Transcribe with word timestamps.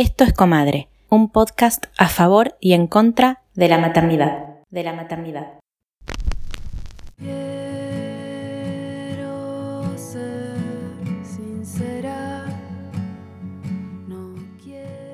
Esto 0.00 0.22
es 0.22 0.32
Comadre, 0.32 0.88
un 1.08 1.28
podcast 1.28 1.86
a 1.98 2.06
favor 2.06 2.54
y 2.60 2.74
en 2.74 2.86
contra 2.86 3.42
de 3.56 3.66
la 3.66 3.78
maternidad. 3.78 4.60
De 4.70 4.84
la 4.84 4.92
maternidad. 4.92 5.58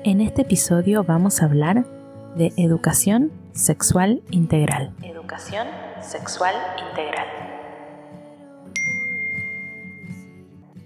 En 0.03 0.21
este 0.21 0.43
episodio 0.43 1.03
vamos 1.03 1.41
a 1.41 1.45
hablar 1.45 1.87
de 2.35 2.53
educación 2.55 3.31
sexual 3.53 4.21
integral. 4.29 4.93
Educación 5.01 5.65
sexual 5.99 6.53
integral. 6.91 7.44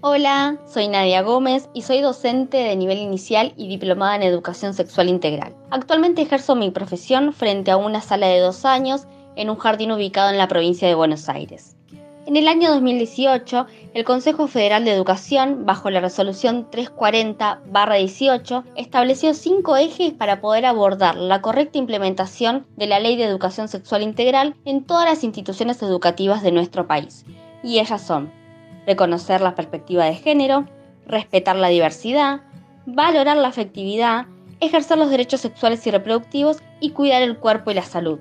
Hola, 0.02 0.56
soy 0.64 0.88
Nadia 0.88 1.20
Gómez 1.20 1.68
y 1.74 1.82
soy 1.82 2.00
docente 2.00 2.56
de 2.56 2.74
nivel 2.74 2.96
inicial 2.96 3.52
y 3.58 3.68
diplomada 3.68 4.16
en 4.16 4.22
educación 4.22 4.72
sexual 4.72 5.10
integral. 5.10 5.54
Actualmente 5.68 6.22
ejerzo 6.22 6.56
mi 6.56 6.70
profesión 6.70 7.34
frente 7.34 7.70
a 7.70 7.76
una 7.76 8.00
sala 8.00 8.28
de 8.28 8.40
dos 8.40 8.64
años 8.64 9.02
en 9.36 9.50
un 9.50 9.56
jardín 9.56 9.92
ubicado 9.92 10.30
en 10.30 10.38
la 10.38 10.48
provincia 10.48 10.88
de 10.88 10.94
Buenos 10.94 11.28
Aires. 11.28 11.76
En 12.24 12.36
el 12.36 12.48
año 12.48 12.70
2018, 12.70 13.66
el 13.92 14.04
Consejo 14.04 14.46
Federal 14.46 14.86
de 14.86 14.92
Educación, 14.92 15.66
bajo 15.66 15.90
la 15.90 16.00
resolución 16.00 16.70
340-18, 16.70 18.64
estableció 18.76 19.34
cinco 19.34 19.76
ejes 19.76 20.14
para 20.14 20.40
poder 20.40 20.64
abordar 20.64 21.16
la 21.16 21.42
correcta 21.42 21.76
implementación 21.76 22.66
de 22.78 22.86
la 22.86 23.00
Ley 23.00 23.18
de 23.18 23.24
Educación 23.24 23.68
Sexual 23.68 24.00
Integral 24.02 24.56
en 24.64 24.82
todas 24.82 25.04
las 25.04 25.24
instituciones 25.24 25.82
educativas 25.82 26.42
de 26.42 26.52
nuestro 26.52 26.86
país. 26.86 27.26
Y 27.62 27.80
ellas 27.80 28.00
son 28.00 28.39
reconocer 28.86 29.40
la 29.40 29.54
perspectiva 29.54 30.04
de 30.04 30.14
género, 30.14 30.66
respetar 31.06 31.56
la 31.56 31.68
diversidad, 31.68 32.42
valorar 32.86 33.36
la 33.36 33.48
afectividad, 33.48 34.26
ejercer 34.60 34.98
los 34.98 35.10
derechos 35.10 35.40
sexuales 35.40 35.86
y 35.86 35.90
reproductivos 35.90 36.58
y 36.80 36.90
cuidar 36.90 37.22
el 37.22 37.38
cuerpo 37.38 37.70
y 37.70 37.74
la 37.74 37.82
salud. 37.82 38.18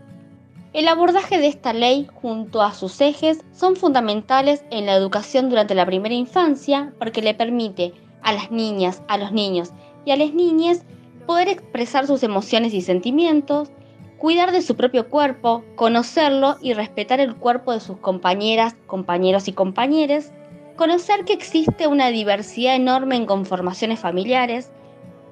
El 0.72 0.88
abordaje 0.88 1.40
de 1.40 1.48
esta 1.48 1.74
ley 1.74 2.08
junto 2.14 2.62
a 2.62 2.74
sus 2.74 3.02
ejes 3.02 3.44
son 3.52 3.76
fundamentales 3.76 4.64
en 4.70 4.86
la 4.86 4.94
educación 4.94 5.50
durante 5.50 5.74
la 5.74 5.86
primera 5.86 6.14
infancia 6.14 6.94
porque 7.00 7.24
le 7.24 7.34
permite 7.34 7.94
a 8.22 8.34
las 8.34 8.52
niñas, 8.52 9.02
a 9.08 9.18
los 9.18 9.32
niños 9.32 9.72
y 10.06 10.12
a 10.12 10.16
las 10.16 10.32
niñas 10.34 10.86
poder 11.26 11.48
expresar 11.48 12.06
sus 12.06 12.22
emociones 12.24 12.74
y 12.74 12.82
sentimientos, 12.82 13.72
cuidar 14.20 14.52
de 14.52 14.62
su 14.62 14.76
propio 14.76 15.10
cuerpo, 15.10 15.64
conocerlo 15.76 16.58
y 16.62 16.74
respetar 16.74 17.20
el 17.20 17.36
cuerpo 17.36 17.72
de 17.72 17.80
sus 17.80 17.98
compañeras, 17.98 18.76
compañeros 18.86 19.48
y 19.48 19.54
compañeras, 19.54 20.32
conocer 20.80 21.26
que 21.26 21.34
existe 21.34 21.88
una 21.88 22.08
diversidad 22.08 22.74
enorme 22.74 23.18
en 23.18 23.26
conformaciones 23.26 24.00
familiares, 24.00 24.72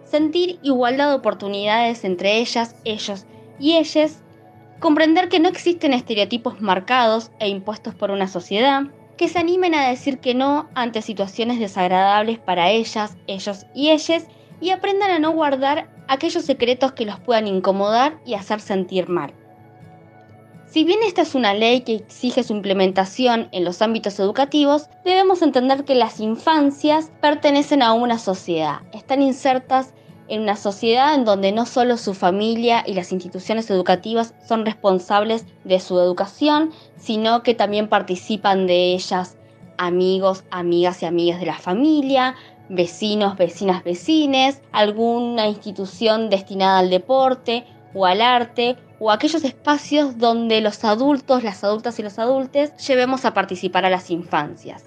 sentir 0.04 0.60
igualdad 0.62 1.08
de 1.08 1.16
oportunidades 1.16 2.04
entre 2.04 2.40
ellas, 2.40 2.76
ellos 2.84 3.26
y 3.58 3.78
ellas, 3.78 4.22
comprender 4.82 5.30
que 5.30 5.40
no 5.40 5.48
existen 5.48 5.94
estereotipos 5.94 6.60
marcados 6.60 7.32
e 7.40 7.48
impuestos 7.48 7.96
por 7.96 8.12
una 8.12 8.28
sociedad, 8.28 8.88
que 9.16 9.30
se 9.30 9.40
animen 9.40 9.74
a 9.74 9.88
decir 9.88 10.20
que 10.20 10.36
no 10.36 10.68
ante 10.76 11.02
situaciones 11.02 11.62
desagradables 11.62 12.40
para 12.40 12.70
ellas, 12.70 13.16
ellos 13.28 13.66
y 13.74 13.92
ellas, 13.92 14.28
y 14.60 14.72
aprendan 14.72 15.12
a 15.12 15.20
no 15.20 15.32
guardar 15.32 15.90
aquellos 16.10 16.44
secretos 16.44 16.92
que 16.92 17.06
los 17.06 17.22
puedan 17.22 17.48
incomodar 17.48 18.20
y 18.26 18.34
hacer 18.34 18.60
sentir 18.60 19.08
mal. 19.08 19.34
Si 20.78 20.84
bien 20.84 21.00
esta 21.02 21.24
es 21.24 21.34
una 21.34 21.56
ley 21.56 21.82
que 21.82 21.96
exige 21.96 22.44
su 22.44 22.54
implementación 22.54 23.50
en 23.52 23.66
los 23.66 23.82
ámbitos 23.82 24.20
educativos, 24.20 24.92
debemos 25.04 25.42
entender 25.42 25.86
que 25.86 25.96
las 25.96 26.20
infancias 26.20 27.10
pertenecen 27.20 27.82
a 27.82 27.94
una 27.94 28.20
sociedad, 28.20 28.82
están 28.94 29.24
insertas 29.24 29.96
en 30.28 30.44
una 30.44 30.56
sociedad 30.56 31.16
en 31.16 31.26
donde 31.26 31.52
no 31.52 31.66
solo 31.66 31.98
su 31.98 32.14
familia 32.14 32.84
y 32.86 32.94
las 32.94 33.12
instituciones 33.12 33.72
educativas 33.72 34.36
son 34.48 34.68
responsables 34.68 35.48
de 35.64 35.80
su 35.80 36.00
educación, 36.00 36.72
sino 36.96 37.42
que 37.42 37.56
también 37.56 37.90
participan 37.90 38.68
de 38.68 38.94
ellas 38.94 39.36
amigos, 39.80 40.44
amigas 40.52 41.02
y 41.02 41.08
amigas 41.08 41.40
de 41.40 41.48
la 41.48 41.58
familia, 41.58 42.36
vecinos, 42.70 43.36
vecinas, 43.36 43.84
vecines, 43.84 44.62
alguna 44.74 45.48
institución 45.48 46.30
destinada 46.30 46.78
al 46.78 46.92
deporte 46.92 47.66
o 47.96 48.06
al 48.06 48.22
arte 48.22 48.78
o 49.00 49.12
aquellos 49.12 49.44
espacios 49.44 50.18
donde 50.18 50.62
los 50.62 50.84
adultos, 50.84 51.44
las 51.44 51.64
adultas 51.64 52.00
y 52.00 52.04
los 52.04 52.20
adultos 52.20 52.72
llevemos 52.86 53.26
a 53.26 53.34
participar 53.34 53.86
a 53.86 53.90
las 53.90 54.10
infancias. 54.10 54.84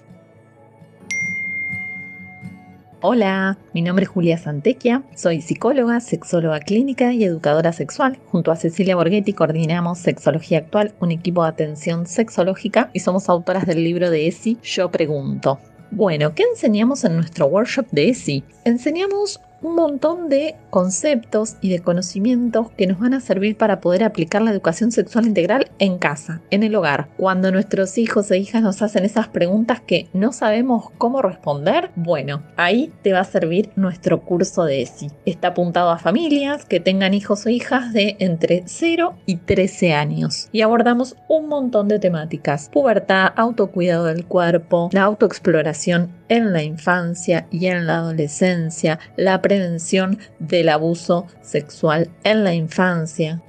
Hola, 3.03 3.57
mi 3.73 3.81
nombre 3.81 4.03
es 4.03 4.09
Julia 4.09 4.37
Santequia, 4.37 5.01
soy 5.15 5.41
psicóloga, 5.41 5.99
sexóloga 6.01 6.59
clínica 6.59 7.11
y 7.13 7.23
educadora 7.23 7.73
sexual. 7.73 8.19
Junto 8.27 8.51
a 8.51 8.55
Cecilia 8.55 8.95
Borghetti 8.95 9.33
coordinamos 9.33 9.97
Sexología 9.97 10.59
Actual, 10.59 10.93
un 10.99 11.09
equipo 11.09 11.41
de 11.41 11.49
atención 11.49 12.05
sexológica 12.05 12.91
y 12.93 12.99
somos 12.99 13.27
autoras 13.27 13.65
del 13.65 13.83
libro 13.83 14.11
de 14.11 14.27
ESI 14.27 14.59
Yo 14.61 14.91
Pregunto. 14.91 15.57
Bueno, 15.89 16.35
¿qué 16.35 16.43
enseñamos 16.43 17.03
en 17.03 17.15
nuestro 17.15 17.47
workshop 17.47 17.87
de 17.89 18.09
ESI? 18.09 18.43
Enseñamos 18.65 19.41
un 19.61 19.75
montón 19.75 20.29
de 20.29 20.55
conceptos 20.69 21.55
y 21.61 21.69
de 21.69 21.79
conocimientos 21.79 22.71
que 22.71 22.87
nos 22.87 22.99
van 22.99 23.13
a 23.13 23.19
servir 23.19 23.57
para 23.57 23.81
poder 23.81 24.03
aplicar 24.03 24.41
la 24.41 24.51
educación 24.51 24.91
sexual 24.91 25.27
integral 25.27 25.69
en 25.79 25.97
casa, 25.97 26.41
en 26.49 26.63
el 26.63 26.75
hogar. 26.75 27.09
Cuando 27.17 27.51
nuestros 27.51 27.97
hijos 27.97 28.31
e 28.31 28.37
hijas 28.37 28.61
nos 28.61 28.81
hacen 28.81 29.05
esas 29.05 29.27
preguntas 29.27 29.81
que 29.81 30.07
no 30.13 30.31
sabemos 30.31 30.89
cómo 30.97 31.21
responder, 31.21 31.91
bueno, 31.95 32.41
ahí 32.57 32.91
te 33.01 33.13
va 33.13 33.19
a 33.19 33.25
servir 33.25 33.69
nuestro 33.75 34.21
curso 34.21 34.63
de 34.65 34.81
ESI. 34.81 35.11
Está 35.25 35.49
apuntado 35.49 35.91
a 35.91 35.99
familias 35.99 36.65
que 36.65 36.79
tengan 36.79 37.13
hijos 37.13 37.45
o 37.45 37.49
hijas 37.49 37.93
de 37.93 38.15
entre 38.19 38.63
0 38.65 39.15
y 39.25 39.37
13 39.37 39.93
años 39.93 40.49
y 40.51 40.61
abordamos 40.61 41.15
un 41.27 41.47
montón 41.47 41.87
de 41.87 41.99
temáticas. 41.99 42.69
Pubertad, 42.71 43.33
autocuidado 43.35 44.05
del 44.05 44.25
cuerpo, 44.25 44.89
la 44.91 45.03
autoexploración 45.03 46.09
en 46.31 46.53
la 46.53 46.63
infancia 46.63 47.45
y 47.51 47.65
en 47.65 47.85
la 47.85 47.97
adolescencia, 47.97 48.99
la 49.17 49.41
prevención 49.41 50.17
del 50.39 50.69
abuso 50.69 51.27
sexual 51.41 52.09
en 52.23 52.45
la 52.45 52.53
infancia, 52.53 53.41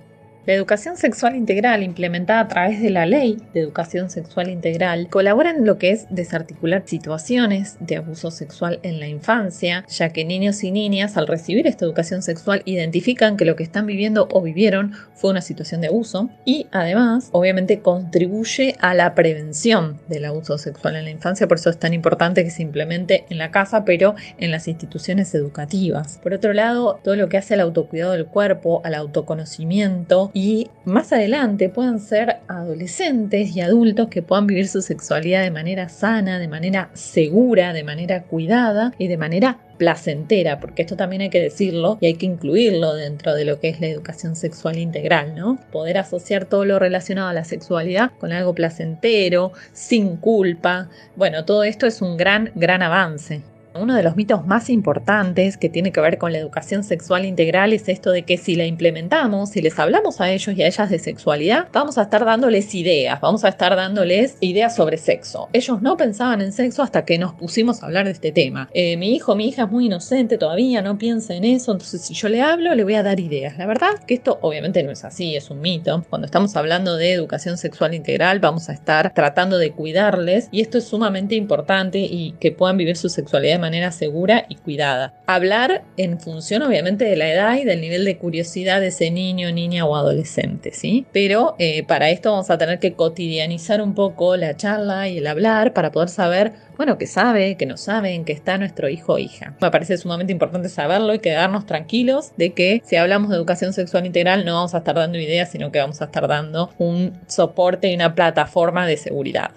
la 0.45 0.55
educación 0.55 0.97
sexual 0.97 1.37
integral 1.37 1.85
implementada 1.85 2.41
a 2.41 2.49
través 2.49 2.83
de 2.83 2.91
la 2.91 3.07
ley 3.07 3.39
de 3.55 3.61
educación 3.61 4.11
sexual 4.11 4.49
integral 4.51 5.09
colabora 5.09 5.51
en 5.51 5.65
lo 5.65 5.79
que 5.79 5.93
es 5.93 6.07
desarticular 6.11 6.83
situaciones 6.85 7.77
de 7.79 7.97
abuso 7.97 8.33
sexual 8.33 8.81
en 8.83 8.99
la 8.99 9.07
infancia, 9.07 9.85
ya 9.89 10.09
que 10.09 10.25
niños 10.25 10.65
y 10.65 10.73
niñas 10.73 11.17
al 11.17 11.29
recibir 11.29 11.69
esta 11.69 11.85
educación 11.85 12.23
sexual 12.23 12.63
identifican 12.65 13.37
que 13.37 13.45
lo 13.45 13.55
que 13.55 13.63
están 13.63 13.87
viviendo 13.87 14.29
o 14.33 14.43
vivieron 14.43 14.95
fue 15.15 15.31
una 15.31 15.43
situación 15.43 15.81
de 15.81 15.89
abuso 15.89 16.29
y 16.45 16.67
además 16.73 17.29
obviamente 17.31 17.81
contribuye 17.81 18.75
a 18.81 18.95
la 18.95 19.15
prevención 19.15 20.01
del 20.09 20.25
abuso 20.25 20.59
sexual 20.59 20.97
en 20.97 21.05
la 21.05 21.11
infancia, 21.11 21.47
por 21.47 21.59
eso 21.59 21.71
es 21.71 21.79
tan 21.79 21.95
importante 21.95 22.43
que 22.43 22.51
se 22.51 22.63
implemente 22.63 23.27
en 23.31 23.39
la 23.39 23.53
casa 23.53 23.85
pero 23.85 24.17
en 24.39 24.51
las 24.51 24.67
instituciones 24.67 25.35
educativas. 25.37 26.19
Por 26.21 26.35
otro 26.35 26.53
lado, 26.53 26.99
todo 27.05 27.15
lo 27.15 27.29
que 27.29 27.39
hace 27.39 27.55
al 27.55 27.61
autocuidado 27.61 28.13
del 28.13 28.27
cuerpo, 28.27 28.81
al 28.85 28.95
autoconocimiento, 28.95 30.32
y 30.35 30.71
más 30.85 31.13
adelante 31.13 31.69
puedan 31.69 32.01
ser 32.01 32.39
adolescentes 32.49 33.55
y 33.55 33.61
adultos 33.61 34.09
que 34.09 34.23
puedan 34.23 34.47
vivir 34.47 34.67
su 34.69 34.81
sexualidad 34.81 35.43
de 35.43 35.51
manera 35.51 35.89
sana, 35.89 36.39
de 36.39 36.49
manera 36.49 36.91
segura, 36.95 37.73
de 37.73 37.85
manera 37.85 38.23
cuidada 38.25 38.93
y 38.99 39.09
de 39.09 39.19
manera 39.19 39.59
placentera, 39.77 40.61
porque 40.61 40.83
esto 40.83 40.97
también 40.97 41.23
hay 41.23 41.31
que 41.31 41.41
decirlo 41.41 41.99
y 42.01 42.07
hay 42.07 42.15
que 42.15 42.27
incluirlo 42.27 42.95
dentro 42.95 43.35
de 43.35 43.45
lo 43.45 43.59
que 43.59 43.69
es 43.69 43.81
la 43.81 43.89
educación 43.89 44.37
sexual 44.37 44.79
integral, 44.79 45.35
¿no? 45.35 45.59
Poder 45.73 45.99
asociar 45.99 46.45
todo 46.45 46.65
lo 46.65 46.79
relacionado 46.79 47.29
a 47.29 47.33
la 47.33 47.45
sexualidad 47.45 48.13
con 48.19 48.33
algo 48.33 48.55
placentero, 48.55 49.53
sin 49.73 50.17
culpa. 50.17 50.89
Bueno, 51.17 51.45
todo 51.45 51.65
esto 51.65 51.87
es 51.87 52.01
un 52.01 52.17
gran, 52.17 52.53
gran 52.55 52.83
avance. 52.83 53.43
Uno 53.75 53.95
de 53.95 54.03
los 54.03 54.17
mitos 54.17 54.47
más 54.47 54.69
importantes 54.69 55.57
que 55.57 55.71
tiene 55.71 55.93
que 55.93 56.01
ver 56.01 56.19
con 56.19 56.33
la 56.33 56.39
educación 56.39 56.85
sexual 56.85 57.25
integral 57.25 57.73
es 57.73 57.89
esto 57.89 58.11
de 58.11 58.23
que 58.23 58.37
si 58.37 58.55
la 58.55 58.67
implementamos, 58.67 59.51
si 59.51 59.63
les 59.63 59.79
hablamos 59.79 60.21
a 60.21 60.31
ellos 60.31 60.55
y 60.57 60.63
a 60.63 60.67
ellas 60.67 60.91
de 60.91 60.99
sexualidad, 60.99 61.69
vamos 61.73 61.97
a 61.97 62.03
estar 62.03 62.25
dándoles 62.25 62.75
ideas, 62.75 63.19
vamos 63.21 63.45
a 63.45 63.49
estar 63.49 63.75
dándoles 63.75 64.37
ideas 64.41 64.77
sobre 64.77 64.99
sexo. 64.99 65.49
Ellos 65.55 65.81
no 65.81 65.97
pensaban 65.97 66.43
en 66.43 66.53
sexo 66.53 66.83
hasta 66.83 67.07
que 67.07 67.19
nos 67.19 67.33
pusimos 67.33 67.83
a 67.83 67.87
hablar 67.87 68.05
de 68.05 68.13
este 68.13 68.31
tema. 68.31 68.69
Eh, 68.75 68.99
mi 68.99 69.15
hijo, 69.15 69.35
mi 69.35 69.49
hija 69.49 69.63
es 69.63 69.71
muy 69.71 69.87
inocente 69.87 70.37
todavía, 70.37 70.83
no 70.83 70.99
piensa 70.99 71.35
en 71.35 71.45
eso, 71.45 71.73
entonces 71.73 72.03
si 72.03 72.13
yo 72.13 72.29
le 72.29 72.43
hablo, 72.43 72.75
le 72.75 72.85
voy 72.85 72.95
a 72.95 73.03
dar 73.03 73.21
ideas. 73.21 73.57
La 73.57 73.67
verdad 73.67 73.99
que 74.07 74.15
esto 74.15 74.39
obviamente 74.43 74.83
no 74.83 74.91
es 74.91 75.03
así, 75.05 75.35
es 75.35 75.51
un 75.51 75.61
mito. 75.61 76.05
Cuando 76.11 76.27
estamos 76.27 76.55
hablando 76.57 76.97
de 76.97 77.13
educación 77.13 77.57
sexual 77.57 77.95
integral, 77.95 78.39
vamos 78.39 78.69
a 78.69 78.75
estar 78.75 79.15
tratando 79.15 79.57
de 79.57 79.73
cuidarles 79.73 80.49
y 80.53 80.61
esto 80.61 80.77
es 80.77 80.85
sumamente 80.85 81.37
importante 81.37 82.01
y 82.01 82.33
que 82.39 82.53
puedan 82.53 82.77
vivir 82.77 82.97
su 82.97 83.09
sexualidad 83.09 83.62
manera 83.63 83.93
segura 83.93 84.45
y 84.49 84.57
cuidada. 84.57 85.15
Hablar 85.27 85.85
en 85.97 86.21
función 86.21 86.63
obviamente 86.63 87.07
de 87.07 87.17
la 87.17 87.33
edad 87.33 87.57
y 87.57 87.65
del 87.65 87.81
nivel 87.81 88.05
de 88.05 88.19
curiosidad 88.19 88.81
de 88.81 88.89
ese 88.89 89.11
niño, 89.11 89.51
niña 89.53 89.87
o 89.87 89.97
adolescente, 89.97 90.73
¿sí? 90.73 91.07
Pero 91.13 91.55
eh, 91.59 91.85
para 91.85 92.11
esto 92.11 92.33
vamos 92.33 92.51
a 92.51 92.59
tener 92.59 92.79
que 92.79 92.93
cotidianizar 92.93 93.81
un 93.81 93.95
poco 93.95 94.37
la 94.37 94.57
charla 94.57 95.09
y 95.09 95.19
el 95.19 95.27
hablar 95.27 95.73
para 95.73 95.93
poder 95.93 96.09
saber 96.11 96.53
bueno, 96.77 96.99
que 96.99 97.07
sabe, 97.07 97.57
que 97.57 97.67
no 97.67 97.77
sabe, 97.77 98.15
en 98.15 98.25
qué 98.25 98.33
está 98.33 98.59
nuestro 98.59 98.89
hijo 98.89 99.13
o 99.13 99.19
hija. 99.19 99.55
Me 99.61 99.71
parece 99.71 99.97
sumamente 99.99 100.33
importante 100.33 100.69
saberlo 100.69 101.15
y 101.15 101.21
quedarnos 101.21 101.65
tranquilos 101.65 102.33
de 102.37 102.55
que 102.55 102.83
si 102.85 102.97
hablamos 102.97 103.31
de 103.31 103.37
educación 103.37 103.73
sexual 103.73 104.07
integral 104.07 104.45
no 104.45 104.55
vamos 104.55 104.75
a 104.75 104.79
estar 104.79 104.97
dando 104.97 105.19
ideas, 105.19 105.51
sino 105.51 105.71
que 105.71 105.79
vamos 105.79 106.01
a 106.03 106.07
estar 106.07 106.27
dando 106.27 106.71
un 106.79 107.13
soporte 107.29 107.89
y 107.89 107.95
una 107.95 108.15
plataforma 108.15 108.87
de 108.87 108.97
seguridad. 108.97 109.53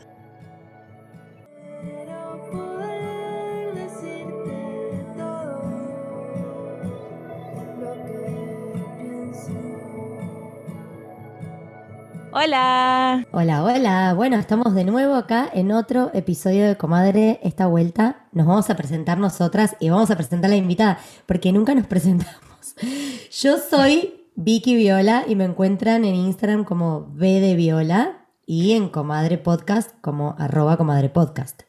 Hola. 12.38 13.26
Hola, 13.32 13.64
hola. 13.64 14.14
Bueno, 14.14 14.36
estamos 14.36 14.76
de 14.76 14.84
nuevo 14.84 15.16
acá 15.16 15.50
en 15.54 15.72
otro 15.72 16.12
episodio 16.14 16.68
de 16.68 16.76
Comadre. 16.76 17.40
Esta 17.44 17.66
vuelta 17.68 18.28
nos 18.34 18.46
vamos 18.46 18.70
a 18.70 18.76
presentar 18.76 19.18
nosotras 19.18 19.78
y 19.80 19.90
vamos 19.90 20.12
a 20.12 20.18
presentar 20.18 20.50
a 20.50 20.56
la 20.56 20.58
invitada, 20.58 21.00
porque 21.28 21.54
nunca 21.54 21.74
nos 21.74 21.88
presentamos. 21.88 22.76
Yo 23.32 23.58
soy 23.58 24.26
Vicky 24.36 24.76
Viola 24.76 25.24
y 25.30 25.38
me 25.38 25.46
encuentran 25.46 26.04
en 26.04 26.14
Instagram 26.14 26.66
como 26.66 27.08
V 27.16 27.40
de 27.40 27.56
Viola 27.56 28.28
y 28.46 28.74
en 28.74 28.90
Comadre 28.90 29.38
Podcast 29.38 29.92
como 30.02 30.36
arroba 30.38 30.76
Comadre 30.76 31.08
Podcast. 31.08 31.62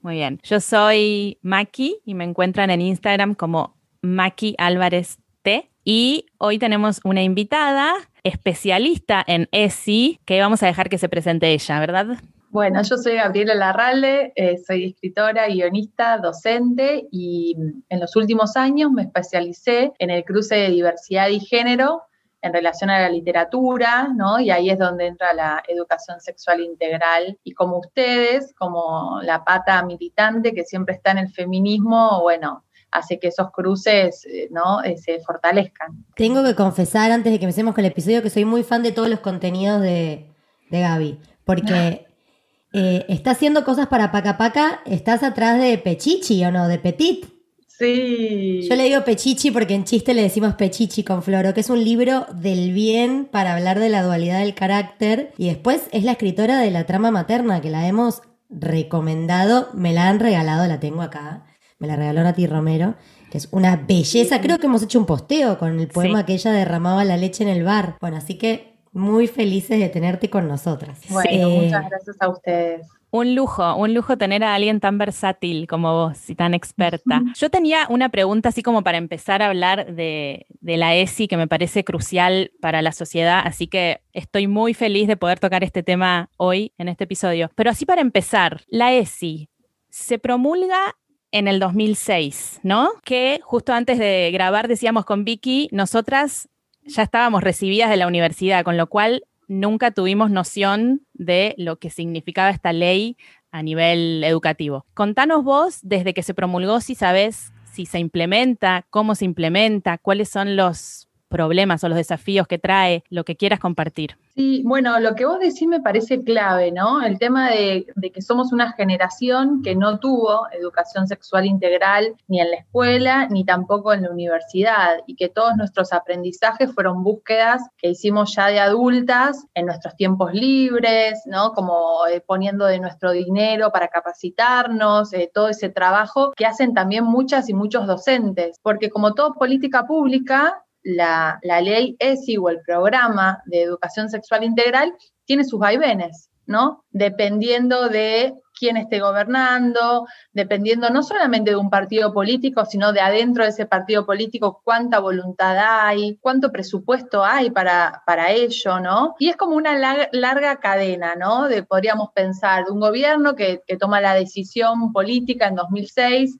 Muy 0.00 0.14
bien. 0.14 0.38
Yo 0.44 0.60
soy 0.60 1.38
Maki 1.42 2.02
y 2.04 2.14
me 2.14 2.22
encuentran 2.22 2.70
en 2.70 2.82
Instagram 2.82 3.34
como 3.34 3.74
Maki 4.00 4.54
Álvarez 4.58 5.18
T. 5.42 5.72
Y 5.82 6.26
hoy 6.38 6.60
tenemos 6.60 7.00
una 7.02 7.24
invitada 7.24 7.94
especialista 8.24 9.22
en 9.26 9.48
ESI, 9.52 10.20
que 10.24 10.40
vamos 10.40 10.62
a 10.62 10.66
dejar 10.66 10.88
que 10.88 10.98
se 10.98 11.08
presente 11.08 11.52
ella, 11.52 11.78
¿verdad? 11.78 12.18
Bueno, 12.50 12.80
yo 12.82 12.96
soy 12.96 13.16
Gabriela 13.16 13.54
Larralde, 13.54 14.32
eh, 14.36 14.58
soy 14.58 14.84
escritora, 14.84 15.48
guionista, 15.48 16.18
docente 16.18 17.08
y 17.10 17.56
en 17.88 18.00
los 18.00 18.14
últimos 18.14 18.56
años 18.56 18.92
me 18.92 19.02
especialicé 19.02 19.92
en 19.98 20.10
el 20.10 20.24
cruce 20.24 20.54
de 20.54 20.70
diversidad 20.70 21.28
y 21.28 21.40
género 21.40 22.02
en 22.42 22.52
relación 22.52 22.90
a 22.90 23.00
la 23.00 23.08
literatura, 23.08 24.08
¿no? 24.14 24.38
Y 24.38 24.50
ahí 24.50 24.70
es 24.70 24.78
donde 24.78 25.06
entra 25.06 25.32
la 25.32 25.62
educación 25.66 26.20
sexual 26.20 26.60
integral. 26.60 27.38
Y 27.42 27.52
como 27.54 27.78
ustedes, 27.78 28.54
como 28.54 29.18
la 29.22 29.42
pata 29.42 29.82
militante 29.82 30.52
que 30.52 30.62
siempre 30.62 30.94
está 30.94 31.12
en 31.12 31.18
el 31.18 31.32
feminismo, 31.32 32.20
bueno, 32.20 32.62
hace 32.94 33.18
que 33.18 33.28
esos 33.28 33.50
cruces 33.50 34.24
eh, 34.24 34.48
¿no? 34.50 34.82
Eh, 34.82 34.96
se 34.96 35.18
fortalezcan. 35.20 36.04
Tengo 36.14 36.42
que 36.44 36.54
confesar 36.54 37.10
antes 37.10 37.32
de 37.32 37.38
que 37.38 37.44
empecemos 37.44 37.74
con 37.74 37.84
el 37.84 37.90
episodio 37.90 38.22
que 38.22 38.30
soy 38.30 38.44
muy 38.44 38.62
fan 38.62 38.82
de 38.82 38.92
todos 38.92 39.08
los 39.08 39.20
contenidos 39.20 39.82
de, 39.82 40.30
de 40.70 40.80
Gaby, 40.80 41.18
porque 41.44 42.06
eh, 42.72 43.04
está 43.08 43.32
haciendo 43.32 43.64
cosas 43.64 43.88
para 43.88 44.12
Paca 44.12 44.38
Paca, 44.38 44.80
estás 44.86 45.24
atrás 45.24 45.60
de 45.60 45.76
Pechichi 45.76 46.44
o 46.44 46.52
no, 46.52 46.68
de 46.68 46.78
Petit. 46.78 47.26
Sí. 47.66 48.60
Yo 48.68 48.76
le 48.76 48.84
digo 48.84 49.02
Pechichi 49.04 49.50
porque 49.50 49.74
en 49.74 49.82
chiste 49.82 50.14
le 50.14 50.22
decimos 50.22 50.54
Pechichi 50.54 51.02
con 51.02 51.24
Floro, 51.24 51.52
que 51.52 51.60
es 51.60 51.70
un 51.70 51.82
libro 51.82 52.26
del 52.32 52.72
bien 52.72 53.24
para 53.24 53.54
hablar 53.54 53.80
de 53.80 53.88
la 53.88 54.04
dualidad 54.04 54.38
del 54.38 54.54
carácter. 54.54 55.32
Y 55.36 55.48
después 55.48 55.88
es 55.90 56.04
la 56.04 56.12
escritora 56.12 56.60
de 56.60 56.70
la 56.70 56.86
trama 56.86 57.10
materna, 57.10 57.60
que 57.60 57.70
la 57.70 57.88
hemos 57.88 58.22
recomendado, 58.48 59.70
me 59.74 59.92
la 59.92 60.08
han 60.08 60.20
regalado, 60.20 60.68
la 60.68 60.78
tengo 60.78 61.02
acá 61.02 61.42
me 61.84 61.88
la 61.88 61.96
regaló 61.96 62.22
Nati 62.22 62.46
Romero, 62.46 62.94
que 63.30 63.36
es 63.36 63.48
una 63.50 63.76
belleza. 63.76 64.40
Creo 64.40 64.58
que 64.58 64.66
hemos 64.66 64.82
hecho 64.82 64.98
un 64.98 65.04
posteo 65.04 65.58
con 65.58 65.78
el 65.78 65.88
poema 65.88 66.24
que 66.24 66.32
ella 66.32 66.50
derramaba 66.50 67.04
la 67.04 67.18
leche 67.18 67.42
en 67.44 67.50
el 67.50 67.62
bar. 67.62 67.96
Bueno, 68.00 68.16
así 68.16 68.38
que 68.38 68.78
muy 68.92 69.26
felices 69.26 69.78
de 69.78 69.88
tenerte 69.90 70.30
con 70.30 70.48
nosotras. 70.48 71.00
Bueno, 71.10 71.30
eh, 71.30 71.62
muchas 71.64 71.90
gracias 71.90 72.16
a 72.20 72.28
ustedes. 72.28 72.86
Un 73.10 73.34
lujo, 73.34 73.76
un 73.76 73.92
lujo 73.92 74.16
tener 74.16 74.42
a 74.42 74.54
alguien 74.54 74.80
tan 74.80 74.98
versátil 74.98 75.68
como 75.68 75.92
vos 75.92 76.30
y 76.30 76.34
tan 76.34 76.54
experta. 76.54 77.22
Yo 77.36 77.50
tenía 77.50 77.86
una 77.88 78.08
pregunta 78.08 78.48
así 78.48 78.62
como 78.62 78.82
para 78.82 78.98
empezar 78.98 79.42
a 79.42 79.48
hablar 79.48 79.94
de, 79.94 80.46
de, 80.60 80.76
la 80.76 80.96
ESI 80.96 81.28
que 81.28 81.36
me 81.36 81.46
parece 81.46 81.84
crucial 81.84 82.50
para 82.60 82.82
la 82.82 82.90
sociedad, 82.90 83.42
así 83.44 83.68
que 83.68 84.00
estoy 84.12 84.48
muy 84.48 84.74
feliz 84.74 85.06
de 85.06 85.16
poder 85.16 85.38
tocar 85.38 85.62
este 85.62 85.84
tema 85.84 86.28
hoy 86.38 86.72
en 86.76 86.88
este 86.88 87.04
episodio. 87.04 87.50
Pero 87.54 87.70
así 87.70 87.84
para 87.86 88.00
empezar, 88.00 88.62
la 88.68 88.92
ESI 88.92 89.48
se 89.90 90.18
promulga 90.18 90.96
en 91.34 91.48
el 91.48 91.58
2006, 91.58 92.60
¿no? 92.62 92.92
Que 93.02 93.40
justo 93.42 93.72
antes 93.72 93.98
de 93.98 94.30
grabar 94.32 94.68
decíamos 94.68 95.04
con 95.04 95.24
Vicky, 95.24 95.68
nosotras 95.72 96.48
ya 96.84 97.02
estábamos 97.02 97.42
recibidas 97.42 97.90
de 97.90 97.96
la 97.96 98.06
universidad, 98.06 98.62
con 98.62 98.76
lo 98.76 98.86
cual 98.86 99.24
nunca 99.48 99.90
tuvimos 99.90 100.30
noción 100.30 101.02
de 101.12 101.56
lo 101.58 101.76
que 101.80 101.90
significaba 101.90 102.50
esta 102.50 102.72
ley 102.72 103.16
a 103.50 103.64
nivel 103.64 104.22
educativo. 104.22 104.86
Contanos 104.94 105.42
vos, 105.42 105.80
desde 105.82 106.14
que 106.14 106.22
se 106.22 106.34
promulgó, 106.34 106.80
si 106.80 106.94
sabes 106.94 107.52
si 107.72 107.84
se 107.84 107.98
implementa, 107.98 108.86
cómo 108.90 109.16
se 109.16 109.24
implementa, 109.24 109.98
cuáles 109.98 110.28
son 110.28 110.54
los 110.54 111.08
problemas 111.34 111.82
o 111.82 111.88
los 111.88 111.96
desafíos 111.96 112.46
que 112.46 112.60
trae, 112.60 113.02
lo 113.10 113.24
que 113.24 113.34
quieras 113.34 113.58
compartir. 113.58 114.16
Sí, 114.36 114.62
bueno, 114.64 115.00
lo 115.00 115.16
que 115.16 115.26
vos 115.26 115.40
decís 115.40 115.66
me 115.66 115.80
parece 115.80 116.22
clave, 116.22 116.70
¿no? 116.70 117.02
El 117.02 117.18
tema 117.18 117.50
de, 117.50 117.86
que 118.12 118.22
somos 118.22 118.52
una 118.52 118.72
generación 118.72 119.62
que 119.62 119.74
no 119.74 119.98
tuvo 119.98 120.46
educación 120.52 121.08
sexual 121.08 121.46
integral 121.46 122.14
ni 122.28 122.40
en 122.40 122.50
la 122.50 122.58
escuela, 122.58 123.28
ni 123.28 123.44
tampoco 123.44 123.92
en 123.92 124.02
la 124.02 124.10
universidad, 124.10 124.98
y 125.08 125.16
que 125.16 125.28
todos 125.28 125.56
nuestros 125.56 125.92
aprendizajes 125.92 126.72
fueron 126.72 127.02
búsquedas 127.02 127.62
que 127.78 127.90
hicimos 127.90 128.34
ya 128.36 128.46
de 128.48 128.60
adultas 128.60 129.44
en 129.54 129.66
nuestros 129.66 129.96
tiempos 129.96 130.32
libres, 130.34 131.22
¿no? 131.26 131.52
Como 131.52 132.06
eh, 132.08 132.20
poniendo 132.20 132.66
de 132.66 132.78
nuestro 132.78 133.10
dinero 133.10 133.70
para 133.72 133.88
capacitarnos, 133.88 135.12
eh, 135.12 135.30
todo 135.34 135.48
ese 135.48 135.68
trabajo 135.68 136.32
que 136.36 136.46
hacen 136.46 136.74
también 136.74 137.04
muchas 137.04 137.48
y 137.48 137.54
muchos 137.54 137.88
docentes, 137.88 138.60
porque 138.62 138.90
como 138.90 139.14
todo 139.14 139.34
política 139.34 139.84
pública, 139.86 140.63
la, 140.84 141.40
ley 141.42 141.96
ESI 141.98 142.36
o 142.36 142.48
el 142.48 142.60
programa 142.60 143.42
de 143.46 143.62
educación 143.62 144.08
sexual 144.08 144.44
integral 144.44 144.92
tiene 145.24 145.44
sus 145.44 145.58
vaivenes, 145.58 146.30
¿no? 146.46 146.84
Dependiendo 146.90 147.88
de 147.88 148.34
quién 148.56 148.76
esté 148.76 149.00
gobernando, 149.00 150.06
dependiendo 150.32 150.88
no 150.90 151.02
solamente 151.02 151.50
de 151.50 151.56
un 151.56 151.70
partido 151.70 152.12
político, 152.12 152.64
sino 152.66 152.92
de 152.92 153.00
adentro 153.00 153.42
de 153.42 153.50
ese 153.50 153.66
partido 153.66 154.06
político, 154.06 154.60
cuánta 154.62 155.00
voluntad 155.00 155.56
hay, 155.58 156.18
cuánto 156.18 156.52
presupuesto 156.52 157.24
hay 157.24 157.50
para, 157.50 158.02
para 158.06 158.30
ello, 158.30 158.78
¿no? 158.78 159.16
Y 159.18 159.30
es 159.30 159.36
como 159.36 159.56
una 159.56 159.76
larga, 160.12 160.60
cadena, 160.60 161.16
¿no? 161.16 161.48
De, 161.48 161.64
podríamos 161.64 162.10
pensar, 162.14 162.66
de 162.66 162.72
un 162.72 162.80
gobierno 162.80 163.34
que, 163.34 163.62
que 163.66 163.76
toma 163.76 164.00
la 164.00 164.14
decisión 164.14 164.92
política 164.92 165.48
en 165.48 165.56
2006 165.56 166.38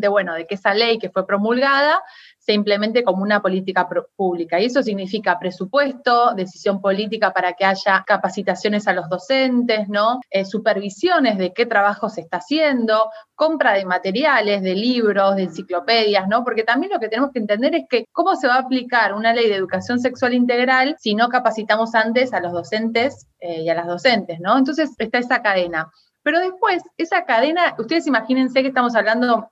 de, 0.00 0.08
bueno, 0.08 0.34
de 0.34 0.46
que 0.46 0.56
esa 0.56 0.74
ley 0.74 0.98
que 0.98 1.10
fue 1.10 1.26
promulgada 1.26 2.02
se 2.46 2.52
implemente 2.52 3.02
como 3.02 3.24
una 3.24 3.42
política 3.42 3.88
pública. 4.14 4.60
Y 4.60 4.66
eso 4.66 4.82
significa 4.82 5.38
presupuesto, 5.38 6.32
decisión 6.34 6.80
política 6.80 7.32
para 7.32 7.54
que 7.54 7.64
haya 7.64 8.04
capacitaciones 8.06 8.86
a 8.86 8.92
los 8.92 9.08
docentes, 9.08 9.88
¿no? 9.88 10.20
Eh, 10.30 10.44
supervisiones 10.44 11.38
de 11.38 11.52
qué 11.52 11.66
trabajo 11.66 12.08
se 12.08 12.20
está 12.20 12.36
haciendo, 12.36 13.10
compra 13.34 13.72
de 13.72 13.84
materiales, 13.84 14.62
de 14.62 14.76
libros, 14.76 15.34
de 15.34 15.44
enciclopedias, 15.44 16.28
¿no? 16.28 16.44
Porque 16.44 16.62
también 16.62 16.92
lo 16.92 17.00
que 17.00 17.08
tenemos 17.08 17.32
que 17.32 17.40
entender 17.40 17.74
es 17.74 17.84
que 17.90 18.06
cómo 18.12 18.36
se 18.36 18.46
va 18.46 18.54
a 18.54 18.60
aplicar 18.60 19.12
una 19.12 19.34
ley 19.34 19.48
de 19.48 19.56
educación 19.56 19.98
sexual 19.98 20.32
integral 20.32 20.94
si 21.00 21.16
no 21.16 21.28
capacitamos 21.28 21.96
antes 21.96 22.32
a 22.32 22.40
los 22.40 22.52
docentes 22.52 23.26
eh, 23.40 23.62
y 23.62 23.68
a 23.68 23.74
las 23.74 23.88
docentes, 23.88 24.38
¿no? 24.38 24.56
Entonces 24.56 24.90
está 24.98 25.18
esa 25.18 25.42
cadena. 25.42 25.90
Pero 26.22 26.40
después, 26.40 26.82
esa 26.96 27.24
cadena, 27.24 27.74
ustedes 27.78 28.06
imagínense 28.06 28.62
que 28.62 28.68
estamos 28.68 28.94
hablando 28.94 29.48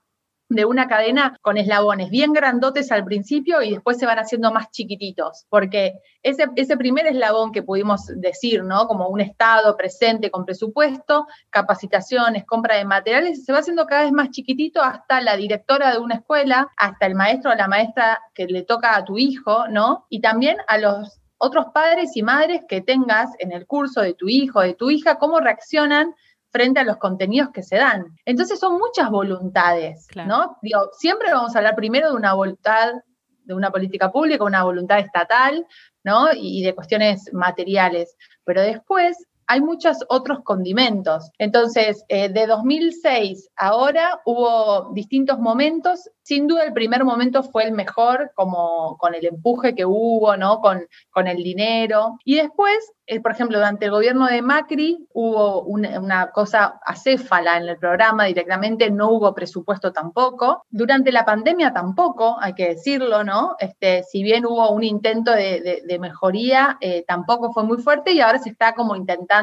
de 0.49 0.65
una 0.65 0.87
cadena 0.87 1.37
con 1.41 1.57
eslabones 1.57 2.09
bien 2.09 2.31
grandotes 2.31 2.91
al 2.91 3.03
principio 3.03 3.61
y 3.61 3.71
después 3.71 3.97
se 3.97 4.05
van 4.05 4.19
haciendo 4.19 4.51
más 4.51 4.69
chiquititos, 4.69 5.45
porque 5.49 5.99
ese, 6.21 6.45
ese 6.55 6.77
primer 6.77 7.07
eslabón 7.07 7.51
que 7.51 7.63
pudimos 7.63 8.07
decir, 8.15 8.63
¿no? 8.63 8.87
Como 8.87 9.07
un 9.09 9.21
Estado 9.21 9.75
presente 9.75 10.29
con 10.29 10.45
presupuesto, 10.45 11.27
capacitaciones, 11.49 12.45
compra 12.45 12.75
de 12.77 12.85
materiales, 12.85 13.43
se 13.43 13.51
va 13.51 13.59
haciendo 13.59 13.85
cada 13.85 14.03
vez 14.03 14.11
más 14.11 14.29
chiquitito 14.29 14.81
hasta 14.81 15.21
la 15.21 15.35
directora 15.35 15.91
de 15.91 15.99
una 15.99 16.15
escuela, 16.15 16.69
hasta 16.77 17.07
el 17.07 17.15
maestro 17.15 17.51
o 17.51 17.55
la 17.55 17.67
maestra 17.67 18.19
que 18.33 18.45
le 18.45 18.63
toca 18.63 18.95
a 18.95 19.03
tu 19.03 19.17
hijo, 19.17 19.67
¿no? 19.69 20.05
Y 20.09 20.21
también 20.21 20.57
a 20.67 20.77
los 20.77 21.19
otros 21.37 21.67
padres 21.73 22.15
y 22.15 22.23
madres 22.23 22.61
que 22.67 22.81
tengas 22.81 23.29
en 23.39 23.51
el 23.51 23.65
curso 23.65 24.01
de 24.01 24.13
tu 24.13 24.29
hijo, 24.29 24.61
de 24.61 24.73
tu 24.73 24.89
hija, 24.89 25.17
cómo 25.17 25.39
reaccionan 25.39 26.15
frente 26.55 26.79
a 26.79 26.85
los 26.85 26.95
contenidos 26.95 27.49
que 27.49 27.63
se 27.63 27.75
dan. 27.75 28.15
Entonces 28.23 28.57
son 28.57 28.77
muchas 28.77 29.09
voluntades, 29.09 30.07
¿no? 30.25 30.57
Digo, 30.61 30.89
siempre 30.93 31.33
vamos 31.33 31.53
a 31.53 31.59
hablar 31.59 31.75
primero 31.75 32.11
de 32.11 32.15
una 32.15 32.33
voluntad 32.33 32.93
de 33.43 33.53
una 33.53 33.71
política 33.71 34.09
pública, 34.09 34.45
una 34.45 34.63
voluntad 34.63 34.99
estatal, 34.99 35.67
¿no? 36.01 36.29
Y 36.33 36.63
de 36.63 36.73
cuestiones 36.73 37.29
materiales. 37.33 38.15
Pero 38.45 38.61
después 38.61 39.17
hay 39.47 39.61
muchos 39.61 39.97
otros 40.09 40.39
condimentos. 40.43 41.31
Entonces, 41.37 42.03
eh, 42.09 42.29
de 42.29 42.47
2006 42.47 43.49
ahora 43.55 44.21
hubo 44.25 44.91
distintos 44.93 45.39
momentos. 45.39 46.09
Sin 46.23 46.47
duda 46.47 46.63
el 46.63 46.73
primer 46.73 47.03
momento 47.03 47.43
fue 47.43 47.65
el 47.65 47.71
mejor, 47.71 48.31
como 48.35 48.97
con 48.97 49.13
el 49.13 49.25
empuje 49.25 49.75
que 49.75 49.85
hubo, 49.85 50.35
¿no? 50.37 50.59
Con, 50.59 50.87
con 51.11 51.27
el 51.27 51.37
dinero. 51.37 52.17
Y 52.23 52.35
después, 52.35 52.75
eh, 53.05 53.19
por 53.19 53.31
ejemplo, 53.31 53.59
durante 53.59 53.85
el 53.85 53.91
gobierno 53.91 54.25
de 54.25 54.41
Macri 54.41 55.07
hubo 55.13 55.61
una, 55.61 56.31
cosa 56.31 56.79
acéfala 56.83 57.57
en 57.57 57.67
el 57.69 57.77
programa 57.77 58.25
directamente, 58.25 58.89
no 58.89 59.11
hubo 59.11 59.35
presupuesto 59.35 59.93
tampoco. 59.93 60.63
Durante 60.71 61.11
la 61.11 61.25
pandemia 61.25 61.71
tampoco, 61.71 62.37
hay 62.39 62.53
que 62.55 62.69
decirlo, 62.69 63.23
¿no? 63.23 63.55
Este, 63.59 64.01
si 64.03 64.23
bien 64.23 64.45
hubo 64.45 64.71
un 64.71 64.83
intento 64.83 65.31
de, 65.31 65.97
mejoría, 65.99 66.77
eh, 66.81 67.05
tampoco 67.07 67.53
fue 67.53 67.63
muy 67.63 67.77
fuerte 67.77 68.11
y 68.11 68.19
ahora 68.19 68.39
se 68.39 68.49
está 68.49 68.73
como 68.73 68.95
intentando 68.95 69.34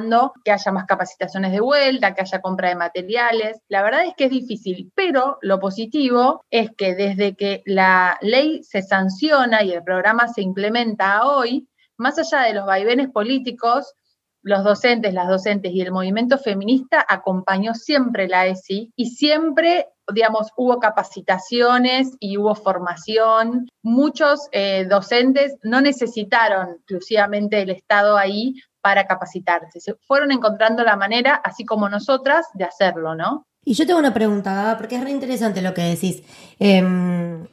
que 0.45 0.53
haya 0.53 0.73
más 0.73 0.87
capacitaciones 0.87 1.53
de 1.53 1.61
vuelta, 1.61 2.15
que 2.15 2.23
haya 2.23 2.41
compra 2.41 2.69
de 2.69 2.77
materiales. 2.77 3.59
La 3.69 3.83
verdad 3.83 4.05
es 4.07 4.15
que 4.17 4.25
es 4.25 4.31
difícil, 4.31 4.93
pero 4.95 5.39
lo 5.43 5.59
positivo 5.59 6.45
es 6.51 6.71
que 6.77 6.95
desde 6.95 7.35
que 7.35 7.63
la 7.67 8.19
ley 8.21 8.63
se 8.63 8.83
sanciona 8.83 9.63
y 9.63 9.73
el 9.73 9.83
programa 9.83 10.29
se 10.29 10.43
implementa 10.43 11.27
hoy, 11.27 11.69
más 11.97 12.19
allá 12.19 12.43
de 12.47 12.55
los 12.55 12.67
vaivenes 12.67 13.11
políticos, 13.11 13.95
los 14.43 14.65
docentes, 14.65 15.15
las 15.15 15.29
docentes 15.29 15.73
y 15.73 15.81
el 15.81 15.93
movimiento 15.93 16.37
feminista 16.37 17.05
acompañó 17.09 17.75
siempre 17.75 18.29
la 18.29 18.47
ESI 18.47 18.93
y 18.97 19.11
siempre, 19.11 19.87
digamos, 20.13 20.49
hubo 20.57 20.81
capacitaciones 20.81 22.17
y 22.19 22.39
hubo 22.39 22.55
formación. 22.57 23.69
Muchos 23.83 24.49
eh, 24.51 24.85
docentes 24.91 25.57
no 25.63 25.81
necesitaron 25.81 26.71
exclusivamente 26.71 27.63
el 27.63 27.71
Estado 27.71 28.17
ahí 28.17 28.57
para 28.83 29.07
capacitarse. 29.07 29.81
Se 29.81 29.95
fueron 29.95 30.33
encontrando 30.33 30.85
la 30.85 30.97
manera, 30.97 31.37
así 31.37 31.65
como 31.65 31.89
nosotras, 31.89 32.47
de 32.55 32.65
hacerlo, 32.65 33.15
¿no? 33.15 33.47
Y 33.65 33.75
yo 33.75 33.87
tengo 33.87 34.01
una 34.01 34.13
pregunta, 34.13 34.75
porque 34.77 34.97
es 34.97 35.05
re 35.05 35.11
interesante 35.11 35.63
lo 35.63 35.73
que 35.73 35.83
decís. 35.83 36.23
Em, 36.59 37.47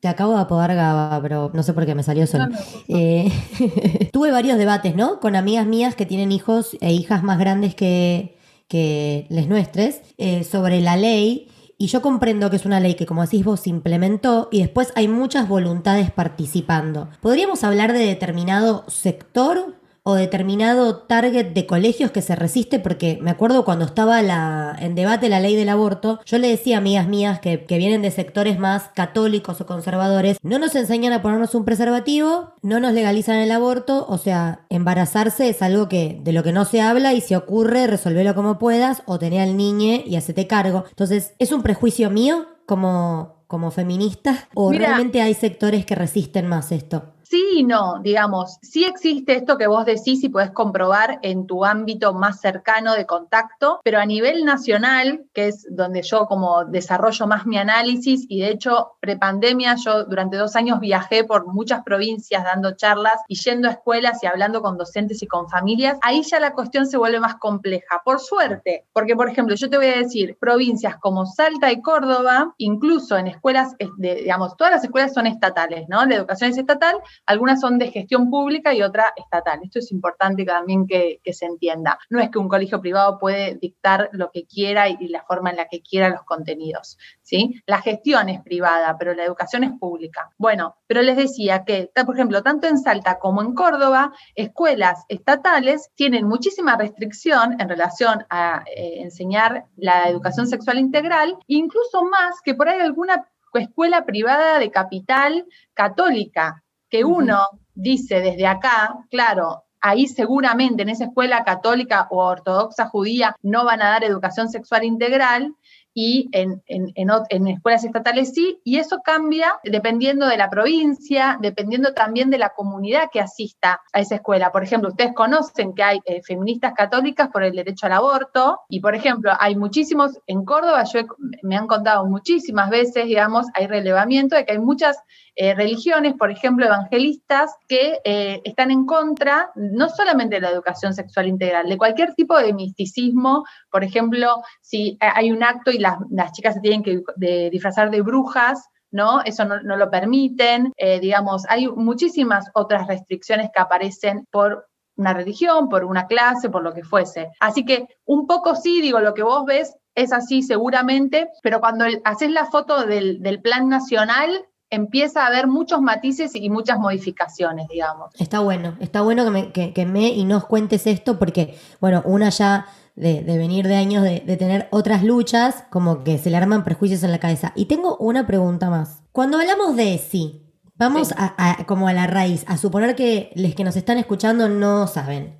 te 0.00 0.08
acabo 0.08 0.34
de 0.34 0.40
apodar 0.40 0.74
Gaba, 0.74 1.20
pero 1.22 1.50
no 1.54 1.62
sé 1.62 1.72
por 1.74 1.86
qué 1.86 1.94
me 1.94 2.02
salió 2.02 2.26
solo. 2.26 2.46
Eh, 2.88 3.30
tuve 4.12 4.30
varios 4.30 4.58
debates, 4.58 4.96
¿no? 4.96 5.20
Con 5.20 5.36
amigas 5.36 5.66
mías 5.66 5.94
que 5.94 6.06
tienen 6.06 6.32
hijos 6.32 6.76
e 6.80 6.92
hijas 6.92 7.22
más 7.22 7.38
grandes 7.38 7.74
que, 7.74 8.38
que 8.68 9.26
les 9.28 9.48
nuestros 9.48 10.00
eh, 10.16 10.44
sobre 10.44 10.80
la 10.80 10.96
ley. 10.96 11.48
Y 11.76 11.88
yo 11.88 12.00
comprendo 12.00 12.48
que 12.50 12.56
es 12.56 12.64
una 12.64 12.80
ley 12.80 12.94
que, 12.94 13.06
como 13.06 13.22
decís 13.22 13.44
vos, 13.44 13.60
se 13.60 13.70
implementó 13.70 14.48
y 14.50 14.60
después 14.60 14.92
hay 14.94 15.08
muchas 15.08 15.48
voluntades 15.48 16.10
participando. 16.10 17.10
¿Podríamos 17.20 17.64
hablar 17.64 17.92
de 17.92 18.06
determinado 18.06 18.84
sector 18.88 19.74
o 20.06 20.14
determinado 20.14 20.98
target 20.98 21.54
de 21.54 21.66
colegios 21.66 22.10
que 22.10 22.20
se 22.20 22.36
resiste, 22.36 22.78
porque 22.78 23.18
me 23.22 23.30
acuerdo 23.30 23.64
cuando 23.64 23.86
estaba 23.86 24.20
la, 24.20 24.76
en 24.78 24.94
debate 24.94 25.30
la 25.30 25.40
ley 25.40 25.56
del 25.56 25.70
aborto, 25.70 26.20
yo 26.26 26.36
le 26.36 26.48
decía 26.48 26.76
a 26.76 26.78
amigas 26.80 27.08
mías 27.08 27.40
que, 27.40 27.64
que 27.64 27.78
vienen 27.78 28.02
de 28.02 28.10
sectores 28.10 28.58
más 28.58 28.90
católicos 28.94 29.62
o 29.62 29.66
conservadores, 29.66 30.36
no 30.42 30.58
nos 30.58 30.74
enseñan 30.74 31.14
a 31.14 31.22
ponernos 31.22 31.54
un 31.54 31.64
preservativo, 31.64 32.52
no 32.60 32.80
nos 32.80 32.92
legalizan 32.92 33.36
el 33.36 33.50
aborto, 33.50 34.04
o 34.06 34.18
sea, 34.18 34.66
embarazarse 34.68 35.48
es 35.48 35.62
algo 35.62 35.88
que 35.88 36.20
de 36.22 36.32
lo 36.32 36.42
que 36.42 36.52
no 36.52 36.66
se 36.66 36.82
habla 36.82 37.14
y 37.14 37.22
si 37.22 37.34
ocurre, 37.34 37.86
resolverlo 37.86 38.34
como 38.34 38.58
puedas 38.58 39.02
o 39.06 39.18
tener 39.18 39.40
al 39.40 39.56
niño 39.56 40.02
y 40.04 40.16
hacete 40.16 40.46
cargo. 40.46 40.84
Entonces, 40.90 41.32
¿es 41.38 41.50
un 41.50 41.62
prejuicio 41.62 42.10
mío 42.10 42.46
como, 42.66 43.42
como 43.46 43.70
feminista 43.70 44.48
o 44.52 44.70
realmente 44.70 45.22
hay 45.22 45.32
sectores 45.32 45.86
que 45.86 45.94
resisten 45.94 46.46
más 46.46 46.72
esto? 46.72 47.13
Sí 47.34 47.44
y 47.56 47.64
no, 47.64 47.98
digamos, 48.00 48.60
sí 48.62 48.84
existe 48.84 49.34
esto 49.34 49.58
que 49.58 49.66
vos 49.66 49.84
decís 49.84 50.22
y 50.22 50.28
podés 50.28 50.52
comprobar 50.52 51.18
en 51.22 51.48
tu 51.48 51.64
ámbito 51.64 52.14
más 52.14 52.40
cercano 52.40 52.94
de 52.94 53.06
contacto, 53.06 53.80
pero 53.82 53.98
a 53.98 54.06
nivel 54.06 54.44
nacional, 54.44 55.24
que 55.32 55.48
es 55.48 55.66
donde 55.68 56.02
yo 56.02 56.26
como 56.26 56.64
desarrollo 56.64 57.26
más 57.26 57.44
mi 57.44 57.58
análisis 57.58 58.24
y 58.28 58.38
de 58.38 58.50
hecho 58.50 58.92
prepandemia 59.00 59.74
yo 59.84 60.04
durante 60.04 60.36
dos 60.36 60.54
años 60.54 60.78
viajé 60.78 61.24
por 61.24 61.48
muchas 61.48 61.82
provincias 61.82 62.44
dando 62.44 62.76
charlas 62.76 63.20
y 63.26 63.34
yendo 63.34 63.66
a 63.66 63.72
escuelas 63.72 64.22
y 64.22 64.28
hablando 64.28 64.62
con 64.62 64.78
docentes 64.78 65.20
y 65.20 65.26
con 65.26 65.48
familias, 65.48 65.98
ahí 66.02 66.22
ya 66.22 66.38
la 66.38 66.52
cuestión 66.52 66.86
se 66.86 66.98
vuelve 66.98 67.18
más 67.18 67.34
compleja, 67.34 68.00
por 68.04 68.20
suerte, 68.20 68.86
porque 68.92 69.16
por 69.16 69.28
ejemplo 69.28 69.56
yo 69.56 69.68
te 69.68 69.76
voy 69.76 69.86
a 69.86 69.98
decir, 69.98 70.36
provincias 70.38 70.98
como 70.98 71.26
Salta 71.26 71.72
y 71.72 71.82
Córdoba, 71.82 72.54
incluso 72.58 73.18
en 73.18 73.26
escuelas, 73.26 73.74
digamos, 73.98 74.56
todas 74.56 74.74
las 74.74 74.84
escuelas 74.84 75.12
son 75.12 75.26
estatales, 75.26 75.88
¿no? 75.88 76.06
La 76.06 76.14
educación 76.14 76.50
es 76.50 76.58
estatal, 76.58 76.94
algunas 77.26 77.60
son 77.60 77.78
de 77.78 77.90
gestión 77.90 78.30
pública 78.30 78.74
y 78.74 78.82
otra 78.82 79.12
estatal. 79.16 79.60
Esto 79.62 79.78
es 79.78 79.92
importante 79.92 80.44
también 80.44 80.86
que, 80.86 81.20
se 81.32 81.46
entienda. 81.46 81.98
No 82.10 82.20
es 82.20 82.30
que 82.30 82.38
un 82.38 82.48
colegio 82.48 82.80
privado 82.80 83.18
puede 83.18 83.56
dictar 83.56 84.08
lo 84.12 84.30
que 84.30 84.46
quiera 84.46 84.88
y, 84.88 85.08
la 85.08 85.24
forma 85.24 85.50
en 85.50 85.56
la 85.56 85.66
que 85.66 85.82
quiera 85.82 86.08
los 86.08 86.22
contenidos. 86.22 86.96
¿sí? 87.22 87.60
La 87.66 87.80
gestión 87.80 88.28
es 88.28 88.40
privada, 88.42 88.96
pero 88.98 89.14
la 89.14 89.24
educación 89.24 89.64
es 89.64 89.72
pública. 89.78 90.30
Bueno, 90.38 90.76
pero 90.86 91.02
les 91.02 91.16
decía 91.16 91.64
que, 91.64 91.90
por 92.06 92.14
ejemplo, 92.14 92.42
tanto 92.42 92.68
en 92.68 92.78
Salta 92.78 93.18
como 93.18 93.42
en 93.42 93.54
Córdoba, 93.54 94.12
escuelas 94.34 95.04
estatales 95.08 95.90
tienen 95.94 96.26
muchísima 96.26 96.76
restricción 96.76 97.60
en 97.60 97.68
relación 97.68 98.24
a 98.30 98.64
eh, 98.76 99.00
enseñar 99.00 99.66
la 99.76 100.08
educación 100.08 100.46
sexual 100.46 100.78
integral, 100.78 101.36
incluso 101.46 102.04
más 102.04 102.40
que 102.44 102.54
por 102.54 102.68
ahí 102.68 102.80
alguna 102.80 103.26
escuela 103.60 104.04
privada 104.04 104.58
de 104.58 104.70
capital 104.70 105.46
católica, 105.74 106.63
que 106.94 107.04
uno 107.04 107.48
dice 107.74 108.20
desde 108.20 108.46
acá, 108.46 108.94
claro, 109.10 109.64
ahí 109.80 110.06
seguramente 110.06 110.84
en 110.84 110.90
esa 110.90 111.06
escuela 111.06 111.42
católica 111.42 112.06
o 112.08 112.24
ortodoxa 112.24 112.86
judía 112.86 113.34
no 113.42 113.64
van 113.64 113.82
a 113.82 113.88
dar 113.88 114.04
educación 114.04 114.48
sexual 114.48 114.84
integral, 114.84 115.56
y 115.96 116.28
en, 116.32 116.60
en, 116.66 117.46
escuelas 117.46 117.84
estatales 117.84 118.32
sí, 118.34 118.60
y 118.64 118.78
eso 118.78 119.00
cambia 119.04 119.60
dependiendo 119.62 120.26
de 120.26 120.36
la 120.36 120.50
provincia, 120.50 121.38
dependiendo 121.40 121.94
también 121.94 122.30
de 122.30 122.38
la 122.38 122.48
comunidad 122.48 123.10
que 123.12 123.20
asista 123.20 123.80
a 123.92 124.00
esa 124.00 124.16
escuela. 124.16 124.50
Por 124.50 124.64
ejemplo, 124.64 124.90
ustedes 124.90 125.14
conocen 125.14 125.72
que 125.72 125.84
hay 125.84 126.00
eh, 126.04 126.20
feministas 126.22 126.74
católicas 126.74 127.28
por 127.28 127.44
el 127.44 127.54
derecho 127.54 127.86
al 127.86 127.92
aborto, 127.92 128.60
y 128.68 128.80
por 128.80 128.96
ejemplo, 128.96 129.32
hay 129.38 129.54
muchísimos, 129.54 130.18
en 130.26 130.44
Córdoba 130.44 130.82
yo 130.82 131.00
me 131.42 131.56
han 131.56 131.68
contado 131.68 132.04
muchísimas 132.06 132.70
veces, 132.70 133.06
digamos, 133.06 133.46
hay 133.54 133.68
relevamiento 133.68 134.34
de 134.34 134.44
que 134.44 134.52
hay 134.52 134.58
muchas 134.58 134.98
eh, 135.36 135.54
religiones, 135.54 136.14
por 136.14 136.30
ejemplo, 136.30 136.66
evangelistas, 136.66 137.54
que 137.68 137.98
eh, 138.04 138.40
están 138.44 138.70
en 138.70 138.86
contra 138.86 139.50
no 139.56 139.88
solamente 139.88 140.36
de 140.36 140.42
la 140.42 140.50
educación 140.50 140.94
sexual 140.94 141.26
integral, 141.26 141.68
de 141.68 141.78
cualquier 141.78 142.14
tipo 142.14 142.38
de 142.38 142.52
misticismo, 142.52 143.44
por 143.70 143.82
ejemplo, 143.82 144.42
si 144.60 144.96
hay 145.00 145.32
un 145.32 145.42
acto 145.42 145.70
y 145.70 145.78
las, 145.78 145.98
chicas 146.32 146.54
se 146.54 146.60
tienen 146.60 146.82
que 146.82 147.02
disfrazar 147.50 147.90
de 147.90 148.02
brujas, 148.02 148.68
¿no? 148.92 149.22
Eso 149.22 149.44
no, 149.44 149.58
lo 149.58 149.90
permiten, 149.90 150.72
eh, 150.76 151.00
digamos, 151.00 151.44
hay 151.48 151.66
muchísimas 151.66 152.48
otras 152.54 152.86
restricciones 152.86 153.50
que 153.52 153.60
aparecen 153.60 154.24
por 154.30 154.68
una 154.96 155.12
religión, 155.12 155.68
por 155.68 155.84
una 155.84 156.06
clase, 156.06 156.48
por 156.48 156.62
lo 156.62 156.72
que 156.72 156.84
fuese. 156.84 157.30
Así 157.40 157.64
que 157.64 157.88
un 158.04 158.28
poco 158.28 158.54
sí, 158.54 158.80
digo, 158.80 159.00
lo 159.00 159.12
que 159.14 159.24
vos 159.24 159.44
ves 159.44 159.76
es 159.96 160.12
así 160.12 160.42
seguramente, 160.42 161.28
pero 161.42 161.58
cuando 161.58 161.86
haces 162.04 162.30
la 162.30 162.46
foto 162.46 162.86
del, 162.86 163.20
del 163.20 163.42
plan 163.42 163.68
nacional, 163.68 164.46
empieza 164.74 165.24
a 165.24 165.26
haber 165.26 165.46
muchos 165.46 165.80
matices 165.80 166.34
y 166.34 166.50
muchas 166.50 166.78
modificaciones, 166.78 167.68
digamos. 167.68 168.10
Está 168.18 168.40
bueno, 168.40 168.76
está 168.80 169.02
bueno 169.02 169.24
que 169.24 169.30
me, 169.30 169.52
que, 169.52 169.86
me 169.86 170.08
y 170.08 170.24
nos 170.24 170.44
cuentes 170.46 170.86
esto 170.86 171.18
porque, 171.18 171.58
bueno, 171.80 172.02
una 172.04 172.30
ya 172.30 172.66
de, 172.96 173.22
venir 173.22 173.66
de 173.66 173.76
años 173.76 174.02
de, 174.02 174.20
tener 174.20 174.68
otras 174.70 175.02
luchas, 175.02 175.64
como 175.70 176.04
que 176.04 176.18
se 176.18 176.30
le 176.30 176.36
arman 176.36 176.64
prejuicios 176.64 177.02
en 177.02 177.12
la 177.12 177.18
cabeza. 177.18 177.52
Y 177.56 177.66
tengo 177.66 177.96
una 177.96 178.26
pregunta 178.26 178.70
más. 178.70 179.02
Cuando 179.12 179.38
hablamos 179.38 179.76
de 179.76 179.98
sí, 179.98 180.42
vamos 180.76 181.14
A, 181.16 181.64
como 181.66 181.88
a 181.88 181.92
la 181.92 182.06
raíz, 182.06 182.44
a 182.46 182.56
suponer 182.56 182.94
que 182.94 183.32
los 183.34 183.54
que 183.54 183.64
nos 183.64 183.76
están 183.76 183.98
escuchando 183.98 184.48
no 184.48 184.86
saben. 184.86 185.38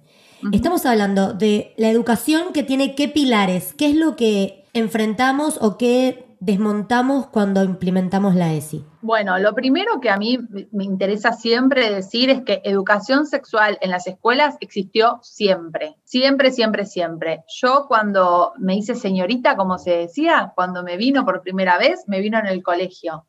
Estamos 0.52 0.84
hablando 0.84 1.32
de 1.32 1.72
la 1.78 1.88
educación 1.88 2.52
que 2.52 2.62
tiene 2.62 2.94
qué 2.94 3.08
pilares, 3.08 3.72
qué 3.72 3.88
es 3.88 3.96
lo 3.96 4.14
que 4.14 4.64
enfrentamos 4.74 5.58
o 5.62 5.78
qué 5.78 6.23
desmontamos 6.44 7.26
cuando 7.28 7.64
implementamos 7.64 8.34
la 8.34 8.52
ESI? 8.52 8.84
Bueno, 9.00 9.38
lo 9.38 9.54
primero 9.54 10.00
que 10.00 10.10
a 10.10 10.16
mí 10.16 10.38
me 10.72 10.84
interesa 10.84 11.32
siempre 11.32 11.90
decir 11.90 12.28
es 12.30 12.42
que 12.42 12.60
educación 12.64 13.26
sexual 13.26 13.78
en 13.80 13.90
las 13.90 14.06
escuelas 14.06 14.56
existió 14.60 15.18
siempre, 15.22 15.96
siempre, 16.04 16.50
siempre, 16.50 16.84
siempre. 16.84 17.44
Yo 17.60 17.86
cuando 17.88 18.52
me 18.58 18.76
hice 18.76 18.94
señorita, 18.94 19.56
como 19.56 19.78
se 19.78 19.90
decía, 19.90 20.52
cuando 20.54 20.82
me 20.82 20.96
vino 20.96 21.24
por 21.24 21.40
primera 21.40 21.78
vez, 21.78 22.04
me 22.06 22.20
vino 22.20 22.38
en 22.38 22.46
el 22.46 22.62
colegio. 22.62 23.26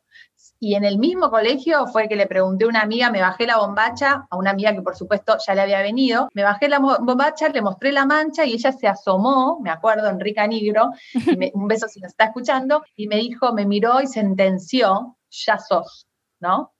Y 0.58 0.74
en 0.74 0.84
el 0.84 0.98
mismo 0.98 1.30
colegio 1.30 1.86
fue 1.86 2.08
que 2.08 2.16
le 2.16 2.26
pregunté 2.26 2.64
a 2.64 2.68
una 2.68 2.80
amiga, 2.80 3.10
me 3.10 3.20
bajé 3.20 3.46
la 3.46 3.58
bombacha, 3.58 4.26
a 4.30 4.36
una 4.36 4.50
amiga 4.50 4.72
que 4.72 4.82
por 4.82 4.96
supuesto 4.96 5.36
ya 5.46 5.54
le 5.54 5.62
había 5.62 5.82
venido, 5.82 6.28
me 6.32 6.42
bajé 6.42 6.68
la 6.68 6.78
bombacha, 6.78 7.48
le 7.48 7.60
mostré 7.60 7.92
la 7.92 8.06
mancha 8.06 8.44
y 8.44 8.54
ella 8.54 8.72
se 8.72 8.88
asomó, 8.88 9.60
me 9.60 9.70
acuerdo, 9.70 10.08
Enrica 10.08 10.46
Nigro, 10.46 10.90
un 11.54 11.68
beso 11.68 11.88
si 11.88 12.00
nos 12.00 12.12
está 12.12 12.26
escuchando, 12.26 12.82
y 12.94 13.06
me 13.06 13.16
dijo, 13.16 13.52
me 13.52 13.66
miró 13.66 14.00
y 14.00 14.06
sentenció, 14.06 15.16
ya 15.30 15.58
sos, 15.58 16.06
¿no? 16.40 16.72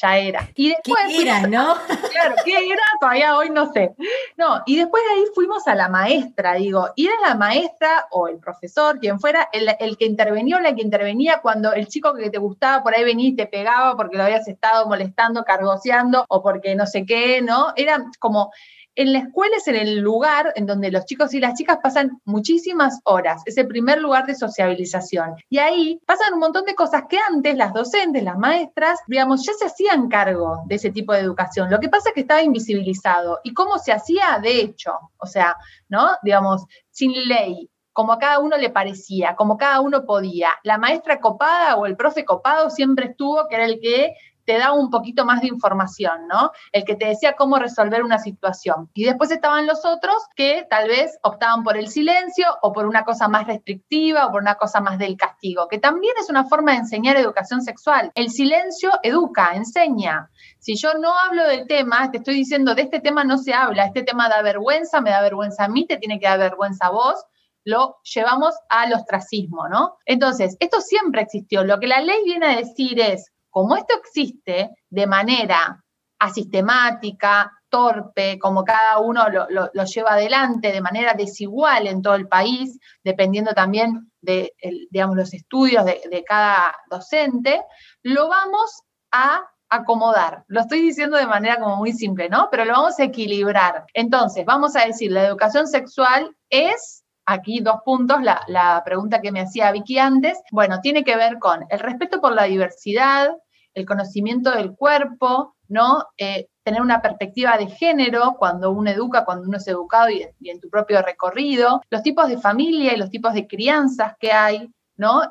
Ya 0.00 0.18
era. 0.18 0.48
Y 0.54 0.70
después 0.70 1.00
¿Qué 1.08 1.22
era, 1.22 1.46
no? 1.46 1.76
Claro, 2.10 2.36
¿qué 2.44 2.52
era? 2.52 2.82
Todavía 3.00 3.36
hoy 3.36 3.50
no 3.50 3.72
sé. 3.72 3.94
No, 4.36 4.62
y 4.66 4.76
después 4.76 5.02
de 5.02 5.14
ahí 5.14 5.24
fuimos 5.34 5.66
a 5.66 5.74
la 5.74 5.88
maestra, 5.88 6.54
digo, 6.54 6.88
y 6.94 7.06
era 7.06 7.14
la 7.26 7.34
maestra 7.34 8.06
o 8.10 8.28
el 8.28 8.38
profesor, 8.38 8.98
quien 8.98 9.18
fuera, 9.18 9.48
el, 9.52 9.68
el 9.80 9.96
que 9.96 10.06
intervenía 10.06 10.56
o 10.56 10.60
la 10.60 10.74
que 10.74 10.82
intervenía 10.82 11.40
cuando 11.40 11.72
el 11.72 11.88
chico 11.88 12.14
que 12.14 12.30
te 12.30 12.38
gustaba 12.38 12.82
por 12.82 12.94
ahí 12.94 13.04
venía 13.04 13.28
y 13.28 13.36
te 13.36 13.46
pegaba 13.46 13.96
porque 13.96 14.16
lo 14.16 14.24
habías 14.24 14.46
estado 14.48 14.86
molestando, 14.86 15.44
cargoseando 15.44 16.24
o 16.28 16.42
porque 16.42 16.74
no 16.74 16.86
sé 16.86 17.04
qué, 17.04 17.42
¿no? 17.42 17.72
Era 17.76 18.04
como 18.18 18.52
en 18.96 19.12
la 19.12 19.20
escuela 19.20 19.56
es 19.56 19.66
en 19.68 19.76
el 19.76 19.98
lugar 19.98 20.52
en 20.56 20.66
donde 20.66 20.90
los 20.90 21.04
chicos 21.04 21.34
y 21.34 21.40
las 21.40 21.54
chicas 21.54 21.78
pasan 21.82 22.20
muchísimas 22.24 23.00
horas, 23.04 23.42
es 23.46 23.56
el 23.56 23.66
primer 23.66 24.00
lugar 24.00 24.26
de 24.26 24.34
sociabilización. 24.34 25.34
Y 25.48 25.58
ahí 25.58 26.00
pasan 26.06 26.34
un 26.34 26.40
montón 26.40 26.64
de 26.64 26.74
cosas 26.74 27.04
que 27.08 27.18
antes 27.18 27.56
las 27.56 27.72
docentes, 27.72 28.22
las 28.22 28.38
maestras, 28.38 29.00
digamos, 29.06 29.44
ya 29.44 29.52
se 29.54 29.66
hacían 29.66 30.08
cargo 30.08 30.62
de 30.66 30.76
ese 30.76 30.90
tipo 30.90 31.12
de 31.12 31.20
educación. 31.20 31.70
Lo 31.70 31.80
que 31.80 31.88
pasa 31.88 32.10
es 32.10 32.14
que 32.14 32.20
estaba 32.20 32.42
invisibilizado. 32.42 33.40
¿Y 33.42 33.52
cómo 33.52 33.78
se 33.78 33.92
hacía? 33.92 34.38
De 34.40 34.60
hecho, 34.60 34.92
o 35.16 35.26
sea, 35.26 35.56
¿no? 35.88 36.10
Digamos, 36.22 36.64
sin 36.90 37.12
ley, 37.28 37.70
como 37.92 38.12
a 38.12 38.18
cada 38.18 38.40
uno 38.40 38.56
le 38.56 38.70
parecía, 38.70 39.36
como 39.36 39.56
cada 39.56 39.80
uno 39.80 40.04
podía. 40.04 40.50
La 40.62 40.78
maestra 40.78 41.20
copada 41.20 41.76
o 41.76 41.86
el 41.86 41.96
profe 41.96 42.24
copado 42.24 42.70
siempre 42.70 43.06
estuvo, 43.06 43.46
que 43.48 43.54
era 43.54 43.64
el 43.64 43.80
que 43.80 44.14
te 44.44 44.58
da 44.58 44.72
un 44.72 44.90
poquito 44.90 45.24
más 45.24 45.40
de 45.40 45.48
información, 45.48 46.26
¿no? 46.28 46.52
El 46.72 46.84
que 46.84 46.96
te 46.96 47.06
decía 47.06 47.34
cómo 47.34 47.56
resolver 47.58 48.02
una 48.02 48.18
situación. 48.18 48.90
Y 48.94 49.04
después 49.04 49.30
estaban 49.30 49.66
los 49.66 49.84
otros 49.84 50.14
que 50.36 50.66
tal 50.68 50.88
vez 50.88 51.18
optaban 51.22 51.62
por 51.62 51.76
el 51.76 51.88
silencio 51.88 52.46
o 52.62 52.72
por 52.72 52.86
una 52.86 53.04
cosa 53.04 53.28
más 53.28 53.46
restrictiva 53.46 54.26
o 54.26 54.32
por 54.32 54.42
una 54.42 54.56
cosa 54.56 54.80
más 54.80 54.98
del 54.98 55.16
castigo, 55.16 55.68
que 55.68 55.78
también 55.78 56.14
es 56.20 56.30
una 56.30 56.44
forma 56.44 56.72
de 56.72 56.78
enseñar 56.78 57.16
educación 57.16 57.62
sexual. 57.62 58.10
El 58.14 58.30
silencio 58.30 58.90
educa, 59.02 59.52
enseña. 59.54 60.30
Si 60.58 60.76
yo 60.76 60.94
no 60.94 61.12
hablo 61.18 61.46
del 61.46 61.66
tema, 61.66 62.10
te 62.10 62.18
estoy 62.18 62.34
diciendo, 62.34 62.74
de 62.74 62.82
este 62.82 63.00
tema 63.00 63.24
no 63.24 63.38
se 63.38 63.54
habla, 63.54 63.84
este 63.84 64.02
tema 64.02 64.28
da 64.28 64.42
vergüenza, 64.42 65.00
me 65.00 65.10
da 65.10 65.20
vergüenza 65.20 65.64
a 65.64 65.68
mí, 65.68 65.86
te 65.86 65.98
tiene 65.98 66.18
que 66.18 66.26
dar 66.26 66.38
vergüenza 66.38 66.86
a 66.86 66.90
vos, 66.90 67.24
lo 67.64 67.96
llevamos 68.02 68.54
al 68.68 68.92
ostracismo, 68.92 69.68
¿no? 69.68 69.96
Entonces, 70.04 70.56
esto 70.60 70.80
siempre 70.80 71.22
existió. 71.22 71.64
Lo 71.64 71.80
que 71.80 71.86
la 71.86 72.00
ley 72.00 72.22
viene 72.24 72.46
a 72.46 72.56
decir 72.56 73.00
es, 73.00 73.32
como 73.54 73.76
esto 73.76 73.94
existe 73.96 74.70
de 74.90 75.06
manera 75.06 75.80
asistemática, 76.18 77.52
torpe, 77.68 78.36
como 78.40 78.64
cada 78.64 78.98
uno 78.98 79.28
lo, 79.28 79.84
lleva 79.84 80.14
adelante 80.14 80.72
de 80.72 80.80
manera 80.80 81.14
desigual 81.14 81.86
en 81.86 82.02
todo 82.02 82.16
el 82.16 82.26
país, 82.26 82.76
dependiendo 83.04 83.52
también 83.52 84.10
de 84.20 84.52
los 84.92 85.32
estudios 85.32 85.84
de, 85.84 86.02
de 86.10 86.24
cada 86.24 86.74
docente, 86.90 87.62
lo 88.02 88.28
vamos 88.28 88.82
a 89.12 89.42
acomodar. 89.68 90.42
Lo 90.48 90.62
estoy 90.62 90.80
diciendo 90.80 91.16
de 91.16 91.28
manera 91.28 91.60
como 91.60 91.76
muy 91.76 91.92
simple, 91.92 92.28
¿no? 92.28 92.48
Pero 92.50 92.64
lo 92.64 92.72
vamos 92.72 92.98
a 92.98 93.04
equilibrar. 93.04 93.84
Entonces, 93.94 94.44
vamos 94.44 94.74
a 94.74 94.84
decir, 94.84 95.12
la 95.12 95.26
educación 95.26 95.68
sexual 95.68 96.34
es 96.50 97.04
aquí 97.26 97.60
dos 97.60 97.76
puntos, 97.84 98.18
la, 98.22 98.82
pregunta 98.84 99.20
que 99.20 99.32
me 99.32 99.40
hacía 99.40 99.72
Vicky 99.72 99.98
antes, 99.98 100.38
bueno, 100.50 100.80
tiene 100.80 101.04
que 101.04 101.16
ver 101.16 101.38
con 101.38 101.64
el 101.68 101.78
respeto 101.78 102.20
por 102.20 102.32
la 102.32 102.44
diversidad, 102.44 103.30
el 103.74 103.86
conocimiento 103.86 104.50
del 104.50 104.74
cuerpo, 104.74 105.54
¿no? 105.68 106.04
Eh, 106.16 106.48
tener 106.62 106.80
una 106.80 107.02
perspectiva 107.02 107.58
de 107.58 107.66
género 107.66 108.36
cuando 108.38 108.70
uno 108.70 108.90
educa, 108.90 109.24
cuando 109.24 109.46
uno 109.48 109.58
es 109.58 109.66
educado 109.68 110.08
y, 110.10 110.26
en 110.44 110.60
tu 110.60 110.70
propio 110.70 111.02
recorrido, 111.02 111.82
los 111.90 112.02
tipos 112.02 112.28
de 112.28 112.38
familia 112.38 112.94
y 112.94 112.96
los 112.96 113.10
tipos 113.10 113.34
de 113.34 113.46
crianzas 113.46 114.14
que 114.18 114.32
hay, 114.32 114.72
¿no? 114.96 115.22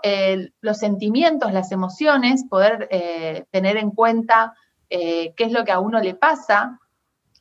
los 0.61 0.77
sentimientos, 0.77 1.53
las 1.53 1.71
emociones, 1.71 2.45
poder 2.49 2.87
eh, 2.91 3.45
tener 3.49 3.77
en 3.77 3.91
cuenta 3.91 4.53
eh, 4.89 5.33
qué 5.35 5.45
es 5.45 5.51
lo 5.51 5.63
que 5.63 5.71
a 5.71 5.79
uno 5.79 5.99
le 6.01 6.13
pasa, 6.15 6.79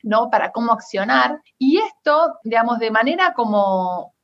¿no? 0.02 0.30
Para 0.30 0.52
cómo 0.52 0.72
accionar. 0.72 1.42
Y 1.58 1.78
esto, 1.78 2.38
digamos, 2.44 2.78
de 2.78 2.90
manera 2.90 3.34
como 3.34 4.14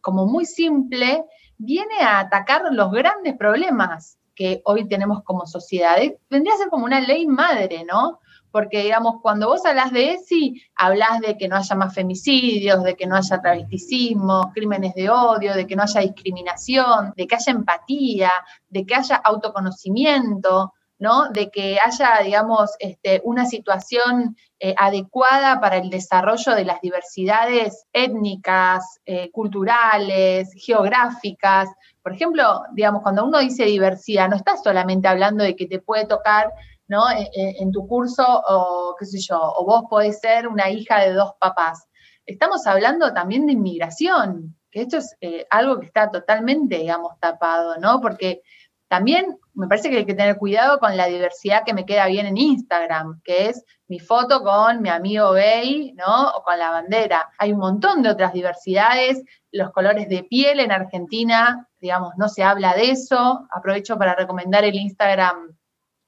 como 0.00 0.26
muy 0.26 0.46
simple, 0.46 1.24
viene 1.58 2.00
a 2.00 2.20
atacar 2.20 2.62
los 2.70 2.90
grandes 2.90 3.36
problemas 3.36 4.18
que 4.34 4.62
hoy 4.64 4.88
tenemos 4.88 5.22
como 5.22 5.46
sociedad. 5.46 5.96
Vendría 6.28 6.54
a 6.54 6.58
ser 6.58 6.68
como 6.68 6.84
una 6.84 7.00
ley 7.00 7.26
madre, 7.26 7.84
¿no? 7.84 8.20
Porque, 8.50 8.82
digamos, 8.82 9.20
cuando 9.22 9.48
vos 9.48 9.64
hablas 9.64 9.92
de 9.92 10.14
ESI, 10.14 10.60
hablas 10.74 11.20
de 11.20 11.38
que 11.38 11.46
no 11.46 11.56
haya 11.56 11.76
más 11.76 11.94
femicidios, 11.94 12.82
de 12.82 12.96
que 12.96 13.06
no 13.06 13.16
haya 13.16 13.40
travesticismo, 13.40 14.50
crímenes 14.52 14.94
de 14.94 15.08
odio, 15.08 15.54
de 15.54 15.66
que 15.66 15.76
no 15.76 15.84
haya 15.84 16.00
discriminación, 16.00 17.12
de 17.16 17.26
que 17.26 17.36
haya 17.36 17.52
empatía, 17.52 18.32
de 18.68 18.84
que 18.84 18.94
haya 18.94 19.16
autoconocimiento, 19.16 20.72
¿no? 21.00 21.30
De 21.30 21.50
que 21.50 21.78
haya, 21.80 22.20
digamos, 22.22 22.70
este, 22.78 23.20
una 23.24 23.46
situación 23.46 24.36
eh, 24.60 24.74
adecuada 24.78 25.60
para 25.60 25.78
el 25.78 25.90
desarrollo 25.90 26.54
de 26.54 26.64
las 26.66 26.80
diversidades 26.82 27.86
étnicas, 27.92 29.00
eh, 29.06 29.30
culturales, 29.32 30.52
geográficas. 30.54 31.70
Por 32.02 32.12
ejemplo, 32.12 32.62
digamos, 32.74 33.02
cuando 33.02 33.24
uno 33.24 33.38
dice 33.38 33.64
diversidad, 33.64 34.28
no 34.28 34.36
está 34.36 34.56
solamente 34.58 35.08
hablando 35.08 35.42
de 35.42 35.56
que 35.56 35.66
te 35.66 35.80
puede 35.80 36.06
tocar 36.06 36.52
¿no? 36.86 37.08
E, 37.08 37.30
e, 37.34 37.62
en, 37.62 37.70
tu 37.70 37.86
curso 37.86 38.24
o 38.26 38.96
qué 38.98 39.06
sé 39.06 39.20
yo, 39.20 39.40
o 39.40 39.64
vos 39.64 39.84
podés 39.88 40.18
ser 40.18 40.48
una 40.48 40.70
hija 40.70 40.98
de 40.98 41.12
dos 41.12 41.32
papás. 41.40 41.86
Estamos 42.26 42.66
hablando 42.66 43.14
también 43.14 43.46
de 43.46 43.52
inmigración, 43.52 44.56
que 44.72 44.82
esto 44.82 44.98
es 44.98 45.16
eh, 45.20 45.46
algo 45.50 45.78
que 45.78 45.86
está 45.86 46.10
totalmente, 46.10 46.78
digamos, 46.78 47.18
tapado, 47.20 47.76
¿no? 47.78 48.00
Porque 48.00 48.42
también 48.90 49.38
me 49.54 49.68
parece 49.68 49.88
que 49.88 49.98
hay 49.98 50.04
que 50.04 50.16
tener 50.16 50.36
cuidado 50.36 50.80
con 50.80 50.96
la 50.96 51.06
diversidad 51.06 51.62
que 51.64 51.74
me 51.74 51.86
queda 51.86 52.06
bien 52.06 52.26
en 52.26 52.36
Instagram, 52.36 53.20
que 53.22 53.46
es 53.46 53.64
mi 53.86 54.00
foto 54.00 54.42
con 54.42 54.82
mi 54.82 54.88
amigo 54.88 55.30
gay, 55.30 55.92
¿no? 55.92 56.30
O 56.30 56.42
con 56.42 56.58
la 56.58 56.70
bandera. 56.70 57.30
Hay 57.38 57.52
un 57.52 57.60
montón 57.60 58.02
de 58.02 58.10
otras 58.10 58.32
diversidades, 58.32 59.22
los 59.52 59.70
colores 59.70 60.08
de 60.08 60.24
piel 60.24 60.58
en 60.58 60.72
Argentina, 60.72 61.68
digamos, 61.78 62.14
no 62.16 62.28
se 62.28 62.42
habla 62.42 62.74
de 62.74 62.90
eso. 62.90 63.46
Aprovecho 63.52 63.96
para 63.96 64.16
recomendar 64.16 64.64
el 64.64 64.74
Instagram 64.74 65.56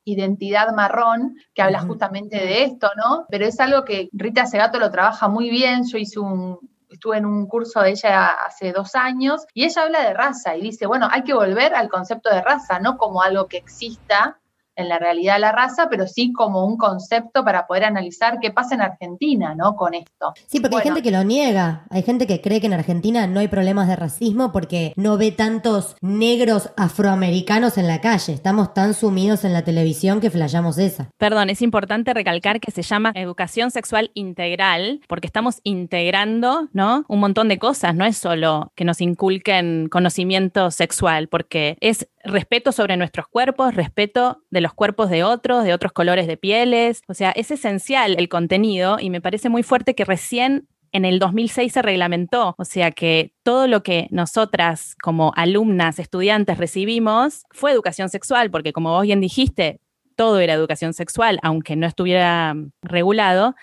Identidad 0.05 0.75
Marrón, 0.75 1.37
que 1.55 1.63
habla 1.63 1.83
justamente 1.83 2.37
de 2.39 2.65
esto, 2.65 2.91
¿no? 2.97 3.27
Pero 3.31 3.47
es 3.47 3.61
algo 3.61 3.85
que 3.85 4.09
Rita 4.13 4.45
Segato 4.45 4.81
lo 4.81 4.91
trabaja 4.91 5.29
muy 5.29 5.51
bien. 5.51 5.85
Yo 5.87 5.99
hice 5.99 6.19
un, 6.19 6.59
estuve 7.03 7.19
en 7.19 7.27
un 7.27 7.49
curso 7.49 7.81
de 7.81 7.91
ella 7.91 8.27
hace 8.47 8.71
dos 8.71 8.95
años, 8.95 9.45
y 9.55 9.65
ella 9.65 9.83
habla 9.83 10.03
de 10.03 10.15
raza 10.15 10.55
y 10.57 10.61
dice, 10.61 10.87
bueno, 10.87 11.09
hay 11.11 11.25
que 11.25 11.35
volver 11.35 11.75
al 11.75 11.89
concepto 11.89 12.31
de 12.31 12.41
raza, 12.41 12.79
no 12.79 12.97
como 12.97 13.23
algo 13.23 13.49
que 13.49 13.57
exista, 13.57 14.39
en 14.77 14.89
la 14.89 14.99
realidad 14.99 15.35
de 15.35 15.41
la 15.41 15.53
raza, 15.53 15.89
pero 15.91 16.07
sí 16.07 16.33
como 16.33 16.65
un 16.65 16.77
concepto 16.77 17.45
para 17.45 17.67
poder 17.67 17.85
analizar 17.85 18.39
qué 18.41 18.51
pasa 18.51 18.75
en 18.75 18.81
Argentina, 18.81 19.55
¿no? 19.55 19.77
Con 19.77 19.95
esto. 19.95 20.33
Sí, 20.47 20.61
porque 20.61 20.77
hay 20.77 20.83
gente 20.83 21.03
que 21.03 21.11
lo 21.11 21.25
niega. 21.25 21.85
Hay 21.91 22.03
gente 22.03 22.27
que 22.27 22.41
cree 22.41 22.61
que 22.61 22.67
en 22.67 22.73
Argentina 22.73 23.27
no 23.27 23.41
hay 23.41 23.49
problemas 23.49 23.89
de 23.89 23.97
racismo 23.97 24.53
porque 24.53 24.93
no 24.97 25.19
ve 25.19 25.33
tantos 25.33 25.97
negros 26.01 26.71
afroamericanos 26.77 27.79
en 27.79 27.87
la 27.87 28.01
calle. 28.01 28.33
Estamos 28.33 28.75
tan 28.75 28.95
sumidos 28.95 29.45
en 29.45 29.53
la 29.53 29.63
televisión 29.63 30.21
que 30.21 30.31
flayamos 30.31 30.79
esa. 30.79 31.11
Perdón, 31.19 31.51
es 31.51 31.63
importante 31.63 32.15
recalcar 32.15 32.61
que 32.61 32.71
se 32.71 32.83
llama 32.83 33.13
educación 33.15 33.71
sexual 33.71 34.11
integral 34.15 35.01
porque 35.09 35.27
estamos 35.27 35.61
integrando, 35.65 36.69
¿no? 36.73 37.05
Un 37.09 37.21
montón 37.21 37.49
de 37.49 37.59
cosas. 37.59 37.95
No 37.95 38.05
es 38.05 38.17
solo 38.17 38.73
que 38.75 38.85
nos 38.85 39.01
inculquen 39.01 39.89
conocimiento 39.89 40.71
sexual, 40.71 41.29
porque 41.29 41.77
es 41.81 42.09
respeto 42.25 42.73
sobre 42.73 42.97
nuestros 42.97 43.27
cuerpos, 43.29 43.75
respeto 43.75 44.43
de 44.51 44.61
los 44.61 44.75
cuerpos 44.75 45.11
de 45.11 45.25
otros, 45.25 45.65
de 45.65 45.75
otros 45.75 45.93
colores 45.93 46.27
de 46.27 46.37
pieles. 46.37 47.03
O 47.09 47.15
sea, 47.15 47.31
es 47.33 47.51
esencial 47.51 48.17
el 48.19 48.29
contenido 48.29 48.99
y 49.01 49.11
me 49.11 49.21
parece 49.21 49.49
muy 49.49 49.63
fuerte 49.63 49.95
que 49.95 50.05
recién 50.05 50.69
en 50.93 51.05
el 51.05 51.19
2006 51.19 51.73
se 51.73 51.83
reglamentó, 51.83 52.55
o 52.59 52.65
sea 52.67 52.91
que 52.91 53.33
todo 53.43 53.67
lo 53.67 53.83
que 53.83 54.09
nosotras 54.11 54.95
como 55.03 55.33
alumnas, 55.37 55.99
estudiantes 55.99 56.59
recibimos 56.59 57.45
fue 57.51 57.73
educación 57.73 58.11
sexual, 58.11 58.51
porque 58.51 58.75
como 58.75 58.91
vos 58.91 59.03
bien 59.03 59.21
dijiste, 59.21 59.81
todo 60.17 60.39
era 60.39 60.53
educación 60.53 60.93
sexual, 60.93 61.39
aunque 61.43 61.77
no 61.77 61.87
estuviera 61.87 62.55
regulado. 62.83 63.55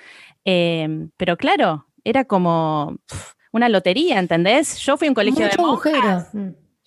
Em, 0.43 1.11
pero 1.17 1.37
claro, 1.37 1.85
era 2.03 2.25
como 2.25 2.97
una 3.51 3.69
lotería, 3.69 4.17
¿entendés? 4.17 4.79
Yo 4.79 4.97
fui 4.97 5.07
a 5.07 5.11
un 5.11 5.15
colegio 5.15 5.47
de 5.47 5.57
monjas. 5.57 6.31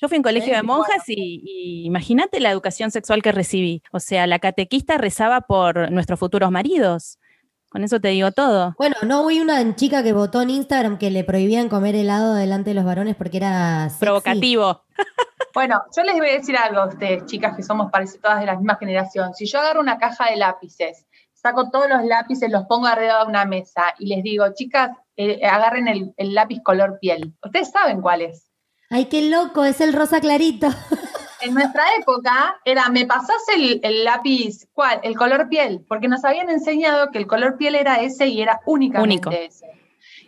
Yo 0.02 0.08
fui 0.08 0.16
a 0.16 0.18
un 0.18 0.24
colegio 0.24 0.56
de 0.56 0.64
monjas 0.64 1.04
y, 1.06 1.84
imagínate 1.86 2.40
la 2.40 2.50
educación 2.50 2.90
sexual 2.90 3.22
que 3.22 3.30
recibí. 3.30 3.84
O 3.92 4.00
sea, 4.00 4.26
la 4.26 4.40
catequista 4.40 4.98
rezaba 4.98 5.42
por 5.42 5.92
nuestros 5.92 6.18
futuros 6.18 6.50
maridos. 6.50 7.20
Con 7.68 7.84
eso 7.84 8.00
te 8.00 8.08
digo 8.08 8.32
todo. 8.32 8.74
Bueno, 8.78 8.96
no 9.02 9.20
hubo 9.20 9.28
una 9.40 9.76
chica 9.76 10.02
que 10.02 10.12
votó 10.12 10.42
en 10.42 10.50
Instagram 10.50 10.98
que 10.98 11.12
le 11.12 11.22
prohibían 11.22 11.68
comer 11.68 11.94
helado 11.94 12.34
delante 12.34 12.70
de 12.70 12.74
los 12.74 12.84
varones 12.84 13.14
porque 13.14 13.36
era 13.36 13.90
provocativo. 14.00 14.82
Bueno, 15.54 15.82
yo 15.94 16.02
les 16.02 16.16
voy 16.16 16.30
a 16.30 16.32
decir 16.32 16.56
algo 16.56 16.80
a 16.80 16.86
ustedes, 16.86 17.26
chicas, 17.26 17.54
que 17.54 17.62
somos 17.62 17.90
parece 17.92 18.18
todas 18.18 18.40
de 18.40 18.46
la 18.46 18.56
misma 18.56 18.76
generación. 18.76 19.34
Si 19.34 19.44
yo 19.44 19.58
agarro 19.58 19.80
una 19.80 19.98
caja 19.98 20.30
de 20.30 20.36
lápices, 20.36 21.04
saco 21.34 21.68
todos 21.68 21.90
los 21.90 22.02
lápices, 22.06 22.50
los 22.50 22.64
pongo 22.64 22.86
arriba 22.86 23.22
de 23.22 23.28
una 23.28 23.44
mesa 23.44 23.92
y 23.98 24.06
les 24.06 24.22
digo, 24.22 24.46
chicas, 24.54 24.92
eh, 25.14 25.44
agarren 25.44 25.88
el, 25.88 26.14
el 26.16 26.34
lápiz 26.34 26.62
color 26.62 26.98
piel. 27.02 27.34
Ustedes 27.44 27.70
saben 27.70 28.00
cuál 28.00 28.22
es. 28.22 28.51
Ay, 28.92 29.06
qué 29.06 29.30
loco, 29.30 29.64
es 29.64 29.80
el 29.80 29.94
rosa 29.94 30.20
clarito. 30.20 30.68
en 31.40 31.54
nuestra 31.54 31.82
época 31.98 32.60
era, 32.62 32.90
me 32.90 33.06
pasás 33.06 33.42
el, 33.56 33.80
lápiz, 34.04 34.68
¿cuál? 34.74 35.00
El 35.02 35.16
color 35.16 35.48
piel, 35.48 35.82
porque 35.88 36.08
nos 36.08 36.22
habían 36.26 36.50
enseñado 36.50 37.10
que 37.10 37.16
el 37.16 37.26
color 37.26 37.56
piel 37.56 37.74
era 37.74 38.02
ese 38.02 38.26
y 38.26 38.42
era 38.42 38.60
únicamente 38.66 39.46
ese. 39.46 39.66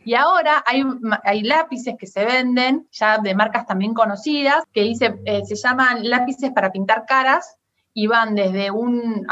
Y 0.06 0.14
ahora 0.14 0.64
hay, 0.66 0.82
hay, 1.24 1.42
lápices 1.42 1.94
que 1.98 2.06
se 2.06 2.24
venden, 2.24 2.88
ya 2.90 3.18
de 3.18 3.34
marcas 3.34 3.66
también 3.66 3.92
conocidas, 3.92 4.64
que 4.72 4.82
dice, 4.82 5.14
eh, 5.26 5.42
se 5.44 5.56
llaman 5.56 6.08
lápices 6.08 6.50
para 6.50 6.72
pintar 6.72 7.04
caras, 7.06 7.58
y 7.96 8.08
van 8.08 8.34
desde 8.34 8.72
un 8.72 9.24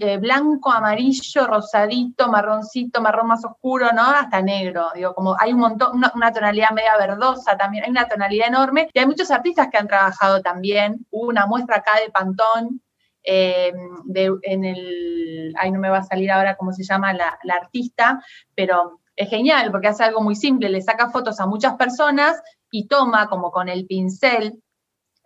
eh, 0.00 0.18
blanco, 0.18 0.72
amarillo, 0.72 1.46
rosadito, 1.46 2.28
marroncito, 2.28 3.00
marrón 3.00 3.28
más 3.28 3.44
oscuro, 3.44 3.92
¿no? 3.92 4.02
Hasta 4.02 4.42
negro. 4.42 4.88
Digo, 4.92 5.14
como 5.14 5.36
hay 5.38 5.52
un 5.52 5.60
montón, 5.60 6.02
una, 6.14 6.32
tonalidad 6.32 6.72
media 6.72 6.96
verdosa 6.98 7.56
también, 7.56 7.84
hay 7.84 7.90
una 7.90 8.08
tonalidad 8.08 8.48
enorme. 8.48 8.90
Y 8.92 8.98
hay 8.98 9.06
muchos 9.06 9.30
artistas 9.30 9.68
que 9.70 9.78
han 9.78 9.86
trabajado 9.86 10.42
también. 10.42 11.06
Hubo 11.10 11.28
una 11.28 11.46
muestra 11.46 11.76
acá 11.76 11.92
de 12.04 12.10
Pantón, 12.10 12.82
eh, 13.22 13.72
en 14.42 14.64
el, 14.64 15.54
ay, 15.56 15.70
no 15.70 15.78
me 15.78 15.90
va 15.90 15.98
a 15.98 16.02
salir 16.02 16.32
ahora 16.32 16.56
cómo 16.56 16.72
se 16.72 16.82
llama 16.82 17.12
la, 17.12 17.38
la 17.44 17.54
artista, 17.54 18.20
pero 18.56 19.00
es 19.14 19.30
genial 19.30 19.70
porque 19.70 19.88
hace 19.88 20.02
algo 20.02 20.22
muy 20.22 20.34
simple, 20.34 20.68
le 20.68 20.82
saca 20.82 21.10
fotos 21.10 21.38
a 21.38 21.46
muchas 21.46 21.74
personas 21.74 22.42
y 22.70 22.88
toma 22.88 23.28
como 23.28 23.52
con 23.52 23.68
el 23.68 23.86
pincel 23.86 24.60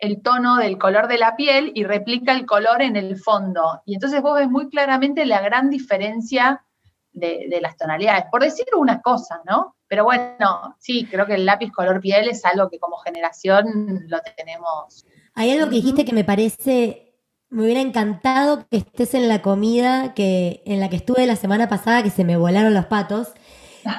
el 0.02 0.20
tono 0.20 0.56
del 0.56 0.78
color 0.78 1.06
de 1.06 1.16
la 1.16 1.36
piel 1.36 1.70
y 1.76 1.84
replica 1.84 2.32
el 2.32 2.44
color 2.44 2.82
en 2.82 2.96
el 2.96 3.16
fondo. 3.16 3.82
Y 3.86 3.94
entonces 3.94 4.20
vos 4.20 4.34
ves 4.34 4.50
muy 4.50 4.68
claramente 4.68 5.24
la 5.24 5.40
gran 5.40 5.70
diferencia 5.70 6.64
de, 7.12 7.58
las 7.62 7.76
tonalidades. 7.76 8.24
Por 8.28 8.42
decir 8.42 8.66
una 8.76 9.00
cosa, 9.00 9.40
¿no? 9.48 9.76
Pero 9.86 10.02
bueno, 10.02 10.76
sí, 10.80 11.06
creo 11.08 11.24
que 11.24 11.36
el 11.36 11.46
lápiz 11.46 11.70
color 11.70 12.00
piel 12.00 12.28
es 12.28 12.44
algo 12.44 12.68
que 12.68 12.80
como 12.80 12.96
generación 12.96 14.04
lo 14.08 14.18
tenemos. 14.36 15.06
Hay 15.34 15.52
algo 15.52 15.66
que 15.70 15.76
dijiste 15.76 16.04
que 16.04 16.12
me 16.12 16.24
parece, 16.24 17.14
me 17.48 17.62
hubiera 17.62 17.80
encantado 17.80 18.66
que 18.68 18.78
estés 18.78 19.14
en 19.14 19.28
la 19.28 19.40
comida 19.40 20.14
que, 20.14 20.64
en 20.66 20.80
la 20.80 20.88
que 20.88 20.96
estuve 20.96 21.24
la 21.26 21.36
semana 21.36 21.68
pasada, 21.68 22.02
que 22.02 22.10
se 22.10 22.24
me 22.24 22.36
volaron 22.36 22.74
los 22.74 22.86
patos, 22.86 23.28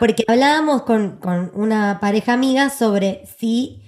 porque 0.02 0.26
hablábamos 0.28 0.82
con, 0.82 1.18
con 1.20 1.50
una 1.54 2.00
pareja 2.02 2.34
amiga 2.34 2.70
sobre 2.70 3.26
si 3.38 3.83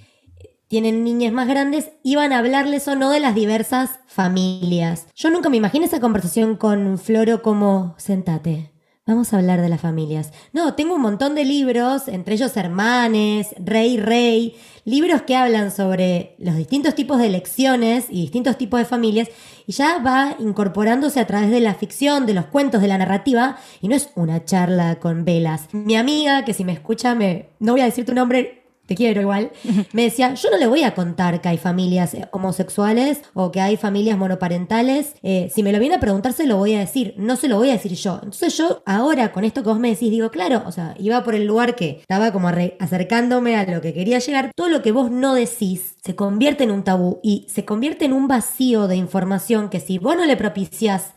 tienen 0.68 1.04
niñas 1.04 1.32
más 1.32 1.46
grandes, 1.46 1.90
iban 2.02 2.32
a 2.32 2.38
hablarles 2.38 2.88
o 2.88 2.96
no 2.96 3.10
de 3.10 3.20
las 3.20 3.34
diversas 3.34 4.00
familias. 4.06 5.06
Yo 5.14 5.30
nunca 5.30 5.48
me 5.48 5.56
imaginé 5.56 5.86
esa 5.86 6.00
conversación 6.00 6.56
con 6.56 6.98
Floro 6.98 7.42
como, 7.42 7.94
sentate, 7.98 8.72
vamos 9.06 9.32
a 9.32 9.38
hablar 9.38 9.60
de 9.60 9.68
las 9.68 9.80
familias. 9.80 10.32
No, 10.52 10.74
tengo 10.74 10.96
un 10.96 11.00
montón 11.00 11.36
de 11.36 11.44
libros, 11.44 12.08
entre 12.08 12.34
ellos 12.34 12.56
Hermanes, 12.56 13.54
Rey, 13.58 13.98
Rey, 13.98 14.56
libros 14.84 15.22
que 15.22 15.36
hablan 15.36 15.70
sobre 15.70 16.34
los 16.38 16.56
distintos 16.56 16.96
tipos 16.96 17.18
de 17.18 17.26
elecciones 17.26 18.06
y 18.10 18.22
distintos 18.22 18.58
tipos 18.58 18.80
de 18.80 18.86
familias, 18.86 19.28
y 19.68 19.72
ya 19.72 19.98
va 19.98 20.34
incorporándose 20.40 21.20
a 21.20 21.26
través 21.26 21.50
de 21.50 21.60
la 21.60 21.74
ficción, 21.74 22.26
de 22.26 22.34
los 22.34 22.46
cuentos, 22.46 22.80
de 22.80 22.88
la 22.88 22.98
narrativa, 22.98 23.58
y 23.80 23.86
no 23.86 23.94
es 23.94 24.10
una 24.16 24.44
charla 24.44 24.98
con 24.98 25.24
velas. 25.24 25.68
Mi 25.72 25.94
amiga, 25.94 26.44
que 26.44 26.54
si 26.54 26.64
me 26.64 26.72
escucha, 26.72 27.14
me, 27.14 27.50
no 27.60 27.72
voy 27.72 27.82
a 27.82 27.86
decir 27.86 28.04
tu 28.04 28.14
nombre, 28.14 28.65
te 28.86 28.94
quiero 28.94 29.20
igual, 29.20 29.52
me 29.92 30.02
decía, 30.02 30.34
yo 30.34 30.50
no 30.50 30.58
le 30.58 30.66
voy 30.66 30.82
a 30.82 30.94
contar 30.94 31.40
que 31.40 31.48
hay 31.48 31.58
familias 31.58 32.14
eh, 32.14 32.28
homosexuales 32.32 33.22
o 33.34 33.52
que 33.52 33.60
hay 33.60 33.76
familias 33.76 34.18
monoparentales. 34.18 35.14
Eh, 35.22 35.50
si 35.54 35.62
me 35.62 35.72
lo 35.72 35.78
viene 35.78 35.96
a 35.96 36.00
preguntar, 36.00 36.32
se 36.32 36.46
lo 36.46 36.56
voy 36.56 36.74
a 36.74 36.78
decir, 36.78 37.14
no 37.16 37.36
se 37.36 37.48
lo 37.48 37.58
voy 37.58 37.70
a 37.70 37.72
decir 37.72 37.92
yo. 37.94 38.14
Entonces 38.14 38.56
yo 38.56 38.82
ahora 38.86 39.32
con 39.32 39.44
esto 39.44 39.62
que 39.62 39.68
vos 39.68 39.78
me 39.78 39.90
decís, 39.90 40.10
digo, 40.10 40.30
claro, 40.30 40.62
o 40.66 40.72
sea, 40.72 40.94
iba 40.98 41.22
por 41.24 41.34
el 41.34 41.46
lugar 41.46 41.74
que 41.74 41.98
estaba 42.00 42.32
como 42.32 42.48
acercándome 42.78 43.56
a 43.56 43.64
lo 43.64 43.80
que 43.80 43.92
quería 43.92 44.18
llegar. 44.18 44.52
Todo 44.54 44.68
lo 44.68 44.82
que 44.82 44.92
vos 44.92 45.10
no 45.10 45.34
decís 45.34 45.96
se 46.04 46.14
convierte 46.14 46.64
en 46.64 46.70
un 46.70 46.84
tabú 46.84 47.18
y 47.22 47.46
se 47.48 47.64
convierte 47.64 48.04
en 48.04 48.12
un 48.12 48.28
vacío 48.28 48.86
de 48.86 48.96
información 48.96 49.68
que 49.68 49.80
si 49.80 49.98
vos 49.98 50.16
no 50.16 50.24
le 50.24 50.36
propicias 50.36 51.15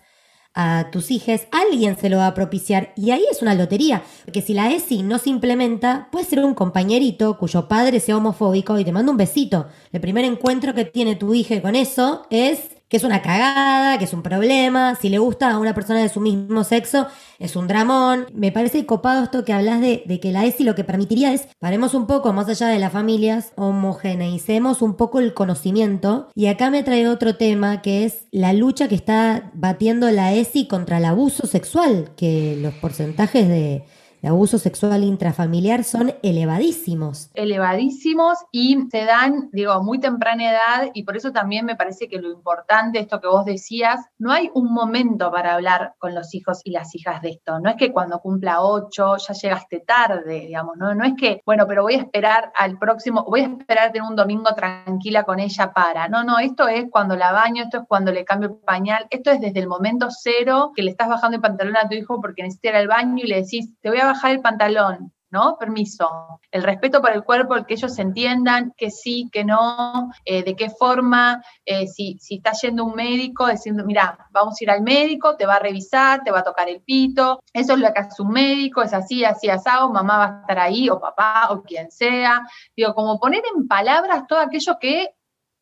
a 0.62 0.92
tus 0.92 1.10
hijos, 1.10 1.42
alguien 1.52 1.98
se 1.98 2.10
lo 2.10 2.18
va 2.18 2.28
a 2.28 2.34
propiciar 2.34 2.92
y 2.98 3.12
ahí 3.12 3.24
es 3.32 3.42
una 3.42 3.56
lotería, 3.56 4.04
porque 4.26 4.42
si 4.42 4.54
la 4.54 4.70
ESI 4.70 5.04
no 5.04 5.18
se 5.18 5.30
implementa, 5.30 6.10
puede 6.12 6.26
ser 6.26 6.44
un 6.44 6.54
compañerito 6.54 7.38
cuyo 7.38 7.70
padre 7.70 8.02
sea 8.02 8.18
homofóbico 8.18 8.78
y 8.78 8.84
te 8.84 8.92
manda 8.92 9.10
un 9.10 9.18
besito. 9.18 9.68
El 9.94 10.02
primer 10.02 10.26
encuentro 10.26 10.74
que 10.74 10.84
tiene 10.84 11.16
tu 11.16 11.34
hija 11.34 11.62
con 11.62 11.78
eso 11.78 12.24
es 12.30 12.60
que 12.90 12.98
es 12.98 13.04
una 13.04 13.22
cagada, 13.22 14.00
que 14.00 14.06
es 14.06 14.14
un 14.14 14.24
problema, 14.24 14.96
si 14.96 15.10
le 15.10 15.20
gusta 15.20 15.52
a 15.52 15.60
una 15.60 15.76
persona 15.76 16.02
de 16.02 16.10
su 16.10 16.20
mismo 16.20 16.64
sexo, 16.64 17.08
es 17.38 17.56
un 17.56 17.68
dramón. 17.68 18.26
Me 18.34 18.52
parece 18.52 18.86
copado 18.88 19.24
esto 19.24 19.46
que 19.46 19.54
hablas 19.54 19.80
de, 19.80 20.20
que 20.20 20.32
la 20.32 20.46
ESI 20.46 20.64
lo 20.64 20.74
que 20.74 20.84
permitiría 20.84 21.32
es, 21.32 21.48
paremos 21.60 21.94
un 21.94 22.08
poco 22.08 22.34
más 22.34 22.50
allá 22.50 22.68
de 22.68 22.80
las 22.80 22.92
familias, 22.92 23.54
homogeneicemos 23.56 24.82
un 24.82 24.96
poco 24.96 25.20
el 25.20 25.36
conocimiento. 25.36 26.30
Y 26.34 26.48
acá 26.48 26.72
me 26.72 26.84
trae 26.84 27.08
otro 27.08 27.36
tema 27.36 27.84
que 27.84 28.06
es 28.06 28.24
la 28.32 28.54
lucha 28.54 28.88
que 28.88 28.96
está 28.96 29.52
batiendo 29.54 30.10
la 30.10 30.34
ESI 30.34 30.68
contra 30.68 30.98
el 30.98 31.06
abuso 31.06 31.46
sexual, 31.46 32.12
que 32.18 32.58
los 32.60 32.74
porcentajes 32.74 33.48
de 33.48 33.86
de 34.22 34.28
abuso 34.28 34.58
sexual 34.58 35.04
intrafamiliar 35.04 35.84
son 35.84 36.14
elevadísimos. 36.24 37.30
Elevadísimos 37.34 38.38
y 38.52 38.78
se 38.92 39.06
dan, 39.06 39.50
digo, 39.52 39.72
a 39.72 39.82
muy 39.82 40.00
temprana 40.00 40.52
edad 40.52 40.92
y 40.94 41.04
por 41.04 41.16
eso 41.16 41.32
también 41.32 41.66
me 41.66 41.76
parece 41.76 42.08
que 42.08 42.20
lo 42.20 42.32
importante, 42.32 43.00
esto 43.00 43.22
que 43.22 43.28
vos 43.28 43.46
decías, 43.46 44.00
no 44.18 44.32
hay 44.32 44.50
un 44.54 44.74
momento 44.74 45.32
para 45.32 45.56
hablar 45.56 45.94
con 46.00 46.16
los 46.16 46.34
hijos 46.36 46.62
y 46.64 46.72
las 46.72 46.94
hijas 46.96 47.22
de 47.22 47.30
esto. 47.30 47.60
No 47.60 47.70
es 47.70 47.76
que 47.78 47.92
cuando 47.92 48.20
cumpla 48.20 48.62
ocho 48.62 49.18
ya 49.18 49.34
llegaste 49.34 49.80
tarde, 49.80 50.42
digamos, 50.48 50.78
no, 50.78 50.94
no 50.94 51.06
es 51.06 51.14
que, 51.18 51.42
bueno, 51.46 51.66
pero 51.68 51.84
voy 51.84 51.96
a 51.96 52.00
esperar 52.00 52.52
al 52.56 52.78
próximo, 52.78 53.24
voy 53.26 53.42
a 53.42 53.46
esperar 53.46 53.92
tener 53.92 54.08
un 54.08 54.16
domingo 54.16 54.54
tranquila 54.54 55.24
con 55.24 55.40
ella 55.40 55.72
para. 55.74 56.08
No, 56.08 56.24
no, 56.24 56.40
esto 56.40 56.68
es 56.68 56.86
cuando 56.90 57.16
la 57.16 57.32
baño, 57.32 57.64
esto 57.64 57.80
es 57.80 57.84
cuando 57.88 58.12
le 58.12 58.26
cambio 58.26 58.50
el 58.50 58.56
pañal, 58.58 59.08
esto 59.10 59.32
es 59.32 59.40
desde 59.40 59.60
el 59.60 59.68
momento 59.68 60.08
cero 60.10 60.72
que 60.76 60.84
le 60.84 60.92
estás 60.92 61.08
bajando 61.08 61.36
el 61.36 61.42
pantalón 61.42 61.78
a 61.78 61.88
tu 61.88 61.96
hijo 61.96 62.20
porque 62.22 62.44
necesita 62.44 62.70
ir 62.70 62.76
al 62.76 62.88
baño 62.88 63.24
y 63.24 63.28
le 63.28 63.42
decís, 63.42 63.74
te 63.82 63.90
voy 63.90 64.00
a 64.00 64.09
bajar 64.14 64.32
el 64.32 64.42
pantalón, 64.42 65.14
¿no? 65.32 65.58
Permiso. 65.58 66.40
El 66.52 66.64
respeto 66.64 67.02
por 67.02 67.12
el 67.12 67.24
cuerpo, 67.24 67.56
el 67.56 67.66
que 67.66 67.76
ellos 67.76 67.98
entiendan 68.00 68.74
que 68.76 68.90
sí, 68.90 69.30
que 69.32 69.44
no, 69.44 70.10
eh, 70.26 70.44
de 70.44 70.56
qué 70.56 70.70
forma, 70.70 71.44
eh, 71.66 71.88
si, 71.88 72.18
si 72.20 72.36
está 72.36 72.52
yendo 72.54 72.86
un 72.86 72.96
médico, 72.96 73.48
diciendo, 73.48 73.84
mira, 73.86 74.28
vamos 74.32 74.56
a 74.60 74.64
ir 74.64 74.72
al 74.72 74.82
médico, 74.82 75.36
te 75.36 75.46
va 75.46 75.56
a 75.56 75.60
revisar, 75.60 76.24
te 76.24 76.32
va 76.32 76.40
a 76.40 76.44
tocar 76.44 76.70
el 76.70 76.82
pito, 76.82 77.40
eso 77.54 77.74
es 77.74 77.80
lo 77.80 77.94
que 77.94 78.00
hace 78.00 78.22
un 78.22 78.30
médico, 78.30 78.82
es 78.82 78.94
así, 78.94 79.24
así, 79.24 79.50
asado, 79.50 79.92
mamá 79.92 80.18
va 80.18 80.26
a 80.26 80.42
estar 80.42 80.60
ahí, 80.60 80.90
o 80.90 81.00
papá, 81.00 81.48
o 81.52 81.62
quien 81.62 81.92
sea. 81.92 82.42
Digo, 82.76 82.94
como 82.94 83.20
poner 83.20 83.44
en 83.56 83.68
palabras 83.68 84.26
todo 84.28 84.40
aquello 84.40 84.78
que 84.80 85.10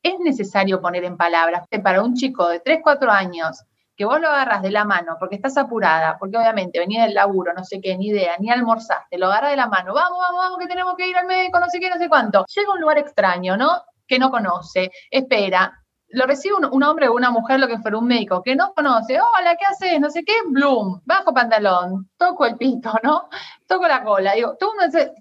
es 0.03 0.19
necesario 0.19 0.81
poner 0.81 1.03
en 1.03 1.17
palabras. 1.17 1.65
Para 1.83 2.01
un 2.01 2.13
chico 2.13 2.47
de 2.47 2.59
3, 2.59 2.79
4 2.81 3.11
años 3.11 3.63
que 3.97 4.05
vos 4.05 4.21
lo 4.21 4.29
agarras 4.29 4.61
de 4.61 4.69
la 4.69 4.85
mano 4.85 5.17
porque 5.19 5.35
estás 5.35 5.57
apurada, 5.57 6.17
porque 6.19 6.37
obviamente 6.37 6.79
venía 6.79 7.03
del 7.03 7.15
laburo, 7.15 7.51
no 7.53 7.65
sé 7.65 7.81
qué, 7.81 7.97
ni 7.97 8.09
idea, 8.09 8.35
ni 8.39 8.51
almorzaste, 8.51 9.17
lo 9.17 9.25
agarras 9.25 9.51
de 9.51 9.57
la 9.57 9.67
mano, 9.67 9.93
vamos, 9.93 10.19
vamos, 10.19 10.39
vamos, 10.39 10.59
que 10.59 10.67
tenemos 10.67 10.95
que 10.95 11.07
ir 11.07 11.17
al 11.17 11.25
médico, 11.25 11.59
no 11.59 11.67
sé 11.67 11.79
qué, 11.79 11.89
no 11.89 11.97
sé 11.97 12.07
cuánto. 12.07 12.45
Llega 12.55 12.69
a 12.69 12.75
un 12.75 12.81
lugar 12.81 12.99
extraño, 12.99 13.57
¿no? 13.57 13.71
Que 14.07 14.19
no 14.19 14.29
conoce, 14.29 14.91
espera, 15.09 15.83
lo 16.09 16.25
recibe 16.25 16.55
un, 16.55 16.83
hombre 16.83 17.09
o 17.09 17.13
una 17.13 17.31
mujer, 17.31 17.59
lo 17.59 17.67
que 17.67 17.79
fuera 17.79 17.97
un 17.97 18.07
médico, 18.07 18.41
que 18.43 18.55
no 18.55 18.73
conoce, 18.73 19.19
hola, 19.19 19.57
¿qué 19.57 19.65
haces? 19.65 19.99
No 19.99 20.09
sé 20.09 20.23
qué, 20.23 20.33
bloom, 20.47 21.01
bajo 21.03 21.33
pantalón, 21.33 22.09
toco 22.17 22.45
el 22.45 22.55
pito, 22.55 22.93
¿no? 23.03 23.29
Toco 23.65 23.87
la 23.87 24.03
cola, 24.03 24.33
digo, 24.33 24.55
tú 24.59 24.67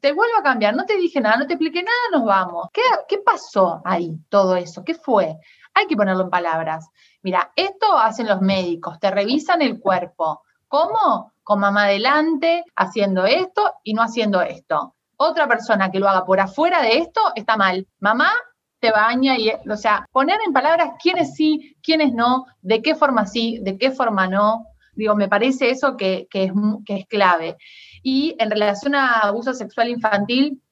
te 0.01 0.12
vuelvo 0.12 0.39
a 0.39 0.43
cambiar, 0.43 0.77
no 0.77 0.85
te 0.85 0.97
dije 0.97 1.21
nada, 1.21 1.39
no 1.39 1.47
te 1.47 1.55
expliqué 1.55 1.83
nada, 1.83 1.97
nos 2.12 2.25
vamos. 2.25 2.69
¿Qué, 2.73 2.83
¿Qué 3.09 3.19
pasó 3.19 3.81
ahí, 3.85 4.17
todo 4.29 4.55
eso? 4.55 4.85
¿Qué 4.85 4.95
fue? 4.95 5.37
Hay 5.75 5.87
que 5.87 5.97
ponerlo 5.97 6.25
en 6.25 6.31
palabras. 6.31 6.89
Mira, 7.27 7.51
esto 7.57 7.99
hacen 7.99 8.29
los 8.29 8.41
médicos, 8.41 9.01
te 9.01 9.11
revisan 9.11 9.61
el 9.61 9.81
cuerpo. 9.81 10.43
¿Cómo? 10.69 11.33
Con 11.43 11.59
mamá 11.59 11.87
adelante, 11.87 12.62
haciendo 12.77 13.27
esto 13.27 13.73
y 13.83 13.95
no 13.95 14.03
haciendo 14.03 14.43
esto. 14.43 14.95
Otra 15.17 15.49
persona 15.49 15.91
que 15.91 15.99
lo 15.99 16.09
haga 16.09 16.25
por 16.25 16.39
afuera 16.39 16.83
de 16.83 16.99
esto 16.99 17.21
está 17.35 17.57
mal. 17.57 17.89
Mamá 17.99 18.31
te 18.79 18.93
baña 18.93 19.37
y, 19.37 19.51
o 19.51 19.77
sea, 19.77 20.07
poner 20.12 20.39
en 20.47 20.53
palabras 20.53 20.91
quiénes 21.03 21.35
sí, 21.35 21.77
quiénes 21.83 22.12
no, 22.12 22.47
de 22.62 22.81
qué 22.81 22.95
forma 22.95 23.27
sí, 23.27 23.59
de 23.61 23.77
qué 23.77 23.91
forma 23.91 24.29
no. 24.29 24.65
Digo, 24.95 25.17
me 25.17 25.27
parece 25.27 25.71
eso 25.71 25.97
que, 25.97 26.29
es, 26.33 26.53
que 26.87 26.95
es 26.95 27.07
clave. 27.09 27.57
Y 28.05 28.37
en 28.39 28.53
relación 28.53 28.95
a 28.95 29.23
abuso 29.23 29.53
sexual 29.53 29.89
infantil, 29.89 30.62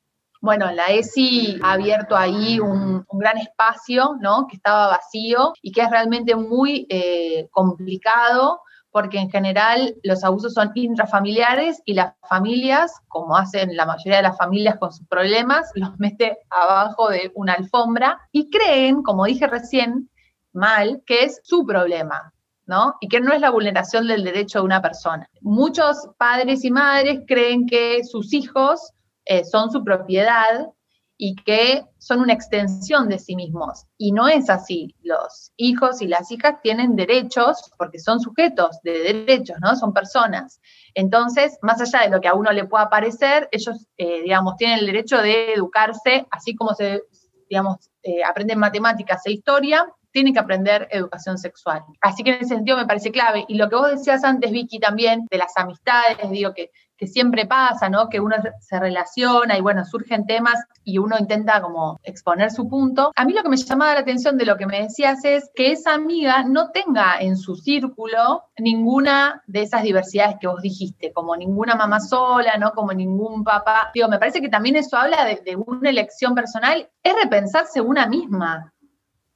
bueno, 0.45 0.71
la 0.73 0.85
ESI 0.85 1.59
ha 1.63 1.73
abierto 1.73 2.15
ahí 2.15 2.61
un, 2.61 3.05
gran 3.13 3.39
espacio, 3.39 4.17
¿no? 4.21 4.47
Que 4.47 4.57
estaba 4.57 4.89
vacío 4.89 5.55
y 5.63 5.73
que 5.73 5.81
es 5.81 5.91
realmente 5.91 6.37
muy 6.37 6.87
eh, 6.91 7.49
complicado 7.51 8.61
porque 8.91 9.19
en 9.19 9.31
general 9.31 9.97
los 10.03 10.23
abusos 10.23 10.53
son 10.53 10.71
intrafamiliares 10.75 11.81
y 11.87 11.95
las 11.95 12.15
familias, 12.29 12.93
como 13.09 13.37
hacen 13.37 13.75
la 13.75 13.87
mayoría 13.87 14.19
de 14.19 14.23
las 14.23 14.37
familias 14.37 14.77
con 14.79 14.93
sus 14.93 15.07
problemas, 15.09 15.71
los 15.75 15.91
mete 15.99 16.39
abajo 16.51 17.09
de 17.09 17.33
una 17.35 17.55
alfombra 17.55 18.21
y 18.31 18.51
creen, 18.51 19.03
como 19.03 19.25
dije 19.25 19.47
recién, 19.47 20.11
mal, 20.53 21.03
que 21.07 21.25
es 21.25 21.41
su 21.43 21.65
problema, 21.65 22.35
¿no? 22.67 22.95
Y 23.01 23.09
que 23.09 23.21
no 23.21 23.33
es 23.33 23.41
la 23.41 23.51
vulneración 23.51 24.07
del 24.07 24.23
derecho 24.23 24.59
de 24.59 24.67
una 24.67 24.83
persona. 24.83 25.27
Muchos 25.41 26.11
padres 26.19 26.65
y 26.65 26.71
madres 26.71 27.21
creen 27.27 27.67
que 27.67 28.05
sus 28.05 28.35
hijos 28.35 28.93
eh, 29.25 29.45
son 29.45 29.71
su 29.71 29.83
propiedad 29.83 30.71
y 31.17 31.37
que 31.37 31.85
son 31.99 32.21
una 32.21 32.33
extensión 32.33 33.09
de 33.09 33.19
sí 33.19 33.37
mismos. 33.37 33.87
Y 33.97 34.13
no 34.13 34.29
es 34.29 34.51
así. 34.51 34.95
Los 35.03 35.53
hijos 35.57 36.03
y 36.03 36.09
las 36.09 36.31
hijas 36.31 36.61
tienen 36.63 36.97
derechos 36.97 37.71
porque 37.79 37.99
son 37.99 38.21
sujetos 38.21 38.81
de 38.83 38.99
derechos, 38.99 39.57
¿no? 39.61 39.77
Son 39.77 39.93
personas. 39.93 40.61
Entonces, 40.95 41.59
más 41.63 41.81
allá 41.81 42.01
de 42.01 42.11
lo 42.11 42.21
que 42.21 42.29
a 42.29 42.35
uno 42.35 42.51
le 42.53 42.65
pueda 42.65 42.91
parecer, 42.91 43.49
ellos, 43.53 43.87
eh, 43.97 44.23
digamos, 44.23 44.57
tienen 44.57 44.81
el 44.81 44.87
derecho 44.87 45.19
de 45.19 45.55
educarse, 45.55 46.27
así 46.31 46.55
como 46.57 46.75
se, 46.75 47.03
digamos, 47.49 47.91
eh, 48.03 48.25
aprenden 48.25 48.59
matemáticas 48.59 49.25
e 49.27 49.33
historia, 49.33 49.87
tienen 50.11 50.33
que 50.33 50.41
aprender 50.41 50.89
educación 50.91 51.39
sexual. 51.39 51.83
Así 52.01 52.23
que 52.23 52.31
en 52.31 52.37
ese 52.37 52.55
sentido 52.55 52.77
me 52.77 52.87
parece 52.87 53.11
clave. 53.11 53.45
Y 53.49 53.57
lo 53.57 53.69
que 53.69 53.77
vos 53.77 53.91
decías 53.91 54.23
antes, 54.23 54.53
Vicky, 54.53 54.79
también 54.79 55.27
de 55.31 55.39
las 55.39 55.57
amistades, 55.57 56.31
digo 56.31 56.55
que, 56.55 56.71
que 56.97 57.07
siempre 57.07 57.47
pasa, 57.47 57.89
¿no? 57.89 58.09
Que 58.09 58.21
uno 58.21 58.37
se 58.61 58.79
relaciona 58.79 59.59
y 59.59 59.61
bueno, 59.61 59.85
surgen 59.85 60.27
temas 60.27 60.65
y 60.85 60.99
uno 60.99 61.17
intenta 61.19 61.61
como 61.61 61.99
exponer 62.03 62.51
su 62.51 62.69
punto. 62.69 63.13
A 63.15 63.25
mí 63.25 63.33
lo 63.33 63.43
que 63.43 63.49
me 63.49 63.57
llamaba 63.57 63.95
la 63.95 64.01
atención 64.01 64.37
de 64.37 64.47
lo 64.47 64.57
que 64.57 64.67
me 64.67 64.83
decías 64.83 65.25
es 65.25 65.51
que 65.55 65.73
esa 65.73 65.95
amiga 65.95 66.45
no 66.45 66.71
tenga 66.71 67.17
en 67.21 67.37
su 67.37 67.57
círculo 67.57 68.45
ninguna 68.59 69.43
de 69.47 69.63
esas 69.63 69.83
diversidades 69.83 70.37
que 70.41 70.47
vos 70.47 70.63
dijiste, 70.63 71.13
como 71.13 71.37
ninguna 71.37 71.75
mamá 71.75 72.01
sola, 72.01 72.57
¿no? 72.59 72.73
Como 72.73 72.93
ningún 72.93 73.45
papá. 73.45 73.91
Digo, 73.95 74.09
me 74.09 74.19
parece 74.19 74.41
que 74.41 74.49
también 74.49 74.77
eso 74.77 74.97
habla 74.97 75.25
de, 75.25 75.43
de 75.45 75.57
una 75.57 75.91
elección 75.91 76.35
personal, 76.35 76.89
es 77.03 77.15
repensarse 77.23 77.81
una 77.81 78.07
misma, 78.07 78.74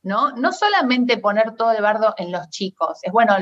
¿no? 0.02 0.32
No 0.32 0.52
solamente 0.52 1.18
poner 1.18 1.54
todo 1.56 1.72
el 1.72 1.82
bardo 1.82 2.14
en 2.16 2.32
los 2.32 2.48
chicos, 2.50 2.98
es 3.02 3.12
bueno 3.12 3.37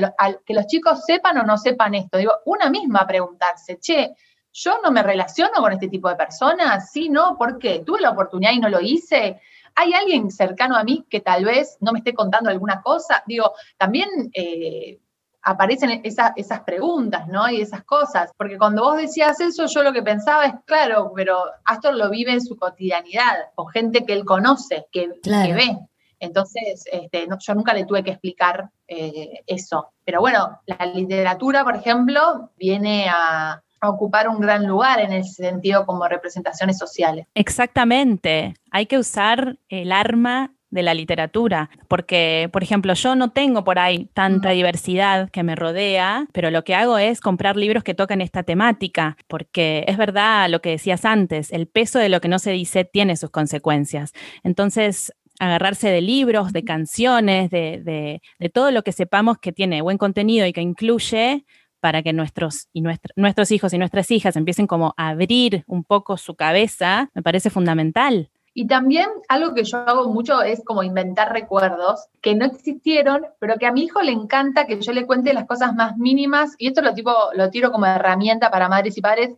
que 0.45 0.53
los 0.53 0.67
chicos 0.67 1.03
sepan 1.05 1.37
o 1.37 1.43
no 1.43 1.57
sepan 1.57 1.95
esto. 1.95 2.17
Digo, 2.17 2.33
una 2.45 2.69
misma 2.69 3.05
preguntarse, 3.05 3.79
che, 3.79 4.15
yo 4.51 4.79
no 4.81 4.91
me 4.91 5.03
relaciono 5.03 5.53
con 5.55 5.73
este 5.73 5.87
tipo 5.87 6.09
de 6.09 6.15
personas, 6.15 6.91
sí, 6.91 7.09
no, 7.09 7.37
¿por 7.37 7.59
qué? 7.59 7.83
Tuve 7.85 8.01
la 8.01 8.09
oportunidad 8.09 8.53
y 8.53 8.59
no 8.59 8.69
lo 8.69 8.81
hice. 8.81 9.39
¿Hay 9.75 9.93
alguien 9.93 10.31
cercano 10.31 10.75
a 10.75 10.83
mí 10.83 11.05
que 11.07 11.19
tal 11.19 11.45
vez 11.45 11.77
no 11.81 11.91
me 11.91 11.99
esté 11.99 12.15
contando 12.15 12.49
alguna 12.49 12.81
cosa? 12.81 13.23
Digo, 13.27 13.53
también 13.77 14.09
eh, 14.33 14.99
aparecen 15.43 16.01
esas 16.03 16.61
preguntas, 16.65 17.27
¿no? 17.27 17.47
Y 17.49 17.61
esas 17.61 17.83
cosas. 17.83 18.31
Porque 18.35 18.57
cuando 18.57 18.83
vos 18.83 18.97
decías 18.97 19.39
eso, 19.39 19.67
yo 19.67 19.83
lo 19.83 19.93
que 19.93 20.01
pensaba 20.01 20.45
es, 20.45 20.53
claro, 20.65 21.13
pero 21.15 21.43
Astor 21.63 21.95
lo 21.95 22.09
vive 22.09 22.33
en 22.33 22.41
su 22.41 22.57
cotidianidad, 22.57 23.51
con 23.55 23.67
gente 23.69 24.05
que 24.05 24.13
él 24.13 24.25
conoce, 24.25 24.87
que, 24.91 25.11
que 25.21 25.53
ve. 25.53 25.77
Entonces, 26.19 26.83
este, 26.91 27.27
yo 27.39 27.55
nunca 27.55 27.73
le 27.73 27.85
tuve 27.85 28.03
que 28.03 28.11
explicar 28.11 28.69
eh, 28.87 29.41
eso. 29.45 29.91
Pero 30.03 30.21
bueno, 30.21 30.59
la 30.65 30.85
literatura, 30.87 31.63
por 31.63 31.75
ejemplo, 31.75 32.51
viene 32.57 33.07
a, 33.09 33.61
ocupar 33.79 34.27
un 34.27 34.41
gran 34.41 34.65
lugar 34.65 34.99
en 34.99 35.13
ese 35.13 35.43
sentido 35.43 35.85
como 35.85 36.07
representaciones 36.07 36.79
sociales. 36.79 37.27
Exactamente. 37.35 38.55
Hay 38.71 38.87
que 38.87 38.97
usar 38.97 39.59
el 39.69 39.91
arma 39.91 40.51
de 40.71 40.81
la 40.81 40.93
literatura, 40.93 41.69
porque, 41.87 42.49
por 42.51 42.63
ejemplo, 42.63 42.93
yo 42.93 43.15
no 43.15 43.31
tengo 43.31 43.63
por 43.63 43.79
ahí 43.79 44.09
tanta 44.13 44.49
diversidad 44.49 45.29
que 45.29 45.43
me 45.43 45.55
rodea, 45.55 46.27
pero 46.33 46.51
lo 46.51 46.63
que 46.63 46.75
hago 46.75 46.97
es 46.97 47.21
comprar 47.21 47.55
libros 47.55 47.83
que 47.83 47.93
tocan 47.93 48.19
esta 48.19 48.43
temática, 48.43 49.15
porque 49.27 49.85
es 49.87 49.97
verdad 49.97 50.49
lo 50.49 50.59
que 50.61 50.71
decías 50.71 51.05
antes, 51.05 51.51
el 51.53 51.67
peso 51.67 51.99
de 51.99 52.09
lo 52.09 52.19
que 52.19 52.27
no 52.27 52.39
se 52.39 52.51
dice 52.51 52.83
tiene 52.83 53.15
sus 53.15 53.29
consecuencias. 53.29 54.11
Entonces, 54.43 55.13
agarrarse 55.39 55.89
de 55.89 56.01
libros, 56.01 56.53
de 56.53 56.63
canciones, 56.63 57.49
de, 57.49 58.21
todo 58.53 58.71
lo 58.71 58.83
que 58.83 58.91
sepamos 58.91 59.37
que 59.37 59.51
tiene 59.51 59.81
buen 59.81 59.97
contenido 59.97 60.45
y 60.45 60.53
que 60.53 60.61
incluye 60.61 61.45
para 61.79 62.01
que 62.01 62.13
nuestros, 62.13 62.67
y 62.73 62.81
nuestros 62.81 63.51
hijos 63.51 63.73
y 63.73 63.77
nuestras 63.77 64.09
hijas 64.11 64.35
empiecen 64.35 64.67
como 64.67 64.93
a 64.97 65.09
abrir 65.09 65.63
un 65.67 65.83
poco 65.83 66.17
su 66.17 66.35
cabeza, 66.35 67.09
me 67.13 67.21
parece 67.21 67.49
fundamental. 67.49 68.29
Y 68.59 68.65
también 68.65 69.07
algo 69.29 69.53
que 69.53 69.63
yo 69.63 69.77
hago 69.77 70.11
mucho 70.11 70.41
es 70.41 70.63
como 70.65 70.81
inventar 70.81 71.31
recuerdos 71.31 72.07
que 72.21 72.33
no 72.33 72.43
existieron, 72.43 73.27
pero 73.37 73.57
que 73.59 73.67
a 73.67 73.71
mi 73.71 73.83
hijo 73.83 74.01
le 74.01 74.11
encanta 74.11 74.65
que 74.65 74.81
yo 74.81 74.93
le 74.93 75.05
cuente 75.05 75.35
las 75.35 75.45
cosas 75.45 75.75
más 75.75 75.95
mínimas, 75.97 76.55
y 76.57 76.69
esto 76.69 76.81
lo, 76.81 76.95
tipo, 76.95 77.13
lo 77.35 77.51
tiro 77.51 77.71
como 77.71 77.85
herramienta 77.85 78.49
para 78.49 78.67
madres 78.67 78.97
y 78.97 79.01
padres, 79.01 79.35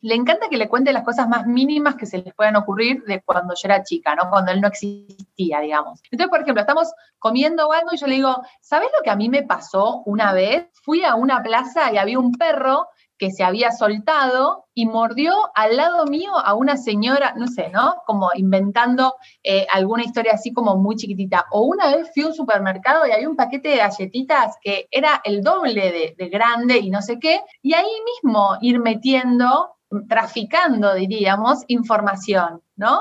le 0.00 0.14
encanta 0.14 0.48
que 0.48 0.56
le 0.56 0.68
cuente 0.68 0.92
las 0.92 1.04
cosas 1.04 1.28
más 1.28 1.46
mínimas 1.46 1.96
que 1.96 2.06
se 2.06 2.18
les 2.18 2.34
puedan 2.34 2.56
ocurrir 2.56 3.02
de 3.04 3.22
cuando 3.22 3.54
yo 3.54 3.60
era 3.64 3.82
chica, 3.82 4.14
¿no? 4.14 4.30
Cuando 4.30 4.52
él 4.52 4.60
no 4.60 4.68
existía, 4.68 5.60
digamos. 5.60 6.00
Entonces, 6.10 6.30
por 6.30 6.42
ejemplo, 6.42 6.60
estamos 6.60 6.92
comiendo 7.18 7.72
algo 7.72 7.90
y 7.92 7.98
yo 7.98 8.06
le 8.06 8.14
digo, 8.16 8.42
¿sabes 8.60 8.88
lo 8.96 9.02
que 9.02 9.10
a 9.10 9.16
mí 9.16 9.28
me 9.28 9.42
pasó 9.42 10.02
una 10.06 10.32
vez? 10.32 10.68
Fui 10.84 11.04
a 11.04 11.16
una 11.16 11.42
plaza 11.42 11.92
y 11.92 11.98
había 11.98 12.18
un 12.18 12.32
perro 12.32 12.86
que 13.18 13.32
se 13.32 13.42
había 13.42 13.72
soltado 13.72 14.66
y 14.74 14.86
mordió 14.86 15.32
al 15.56 15.76
lado 15.76 16.06
mío 16.06 16.30
a 16.38 16.54
una 16.54 16.76
señora, 16.76 17.34
no 17.36 17.48
sé, 17.48 17.68
¿no? 17.68 17.96
Como 18.06 18.30
inventando 18.34 19.16
eh, 19.42 19.66
alguna 19.72 20.04
historia 20.04 20.34
así 20.34 20.52
como 20.52 20.76
muy 20.76 20.94
chiquitita. 20.94 21.46
O 21.50 21.62
una 21.62 21.96
vez 21.96 22.10
fui 22.14 22.22
a 22.22 22.28
un 22.28 22.34
supermercado 22.34 23.04
y 23.04 23.10
había 23.10 23.28
un 23.28 23.34
paquete 23.34 23.70
de 23.70 23.78
galletitas 23.78 24.54
que 24.62 24.86
era 24.92 25.20
el 25.24 25.42
doble 25.42 25.90
de, 25.90 26.14
de 26.16 26.28
grande 26.28 26.78
y 26.78 26.90
no 26.90 27.02
sé 27.02 27.18
qué, 27.18 27.40
y 27.60 27.74
ahí 27.74 27.90
mismo 28.22 28.56
ir 28.60 28.78
metiendo 28.78 29.77
traficando, 30.08 30.94
diríamos, 30.94 31.64
información, 31.68 32.62
¿no? 32.76 33.00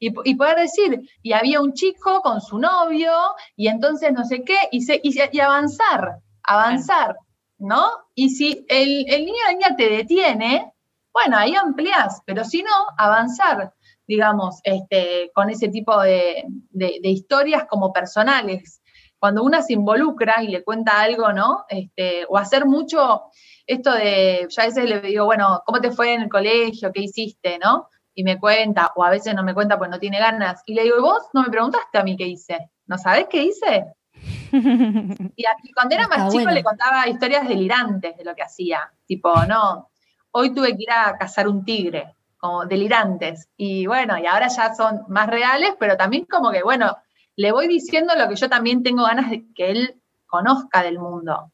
Y, 0.00 0.36
poder 0.36 0.58
decir, 0.58 1.00
y 1.22 1.32
había 1.32 1.60
un 1.60 1.72
chico 1.72 2.20
con 2.22 2.40
su 2.40 2.58
novio, 2.58 3.12
y 3.56 3.66
entonces 3.66 4.12
no 4.12 4.24
sé 4.24 4.44
qué, 4.44 4.56
y, 4.70 4.86
y, 5.02 5.40
avanzar, 5.40 6.20
avanzar, 6.44 7.16
¿no? 7.58 7.84
Y 8.14 8.30
si 8.30 8.64
el, 8.68 9.06
niño 9.06 9.32
o 9.32 9.46
la 9.46 9.52
niña 9.52 9.76
te 9.76 9.88
detiene, 9.88 10.72
bueno, 11.12 11.36
ahí 11.36 11.56
amplias, 11.56 12.22
pero 12.24 12.44
si 12.44 12.62
no, 12.62 12.70
avanzar, 12.96 13.74
digamos, 14.06 14.60
este, 14.62 15.32
con 15.34 15.50
ese 15.50 15.68
tipo 15.68 16.00
de, 16.00 16.44
de, 16.70 17.00
historias 17.02 17.64
como 17.68 17.92
personales. 17.92 18.80
Cuando 19.18 19.42
una 19.42 19.62
se 19.62 19.72
involucra 19.72 20.44
y 20.44 20.48
le 20.48 20.62
cuenta 20.62 21.00
algo, 21.00 21.32
¿no? 21.32 21.64
Este, 21.68 22.24
o 22.28 22.38
hacer 22.38 22.66
mucho, 22.66 23.24
esto 23.68 23.92
de, 23.92 24.46
ya 24.48 24.62
a 24.62 24.66
veces 24.66 24.84
le 24.86 25.00
digo, 25.02 25.26
bueno, 25.26 25.62
¿cómo 25.66 25.78
te 25.80 25.90
fue 25.90 26.14
en 26.14 26.22
el 26.22 26.28
colegio? 26.30 26.90
¿Qué 26.90 27.02
hiciste? 27.02 27.58
¿No? 27.62 27.88
Y 28.14 28.24
me 28.24 28.40
cuenta, 28.40 28.92
o 28.96 29.04
a 29.04 29.10
veces 29.10 29.34
no 29.34 29.44
me 29.44 29.52
cuenta 29.52 29.76
porque 29.76 29.90
no 29.90 29.98
tiene 29.98 30.18
ganas. 30.18 30.62
Y 30.64 30.72
le 30.72 30.84
digo, 30.84 30.96
¿y 30.96 31.02
vos 31.02 31.28
no 31.34 31.42
me 31.42 31.50
preguntaste 31.50 31.98
a 31.98 32.02
mí 32.02 32.16
qué 32.16 32.26
hice? 32.26 32.70
¿No 32.86 32.96
sabés 32.96 33.26
qué 33.30 33.42
hice? 33.42 33.92
y, 34.52 35.72
cuando 35.74 35.94
era 35.94 36.08
más 36.08 36.32
chico 36.32 36.50
le 36.50 36.64
contaba 36.64 37.06
historias 37.06 37.46
delirantes 37.46 38.16
de 38.16 38.24
lo 38.24 38.34
que 38.34 38.42
hacía. 38.42 38.90
Tipo, 39.06 39.34
no, 39.44 39.90
hoy 40.30 40.54
tuve 40.54 40.74
que 40.74 40.84
ir 40.84 40.90
a 40.90 41.18
cazar 41.18 41.46
un 41.46 41.62
tigre, 41.62 42.14
como 42.38 42.64
delirantes. 42.64 43.50
Y 43.58 43.86
bueno, 43.86 44.16
y 44.16 44.24
ahora 44.26 44.48
ya 44.48 44.74
son 44.74 45.02
más 45.08 45.28
reales, 45.28 45.74
pero 45.78 45.98
también 45.98 46.24
como 46.24 46.50
que, 46.50 46.62
bueno, 46.62 46.96
le 47.36 47.52
voy 47.52 47.68
diciendo 47.68 48.14
lo 48.16 48.30
que 48.30 48.36
yo 48.36 48.48
también 48.48 48.82
tengo 48.82 49.04
ganas 49.04 49.28
de 49.28 49.44
que 49.54 49.70
él 49.70 50.00
conozca 50.26 50.82
del 50.82 50.98
mundo. 50.98 51.52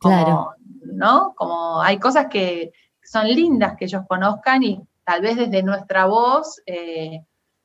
claro. 0.00 0.56
¿No? 0.94 1.34
Como 1.36 1.80
hay 1.80 1.98
cosas 1.98 2.26
que 2.30 2.72
son 3.02 3.28
lindas 3.28 3.76
que 3.76 3.84
ellos 3.84 4.02
conozcan 4.08 4.62
y 4.62 4.80
tal 5.04 5.20
vez 5.20 5.36
desde 5.36 5.62
nuestra 5.62 6.06
voz 6.06 6.62
eh, 6.66 7.20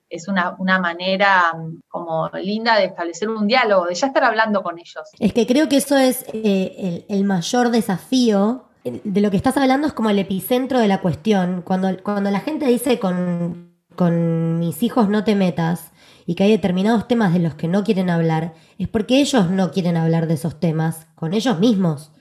es 0.09 0.27
una, 0.27 0.55
manera 0.79 1.53
mm, 1.53 1.81
como 1.87 2.29
linda 2.29 2.77
de 2.77 2.85
establecer 2.85 3.29
un 3.29 3.47
diálogo, 3.47 3.85
de 3.85 3.95
ya 3.95 4.07
estar 4.07 4.23
hablando 4.23 4.63
con 4.63 4.79
ellos. 4.79 5.03
Es 5.19 5.33
que 5.33 5.45
creo 5.45 5.69
que 5.69 5.77
eso 5.77 5.97
es 5.97 6.25
eh, 6.33 7.05
el, 7.07 7.23
mayor 7.23 7.69
desafío. 7.69 8.65
De 8.83 9.21
lo 9.21 9.29
que 9.29 9.37
estás 9.37 9.57
hablando 9.57 9.87
es 9.87 9.93
como 9.93 10.09
el 10.09 10.17
epicentro 10.19 10.79
de 10.79 10.87
la 10.87 11.01
cuestión. 11.01 11.61
Cuando, 11.61 12.01
cuando 12.01 12.31
la 12.31 12.39
gente 12.39 12.65
dice 12.65 12.97
con, 12.97 13.75
con 13.95 14.57
mis 14.57 14.81
hijos 14.81 15.09
no 15.09 15.23
te 15.23 15.35
metas 15.35 15.91
y 16.25 16.35
que 16.35 16.43
hay 16.43 16.51
determinados 16.51 17.07
temas 17.07 17.33
de 17.33 17.39
los 17.39 17.55
que 17.55 17.67
no 17.67 17.83
quieren 17.83 18.09
hablar, 18.09 18.53
es 18.79 18.87
porque 18.87 19.19
ellos 19.19 19.51
no 19.51 19.71
quieren 19.71 19.97
hablar 19.97 20.27
de 20.27 20.35
esos 20.35 20.59
temas 20.59 21.07
con 21.15 21.33
ellos 21.33 21.59
mismos 21.59 22.11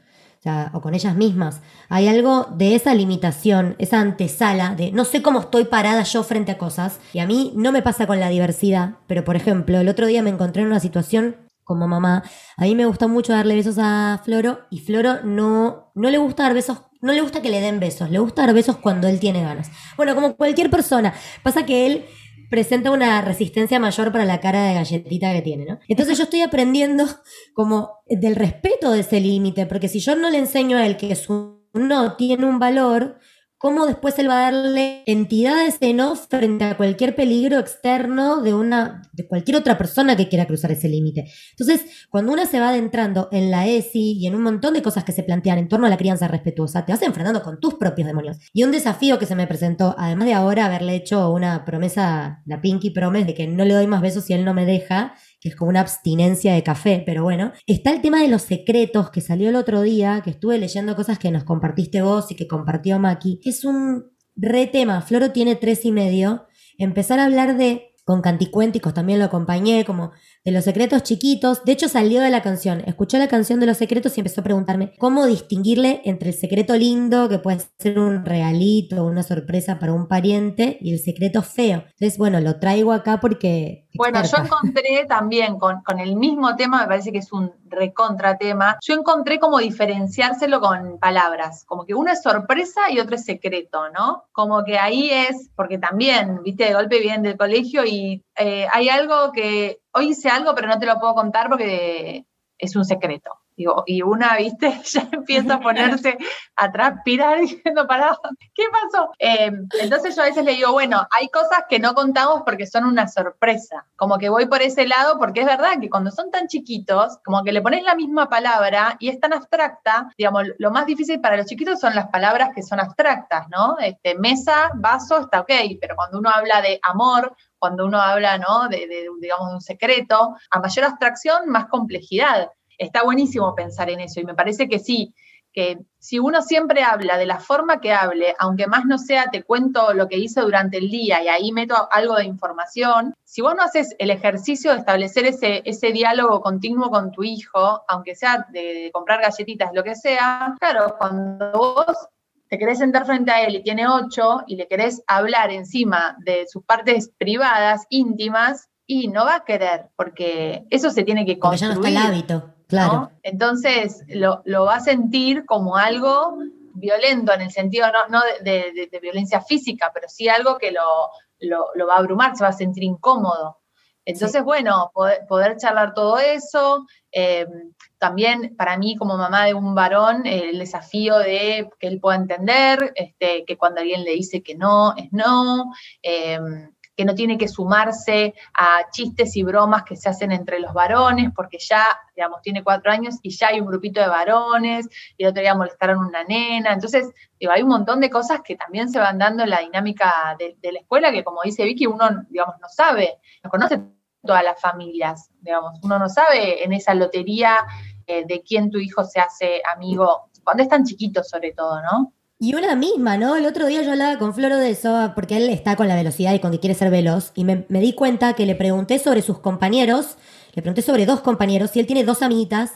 o, 0.73 0.81
con 0.81 0.95
ellas 0.95 1.17
mismas. 1.17 1.61
Hay 1.89 2.09
algo 2.09 2.47
de 2.57 2.75
esa 2.75 2.95
limitación, 2.95 3.77
esa 3.79 4.01
antesala 4.01 4.75
de 4.75 4.93
no 4.93 5.05
sé 5.05 5.23
cómo 5.23 5.41
estoy 5.41 5.65
parada 5.65 6.03
yo 6.03 6.23
frente 6.23 6.53
a 6.53 6.59
cosas. 6.59 7.01
Y 7.13 7.19
a 7.19 7.27
mí 7.27 7.53
no 7.57 7.73
me 7.73 7.83
pasa 7.83 8.07
con 8.07 8.21
la 8.21 8.29
diversidad, 8.29 8.97
pero 9.07 9.25
por 9.25 9.37
ejemplo, 9.37 9.79
el 9.79 9.89
otro 9.89 10.07
día 10.07 10.23
me 10.23 10.31
encontré 10.31 10.63
en 10.63 10.69
una 10.69 10.81
situación 10.81 11.37
como 11.65 11.87
mamá. 11.87 12.23
A 12.57 12.63
mí 12.63 12.75
me 12.75 12.87
gusta 12.87 13.09
mucho 13.09 13.33
darle 13.33 13.55
besos 13.55 13.77
a 13.79 14.21
Floro 14.25 14.61
y 14.71 14.81
Floro 14.81 15.23
no, 15.23 15.93
no 15.95 16.11
le 16.11 16.19
gusta 16.19 16.45
dar 16.45 16.55
besos 16.55 16.83
no 17.01 17.13
le 17.13 17.21
gusta 17.21 17.41
que 17.43 17.51
le 17.51 17.61
den 17.61 17.79
besos, 17.79 18.11
le 18.11 18.19
gusta 18.19 18.43
dar 18.43 18.55
besos 18.55 18.77
cuando 18.77 19.07
él 19.09 19.21
tiene 19.21 19.43
ganas. 19.43 19.71
Bueno, 19.97 20.15
como 20.15 20.37
cualquier 20.37 20.71
persona. 20.71 21.15
Pasa 21.43 21.65
que 21.65 21.87
él 21.87 22.07
presenta 22.51 22.91
una 22.91 23.21
resistencia 23.21 23.79
mayor 23.79 24.13
para 24.13 24.25
la 24.25 24.41
cara 24.41 24.65
de 24.65 24.75
galletita 24.75 25.33
que 25.33 25.43
tiene, 25.43 25.65
¿no? 25.65 25.79
Entonces 25.89 26.17
yo 26.17 26.25
estoy 26.25 26.43
aprendiendo 26.43 27.07
como 27.55 27.91
del 28.07 28.37
respeto 28.37 28.91
de 28.93 29.01
ese 29.01 29.21
límite, 29.21 29.67
porque 29.67 29.89
si 29.89 30.01
yo 30.01 30.17
no 30.17 30.31
le 30.31 30.39
enseño 30.39 30.77
a 30.79 30.87
él 30.87 30.97
que 30.97 31.15
su 31.15 31.59
no 31.75 32.17
tiene 32.17 32.47
un 32.47 32.59
valor, 32.59 33.19
cómo 33.59 33.87
después 33.87 34.19
él 34.19 34.31
va 34.31 34.39
a 34.39 34.53
darle 34.53 35.03
entidad 35.07 35.59
a 35.59 35.67
ese 35.67 35.93
no 35.93 36.15
frente 36.15 36.65
a 36.65 36.77
cualquier 36.77 37.15
peligro 37.15 37.59
externo 37.59 38.41
de 38.41 38.55
una 38.55 39.03
de 39.13 39.27
cualquier 39.27 39.57
otra 39.57 39.77
persona 39.77 40.17
que 40.17 40.29
quiera 40.29 40.47
cruzar 40.47 40.71
ese 40.71 40.89
límite. 40.89 41.31
Entonces, 41.51 42.07
cuando 42.09 42.33
uno 42.33 42.47
se 42.47 42.61
va 42.61 42.71
adentrando 42.71 43.29
en 43.33 43.51
la 43.51 43.67
ESI 43.67 44.13
y 44.19 44.27
en 44.27 44.35
un 44.35 44.43
montón 44.43 44.75
de 44.75 44.83
cosas 44.83 45.05
que 45.05 45.13
se 45.13 45.25
plantean 45.25 45.59
en 45.59 45.69
torno 45.69 45.87
a 45.87 45.91
la 45.91 45.97
crianza 45.97 46.29
respetuosa, 46.29 46.87
te 46.87 46.93
vas 46.93 47.03
enfrentando 47.03 47.43
con 47.43 47.59
tus 47.59 47.75
propios 47.75 48.07
demonios. 48.07 48.39
Y 48.53 48.63
un 48.63 48.71
desafío 48.71 49.19
que 49.19 49.27
se 49.27 49.35
me 49.35 49.47
presentó, 49.47 49.95
además 49.99 50.29
de 50.29 50.35
ahora 50.35 50.67
haberle 50.67 50.95
hecho 50.95 51.31
una 51.33 51.65
promesa, 51.65 52.43
la 52.47 52.61
Pinky 52.61 52.91
Promise, 52.91 53.27
de 53.27 53.35
que 53.35 53.47
no 53.49 53.65
le 53.65 53.75
doy 53.75 53.87
más 53.87 54.01
besos 54.01 54.25
si 54.25 54.35
él 54.35 54.45
no 54.45 54.55
me 54.55 54.67
deja, 54.67 55.15
que 55.41 55.51
es 55.51 55.57
como 55.57 55.71
una 55.71 55.81
abstinencia 55.81 56.55
de 56.55 56.63
café, 56.63 57.03
pero 57.05 57.23
bueno. 57.23 57.53
Está 57.67 57.91
el 57.91 58.01
tema 58.01 58.21
de 58.21 58.29
los 58.29 58.43
secretos 58.43 59.11
que 59.11 59.21
salió 59.21 59.49
el 59.49 59.57
otro 59.57 59.83
día, 59.83 60.21
que 60.25 60.31
estuve 60.31 60.59
leyendo 60.59 60.97
cosas 60.97 61.19
que 61.19 61.31
nos 61.31 61.45
compartiste 61.45 62.03
vos 62.03 62.31
y 62.31 62.35
que 62.35 62.49
compartió 62.49 62.99
Maki, 62.99 63.41
es 63.45 63.65
un 63.65 64.05
re 64.37 64.67
tema. 64.67 65.03
Floro 65.03 65.33
tiene 65.33 65.57
tres 65.57 65.85
y 65.85 65.93
medio. 65.93 66.47
Empezar 66.79 67.19
a 67.19 67.25
hablar 67.25 67.57
de, 67.57 67.95
con 68.05 68.23
canticuénticos 68.23 68.95
también 68.95 69.19
lo 69.19 69.27
acompañé, 69.27 69.85
como 69.85 70.13
de 70.45 70.53
los 70.53 70.65
secretos 70.65 71.03
chiquitos. 71.03 71.65
De 71.65 71.73
hecho, 71.73 71.89
salió 71.89 72.21
de 72.21 72.31
la 72.31 72.43
canción. 72.43 72.83
Escuchó 72.87 73.19
la 73.19 73.29
canción 73.29 73.61
de 73.61 73.67
los 73.67 73.77
secretos 73.77 74.17
y 74.17 74.21
empezó 74.21 74.41
a 74.41 74.45
preguntarme 74.45 74.93
cómo 74.99 75.27
distinguirle 75.27 76.03
entre 76.05 76.31
el 76.31 76.35
secreto 76.35 76.77
lindo, 76.77 77.29
que 77.29 77.39
puede 77.39 77.61
ser 77.79 77.99
un 77.99 78.25
regalito, 78.25 79.05
una 79.05 79.23
sorpresa 79.23 79.79
para 79.79 79.93
un 79.93 80.09
pariente, 80.09 80.79
y 80.81 80.93
el 80.93 80.99
secreto 80.99 81.43
feo. 81.43 81.85
Entonces, 81.91 82.19
bueno, 82.19 82.41
lo 82.41 82.59
traigo 82.59 82.93
acá 82.93 83.21
porque 83.21 83.89
bueno, 83.99 84.23
yo 84.23 84.45
encontré 84.45 85.07
también 85.09 85.59
con, 85.59 85.83
el 85.99 86.15
mismo 86.15 86.55
tema, 86.55 86.83
me 86.83 86.87
parece 86.87 87.11
que 87.11 87.19
es 87.19 87.33
un 87.33 87.53
recontra 87.67 88.39
tema, 88.39 88.79
yo 88.81 88.95
encontré 88.95 89.41
como 89.41 89.59
diferenciárselo 89.59 90.61
con 90.61 90.99
palabras, 91.01 91.65
como 91.67 91.85
que 91.85 91.95
uno 91.95 92.13
es 92.13 92.23
sorpresa 92.23 92.93
y 92.93 93.01
otro 93.01 93.17
es 93.17 93.25
secreto, 93.25 93.89
¿no? 93.91 94.25
Como 94.31 94.63
que 94.63 94.79
ahí 94.79 95.11
es, 95.11 95.51
porque 95.57 95.79
también, 95.79 96.43
viste, 96.45 96.65
de 96.65 96.75
golpe 96.75 97.01
vienen 97.01 97.23
del 97.23 97.37
colegio 97.37 97.85
y 97.85 98.25
eh, 98.39 98.67
hay 98.73 98.89
algo 98.89 99.33
que, 99.33 99.81
hoy 99.93 100.11
hice 100.11 100.29
algo, 100.29 100.55
pero 100.55 100.69
no 100.69 100.79
te 100.79 100.87
lo 100.87 100.99
puedo 100.99 101.15
contar 101.15 101.49
porque 101.49 102.25
es 102.59 102.77
un 102.77 102.85
secreto. 102.85 103.31
Digo, 103.59 103.83
y 103.87 104.03
una, 104.03 104.37
viste, 104.39 104.81
ya 104.85 105.09
empieza 105.11 105.55
a 105.55 105.61
ponerse 105.61 106.17
a 106.57 106.71
transpirar 106.71 107.41
diciendo, 107.41 107.87
pará, 107.89 108.17
¿qué 108.55 108.63
pasó? 108.71 109.11
Em, 109.19 109.67
entonces 109.81 110.15
yo 110.15 110.23
a 110.23 110.27
veces 110.27 110.45
le 110.45 110.53
digo, 110.53 110.71
bueno, 110.73 111.07
hay 111.11 111.29
cosas 111.29 111.65
que 111.69 111.81
no 111.81 111.95
contamos 111.95 112.43
porque 112.45 112.67
son 112.67 112.85
una 112.85 113.09
sorpresa. 113.09 113.87
Como 113.97 114.19
que 114.19 114.29
voy 114.29 114.47
por 114.47 114.63
ese 114.63 114.87
lado 114.87 115.19
porque 115.19 115.41
es 115.41 115.47
verdad 115.47 115.81
que 115.81 115.91
cuando 115.91 116.13
son 116.13 116.31
tan 116.31 116.47
chiquitos, 116.47 117.19
como 117.25 117.43
que 117.43 117.51
le 117.51 117.61
pones 117.61 117.83
la 117.83 117.97
misma 117.97 118.29
palabra 118.29 118.97
y 119.01 119.09
es 119.09 119.19
tan 119.19 119.33
abstracta, 119.33 120.09
digamos, 120.17 120.45
lo 120.59 120.71
más 120.71 120.87
difícil 120.87 121.21
para 121.21 121.37
los 121.37 121.47
chiquitos 121.47 121.81
son 121.81 121.97
las 121.97 122.09
palabras 122.11 122.51
que 122.55 122.63
son 122.63 122.79
abstractas, 122.79 123.49
¿no? 123.49 123.77
Este, 123.81 124.17
mesa, 124.17 124.71
vaso, 124.77 125.19
está 125.19 125.41
ok, 125.41 125.51
pero 125.81 125.97
cuando 125.97 126.19
uno 126.19 126.31
habla 126.31 126.63
de 126.63 126.79
amor, 126.85 127.35
cuando 127.59 127.87
uno 127.87 128.01
habla, 128.01 128.39
¿no? 128.39 128.69
De, 128.69 128.87
de, 128.87 129.09
digamos, 129.21 129.49
de 129.49 129.55
un 129.55 129.61
secreto, 129.61 130.37
a 130.51 130.61
mayor 130.61 130.85
abstracción, 130.85 131.49
más 131.49 131.67
complejidad 131.67 132.51
está 132.79 133.03
buenísimo 133.03 133.55
pensar 133.55 133.91
en 133.91 134.01
eso 134.01 134.21
y 134.21 134.25
me 134.25 134.35
parece 134.35 134.69
que 134.69 134.79
sí, 134.79 135.13
que 135.53 135.79
si 135.99 136.19
uno 136.19 136.43
siempre 136.43 136.85
habla 136.85 137.19
de 137.19 137.27
la 137.27 137.41
forma 137.41 137.81
que 137.81 137.93
hable, 137.93 138.35
aunque 138.39 138.67
más 138.67 138.85
no 138.85 138.99
sea 138.99 139.31
te 139.31 139.43
cuento 139.43 139.93
lo 139.93 140.07
que 140.07 140.19
hice 140.19 140.41
durante 140.41 140.79
el 140.79 140.89
día 140.89 141.23
y 141.23 141.29
ahí 141.29 141.53
meto 141.53 141.89
algo 141.91 142.15
de 142.15 142.25
información, 142.25 143.15
si 143.25 143.43
vos 143.43 143.55
no 143.57 143.63
haces 143.63 143.97
el 143.99 144.11
ejercicio 144.11 144.73
de 144.73 144.79
establecer 144.79 145.27
ese, 145.27 145.63
ese 145.65 145.91
diálogo 145.91 146.41
continuo 146.41 146.91
con 146.91 147.11
tu 147.11 147.25
hijo, 147.25 147.83
aunque 147.89 148.15
sea 148.15 148.47
de, 148.51 148.91
comprar 148.93 149.21
galletitas, 149.21 149.71
lo 149.75 149.83
que 149.83 149.97
sea, 149.97 150.55
claro, 150.61 150.95
cuando 150.99 151.51
vos 151.53 152.09
te 152.49 152.59
querés 152.59 152.79
sentar 152.79 153.07
frente 153.07 153.31
a 153.31 153.43
él 153.43 153.57
y 153.57 153.63
tiene 153.63 153.87
ocho 153.87 154.43
y 154.47 154.57
le 154.57 154.67
querés 154.67 155.03
hablar 155.07 155.51
encima 155.51 156.17
de 156.25 156.47
sus 156.49 156.65
partes 156.65 157.11
privadas, 157.19 157.87
íntimas, 157.91 158.69
y 158.87 159.09
no 159.09 159.27
va 159.27 159.37
a 159.37 159.45
querer, 159.45 159.91
porque 159.97 160.67
eso 160.71 160.91
se 160.91 161.05
tiene 161.05 161.27
que 161.27 161.39
construir. 161.39 161.75
Porque 161.75 161.93
ya 161.93 162.01
no 162.01 162.07
está 162.07 162.11
el 162.11 162.15
hábito. 162.15 162.55
Claro. 162.69 163.11
Entonces 163.23 164.03
lo, 164.09 164.43
va 164.65 164.77
a 164.77 164.81
sentir 164.81 165.45
como 165.45 165.77
algo 165.77 166.39
violento 166.75 167.33
en 167.33 167.43
el 167.43 167.51
sentido 167.51 167.87
no, 168.09 168.21
de, 168.43 168.99
violencia 169.03 169.41
física, 169.41 169.91
pero 169.93 170.09
sí 170.09 170.29
algo 170.29 170.59
que 170.59 170.73
lo, 170.73 171.87
va 171.87 171.95
a 171.95 171.99
abrumar, 171.99 172.37
se 172.37 172.45
va 172.45 172.51
a 172.51 172.53
sentir 172.53 172.83
incómodo. 172.83 173.59
Entonces, 174.05 174.43
bueno, 174.43 174.91
poder, 174.95 175.59
charlar 175.59 175.93
todo 175.93 176.19
eso. 176.19 176.87
Em, 177.13 177.75
también 177.99 178.55
para 178.57 178.77
mí 178.77 178.97
como 178.97 179.17
mamá 179.17 179.45
de 179.45 179.55
un 179.55 179.75
varón, 179.75 180.27
el 180.27 180.59
desafío 180.59 181.19
de 181.19 181.69
que 181.79 181.89
él 181.89 182.01
pueda 182.01 182.17
entender, 182.17 182.93
este, 182.95 183.45
que 183.45 183.57
cuando 183.57 183.81
alguien 183.81 184.05
le 184.05 184.13
dice 184.13 184.43
que 184.43 184.55
no, 184.55 184.95
es 184.97 185.13
no. 185.13 185.73
Em, 186.03 186.71
que 186.99 187.05
no 187.05 187.15
tiene 187.15 187.39
que 187.39 187.47
sumarse 187.47 188.35
a 188.53 188.91
chistes 188.91 189.37
y 189.37 189.45
bromas 189.45 189.85
que 189.85 189.95
se 189.95 190.09
hacen 190.09 190.33
entre 190.33 190.59
los 190.59 190.75
varones, 190.75 191.31
porque 191.33 191.59
ya, 191.61 191.87
digamos, 192.17 192.43
tiene 192.43 192.65
cuatro 192.65 192.91
años 192.91 193.21
y 193.23 193.31
ya 193.31 193.49
hay 193.49 193.61
un 193.61 193.69
grupito 193.69 194.01
de 194.01 194.09
varones, 194.09 194.89
y 195.17 195.23
el 195.23 195.31
otro 195.31 195.41
día 195.41 195.55
molestaron 195.55 195.99
una 195.99 196.25
nena. 196.25 196.73
Entonces, 196.73 197.09
hay 197.49 197.63
un 197.63 197.69
montón 197.69 198.01
de 198.01 198.11
cosas 198.11 198.41
que 198.43 198.57
también 198.57 198.91
se 198.91 198.99
van 198.99 199.17
dando 199.17 199.45
en 199.45 199.51
la 199.51 199.61
dinámica 199.61 200.37
de, 200.41 200.57
la 200.73 200.81
escuela, 200.81 201.13
que 201.13 201.23
como 201.23 201.41
dice 201.45 201.65
Vicky, 201.65 201.87
uno, 201.87 202.25
digamos, 202.31 202.57
no 202.61 202.69
sabe, 202.69 203.21
no 203.45 203.51
conoce 203.51 203.81
todas 204.21 204.43
las 204.43 204.61
familias, 204.61 205.31
digamos, 205.41 205.79
uno 205.85 206.01
no 206.01 206.09
sabe 206.09 206.65
en 206.65 206.73
esa 206.73 206.95
lotería 206.95 207.65
eh, 208.09 208.25
de 208.27 208.43
quién 208.43 208.71
tu 208.71 208.79
hijo 208.79 209.05
se 209.05 209.21
hace 209.21 209.61
amigo, 209.77 210.31
cuando 210.43 210.63
es 210.63 210.69
tan 210.69 210.85
chiquito 210.85 211.23
sobre 211.23 211.53
todo, 211.53 211.81
¿no? 211.83 212.15
Y 212.41 212.55
una 212.55 212.75
misma, 212.75 213.19
¿no? 213.19 213.37
El 213.37 213.45
otro 213.45 213.67
día 213.67 213.83
yo 213.83 213.93
hablaba 213.93 214.19
con 214.19 214.33
Floro 214.33 214.57
de 214.57 214.71
eso, 214.71 215.13
porque 215.15 215.37
él 215.37 215.51
está 215.51 215.77
con 215.77 215.89
la 215.89 215.95
velocidad 215.95 216.33
y 216.33 216.39
con 216.39 216.53
que 216.53 216.59
quiere 216.59 216.75
ser 216.75 216.91
veloz, 216.91 217.33
y 217.35 217.45
me, 217.45 217.67
di 217.69 217.93
cuenta 217.93 218.33
que 218.33 218.47
le 218.47 218.55
pregunté 218.55 218.99
sobre 218.99 219.21
sus 219.21 219.41
compañeros, 219.41 220.17
le 220.55 220.63
pregunté 220.63 220.81
sobre 220.81 221.05
dos 221.05 221.21
compañeros, 221.21 221.77
y 221.77 221.81
él 221.81 221.87
tiene 221.87 222.03
dos 222.03 222.23
amiguitas, 222.23 222.73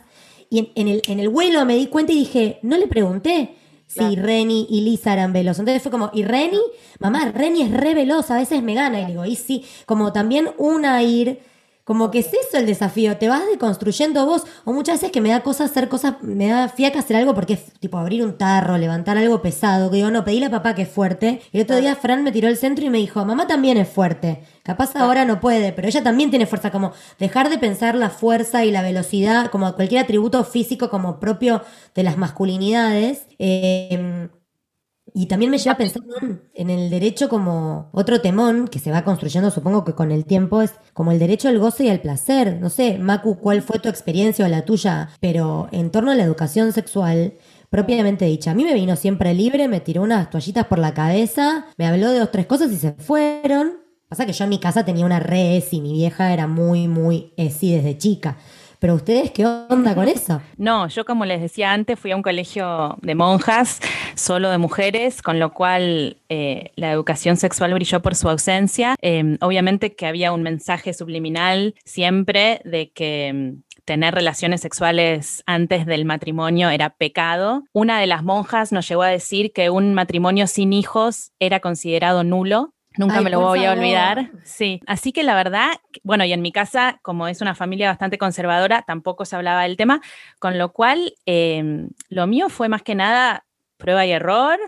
y 0.51 0.71
en, 0.75 0.89
el, 0.89 1.03
en 1.09 1.19
el 1.19 1.31
vuelo 1.31 1.65
me 1.65 1.77
di 1.77 1.87
cuenta 1.87 2.13
y 2.13 2.17
dije, 2.17 2.59
no 2.63 2.77
le 2.77 2.89
pregunté 2.89 3.57
si 3.87 4.17
Reni 4.17 4.67
y 4.69 4.83
Lisa 4.83 5.15
eran 5.15 5.33
veloz. 5.33 5.59
Entonces 5.59 5.83
fue 5.83 5.91
como, 5.91 6.11
¿y 6.13 6.25
Reni? 6.25 6.61
Mamá, 6.99 7.31
Reni 7.33 7.63
es 7.63 7.71
re 7.71 7.95
veloz, 7.95 8.31
a 8.31 8.37
veces 8.37 8.63
me 8.63 8.75
gana. 8.75 9.01
Y 9.01 9.07
digo, 9.07 9.25
y 9.25 9.37
sí, 9.37 9.65
como 9.87 10.13
también 10.13 10.51
una 10.59 11.03
ir 11.03 11.41
como 11.85 12.11
que 12.11 12.21
es 12.21 12.27
eso 12.29 12.59
el 12.59 12.67
desafío, 12.67 13.17
te 13.17 13.29
vas 13.29 13.43
deconstruyendo 13.51 14.25
vos, 14.25 14.45
o 14.65 14.73
muchas 14.73 14.97
veces 14.97 15.11
que 15.11 15.21
me 15.21 15.31
da 15.31 15.43
cosas 15.43 15.71
hacer 15.71 15.89
cosas, 15.89 16.15
me 16.23 16.49
da 16.49 16.69
fiaca 16.69 17.01
hacer 17.01 17.17
algo 17.17 17.35
porque 17.35 17.55
es 17.55 17.73
tipo 17.81 17.99
abrir 17.99 18.25
un 18.25 18.39
tarro, 18.39 18.79
levantar 18.79 19.19
algo 19.19 19.43
pesado, 19.43 19.91
que 19.91 19.97
digo, 19.97 20.11
no, 20.11 20.25
pedíle 20.25 20.47
a 20.47 20.51
papá 20.51 20.75
que 20.75 20.83
es 20.83 20.89
fuerte. 20.89 21.43
Y 21.53 21.59
el 21.59 21.65
otro 21.65 21.77
día 21.77 21.97
Fran 21.97 22.23
me 22.23 22.33
tiró 22.33 22.49
el 22.49 22.57
centro 22.57 22.85
y 22.85 22.91
me 22.91 22.99
dijo, 22.99 23.25
mamá 23.25 23.47
también 23.47 23.77
es 23.79 23.89
fuerte. 23.89 24.45
Capaz 24.63 24.95
ahora 24.97 25.25
no 25.25 25.41
puede, 25.41 25.73
pero 25.73 25.89
ella 25.89 26.03
también 26.03 26.31
tiene 26.31 26.47
fuerza, 26.47 26.71
como 26.71 26.93
dejar 27.19 27.51
de 27.51 27.59
pensar 27.59 27.95
la 27.97 28.11
fuerza 28.11 28.65
y 28.65 28.71
la 28.71 28.83
velocidad 28.83 29.51
como 29.51 29.75
cualquier 29.75 30.05
atributo 30.05 30.45
físico 30.45 30.89
como 30.89 31.19
propio 31.19 31.63
de 31.95 32.03
las 32.05 32.17
masculinidades. 32.17 33.27
Eh, 33.39 34.29
y 35.15 35.27
también 35.27 35.51
me 35.51 35.59
lleva 35.59 35.73
a 35.73 35.77
pensar 35.77 36.03
en 36.55 36.71
el 36.71 36.89
derecho 36.89 37.29
como 37.29 37.91
otro 37.93 38.21
temón 38.21 38.67
que 38.69 38.79
se 38.79 38.91
va 38.91 39.05
construyendo, 39.05 39.51
supongo 39.51 39.85
que 39.85 39.95
con 39.95 40.11
el 40.11 40.25
tiempo, 40.25 40.63
es 40.63 40.73
como 40.95 41.13
el 41.13 41.19
derecho 41.19 41.49
al 41.49 41.59
goce 41.59 41.85
y 41.85 41.91
al 41.91 42.01
placer. 42.01 42.59
No 42.61 42.71
sé, 42.71 42.99
Macu, 42.99 43.39
¿cuál 43.39 43.63
fue 43.63 43.79
tu 43.79 43.89
experiencia 43.89 44.47
o 44.47 44.49
la 44.49 44.65
tuya? 44.65 45.11
Pero 45.21 45.69
en 45.71 45.91
torno 45.91 46.11
a 46.11 46.15
la 46.15 46.25
educación 46.25 46.73
sexual, 46.73 47.35
propiamente 47.69 48.25
dicha. 48.25 48.53
A 48.53 48.55
mí 48.55 48.65
me 48.65 48.75
vino 48.75 48.97
siempre 48.97 49.35
libre, 49.35 49.69
me 49.69 49.81
tiró 49.81 50.03
unas 50.03 50.31
toallitas 50.31 50.67
por 50.67 50.79
la 50.79 50.95
cabeza, 50.95 51.67
me 51.77 51.87
habló 51.87 52.11
de 52.11 52.19
dos, 52.19 52.31
tres 52.31 52.47
cosas 52.47 52.73
y 52.73 52.77
se 52.77 52.93
fueron. 52.93 53.83
Pasa 54.09 54.27
que 54.27 54.33
yo 54.33 54.45
en 54.45 54.51
mi 54.51 54.61
casa 54.61 54.85
tenía 54.85 55.07
una 55.07 55.21
re 55.21 55.57
ESI, 55.57 55.81
mi 55.81 55.93
vieja 55.93 56.33
era 56.33 56.47
muy, 56.47 56.87
muy 56.89 57.33
ESI 57.37 57.77
desde 57.77 57.97
chica. 57.97 58.37
Pero 58.83 58.97
ustedes, 58.97 59.31
¿qué 59.31 59.47
onda 59.47 59.95
con 59.95 60.09
eso? 60.09 60.43
No, 60.57 60.89
yo 60.89 61.05
como 61.05 61.25
les 61.25 61.41
decía 61.41 61.73
antes, 61.73 61.97
fui 61.97 62.11
a 62.11 62.17
un 62.17 62.23
colegio 62.23 62.99
de 63.01 63.15
monjas, 63.15 63.79
solo 64.17 64.51
de 64.51 64.59
mujeres, 64.59 65.23
con 65.23 65.39
lo 65.39 65.53
cual 65.53 66.17
eh, 66.29 66.73
la 66.75 66.91
educación 66.91 67.37
sexual 67.37 67.73
brilló 67.75 68.03
por 68.03 68.17
su 68.17 68.29
ausencia. 68.29 68.97
Em, 69.01 69.39
obviamente 69.41 69.95
que 69.95 70.07
había 70.07 70.33
un 70.33 70.43
mensaje 70.43 70.95
subliminal 70.95 71.77
siempre 71.85 72.61
de 72.65 72.91
que 72.91 73.29
em, 73.29 73.63
tener 73.85 74.17
relaciones 74.17 74.63
sexuales 74.63 75.45
antes 75.47 75.87
del 75.87 76.05
matrimonio 76.05 76.69
era 76.69 76.91
pecado. 76.91 77.63
Una 77.73 78.01
de 78.01 78.09
las 78.09 78.25
monjas 78.25 78.73
nos 78.73 78.89
llegó 78.89 79.03
a 79.03 79.09
decir 79.09 79.53
que 79.53 79.71
un 79.71 79.95
matrimonio 79.95 80.49
sin 80.49 80.73
hijos 80.73 81.31
era 81.39 81.61
considerado 81.61 82.25
nulo 82.25 82.75
Nunca 82.97 83.21
me 83.21 83.31
lo 83.31 83.41
voy 83.41 83.65
a 83.65 83.73
olvidar. 83.73 84.31
Sí. 84.45 84.81
Así 84.87 85.13
que 85.13 85.23
la 85.23 85.35
verdad, 85.35 85.71
bueno, 86.03 86.25
y 86.25 86.33
en 86.33 86.43
mi 86.43 86.53
casa, 86.53 86.99
como 87.03 87.29
es 87.29 87.41
una 87.41 87.55
familia 87.55 87.89
bastante 87.89 88.19
conservadora, 88.19 88.83
tampoco 88.83 89.25
se 89.25 89.37
hablaba 89.37 89.63
del 89.63 89.77
tema, 89.77 90.01
con 90.39 90.59
lo 90.59 90.73
cual 90.73 91.15
em, 91.27 91.89
lo 92.09 92.27
mío 92.27 92.49
fue 92.49 92.69
más 92.69 92.83
que 92.83 92.95
nada 92.95 93.47
prueba 93.77 94.07
y 94.07 94.13
error, 94.13 94.59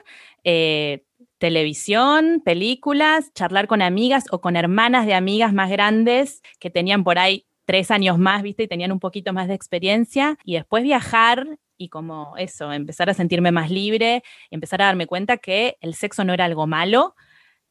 eh, 0.43 1.05
televisión, 1.39 2.43
películas, 2.45 3.33
charlar 3.35 3.67
con 3.67 3.83
amigas 3.83 4.25
o 4.31 4.41
con 4.41 4.57
hermanas 4.57 5.07
de 5.07 5.15
amigas 5.15 5.53
más 5.53 5.71
grandes 5.71 6.43
que 6.59 6.71
tenían 6.71 7.05
por 7.05 7.19
ahí 7.19 7.47
tres 7.67 7.91
años 7.91 8.19
más, 8.19 8.43
¿viste? 8.43 8.65
Y 8.65 8.69
tenían 8.69 8.93
un 8.93 9.01
poquito 9.01 9.33
más 9.33 9.49
de 9.49 9.55
experiencia. 9.55 10.39
Y 10.45 10.55
después 10.55 10.83
viajar 10.83 11.59
y 11.77 11.89
como 11.89 12.37
eso, 12.37 12.73
empezar 12.73 13.11
a 13.11 13.15
sentirme 13.15 13.53
más 13.53 13.71
libre, 13.71 14.23
empezar 14.51 14.83
a 14.83 14.87
darme 14.87 15.07
cuenta 15.07 15.39
que 15.39 15.77
el 15.81 15.95
sexo 15.95 16.25
no 16.25 16.33
era 16.33 16.45
algo 16.45 16.67
malo, 16.67 17.15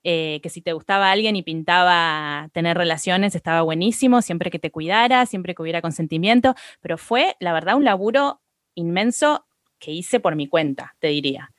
eh, 0.03 0.39
que 0.43 0.49
si 0.49 0.61
te 0.61 0.73
gustaba 0.73 1.11
alguien 1.11 1.35
y 1.35 1.43
pintaba 1.43 2.49
tener 2.51 2.77
relaciones 2.77 3.35
estaba 3.35 3.61
buenísimo, 3.61 4.21
siempre 4.21 4.51
que 4.51 4.59
te 4.59 4.71
cuidara, 4.71 5.25
siempre 5.25 5.55
que 5.55 5.61
hubiera 5.61 5.82
consentimiento, 5.82 6.55
pero 6.82 6.97
fue, 6.97 7.36
la 7.39 7.53
verdad, 7.53 7.75
un 7.75 7.86
laburo 7.86 8.41
inmenso 8.75 9.45
que 9.80 9.91
hice 9.91 10.19
por 10.19 10.36
mi 10.36 10.47
cuenta, 10.47 10.95
te 10.99 11.07
diría. 11.07 11.51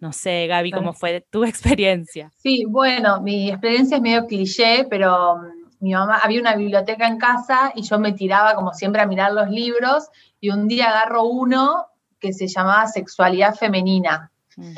No 0.00 0.12
sé, 0.12 0.46
Gaby, 0.46 0.70
¿cómo 0.70 0.92
fue 0.92 1.26
tu 1.30 1.44
experiencia? 1.44 2.32
Sí, 2.36 2.64
bueno, 2.66 3.20
mi 3.20 3.50
experiencia 3.50 3.96
es 3.96 4.02
medio 4.02 4.26
cliché, 4.26 4.86
pero 4.88 5.36
mm, 5.36 5.84
mi 5.84 5.92
mamá, 5.92 6.18
había 6.22 6.40
una 6.40 6.56
biblioteca 6.56 7.06
en 7.06 7.18
casa 7.18 7.72
y 7.74 7.82
yo 7.82 7.98
me 7.98 8.12
tiraba 8.12 8.54
como 8.54 8.72
siempre 8.72 9.02
a 9.02 9.06
mirar 9.06 9.32
los 9.32 9.50
libros 9.50 10.08
y 10.40 10.50
un 10.50 10.68
día 10.68 10.88
agarro 10.90 11.24
uno 11.24 11.86
que 12.18 12.32
se 12.32 12.48
llamaba 12.48 12.86
Sexualidad 12.86 13.54
Femenina. 13.54 14.30
Mm. 14.56 14.74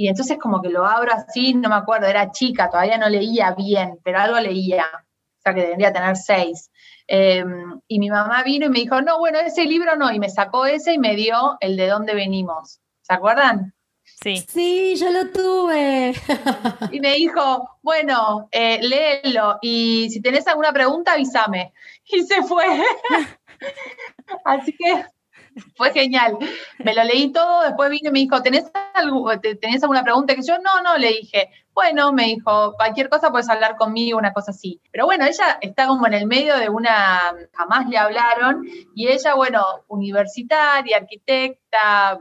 Y 0.00 0.06
entonces 0.06 0.38
como 0.38 0.62
que 0.62 0.68
lo 0.68 0.86
abro 0.86 1.12
así, 1.12 1.54
no 1.54 1.68
me 1.68 1.74
acuerdo, 1.74 2.06
era 2.06 2.30
chica, 2.30 2.70
todavía 2.70 2.98
no 2.98 3.08
leía 3.08 3.50
bien, 3.50 3.98
pero 4.04 4.20
algo 4.20 4.38
leía, 4.38 4.86
o 4.94 5.40
sea 5.42 5.52
que 5.52 5.62
debería 5.62 5.92
tener 5.92 6.16
seis. 6.16 6.70
Em, 7.08 7.80
y 7.88 7.98
mi 7.98 8.08
mamá 8.08 8.44
vino 8.44 8.66
y 8.66 8.68
me 8.68 8.78
dijo, 8.78 9.02
no, 9.02 9.18
bueno, 9.18 9.40
ese 9.40 9.64
libro 9.64 9.96
no, 9.96 10.12
y 10.12 10.20
me 10.20 10.30
sacó 10.30 10.66
ese 10.66 10.92
y 10.92 10.98
me 10.98 11.16
dio 11.16 11.56
el 11.58 11.76
de 11.76 11.88
dónde 11.88 12.14
venimos. 12.14 12.78
¿Se 13.02 13.12
acuerdan? 13.12 13.74
Sí. 14.04 14.44
Sí, 14.48 14.94
yo 14.94 15.10
lo 15.10 15.32
tuve. 15.32 16.14
y 16.92 17.00
me 17.00 17.14
dijo, 17.14 17.68
bueno, 17.82 18.48
eh, 18.52 18.78
léelo 18.80 19.58
y 19.60 20.08
si 20.10 20.22
tenés 20.22 20.46
alguna 20.46 20.72
pregunta, 20.72 21.14
avísame. 21.14 21.72
Y 22.10 22.22
se 22.22 22.42
fue. 22.44 22.64
Así 24.44 24.72
que 24.78 25.04
fue 25.76 25.92
genial. 25.92 26.38
Me 26.78 26.94
lo 26.94 27.04
leí 27.04 27.32
todo, 27.32 27.62
después 27.62 27.90
vino 27.90 28.08
y 28.08 28.12
me 28.12 28.18
dijo, 28.20 28.42
¿tenés, 28.42 28.70
¿tenés 29.60 29.82
alguna 29.82 30.02
pregunta? 30.02 30.34
Que 30.34 30.42
yo, 30.42 30.58
no, 30.58 30.82
no, 30.82 30.96
le 30.98 31.08
dije, 31.08 31.50
bueno, 31.72 32.12
me 32.12 32.24
dijo, 32.24 32.74
cualquier 32.74 33.08
cosa 33.08 33.30
puedes 33.30 33.48
hablar 33.48 33.76
conmigo, 33.76 34.18
una 34.18 34.32
cosa 34.32 34.50
así. 34.50 34.80
Pero 34.90 35.06
bueno, 35.06 35.24
ella 35.24 35.58
está 35.60 35.86
como 35.86 36.06
en 36.06 36.14
el 36.14 36.26
medio 36.26 36.56
de 36.56 36.68
una, 36.68 37.34
jamás 37.52 37.88
le 37.88 37.98
hablaron, 37.98 38.64
y 38.94 39.08
ella, 39.08 39.34
bueno, 39.34 39.64
universitaria, 39.88 40.96
arquitecta, 40.96 42.18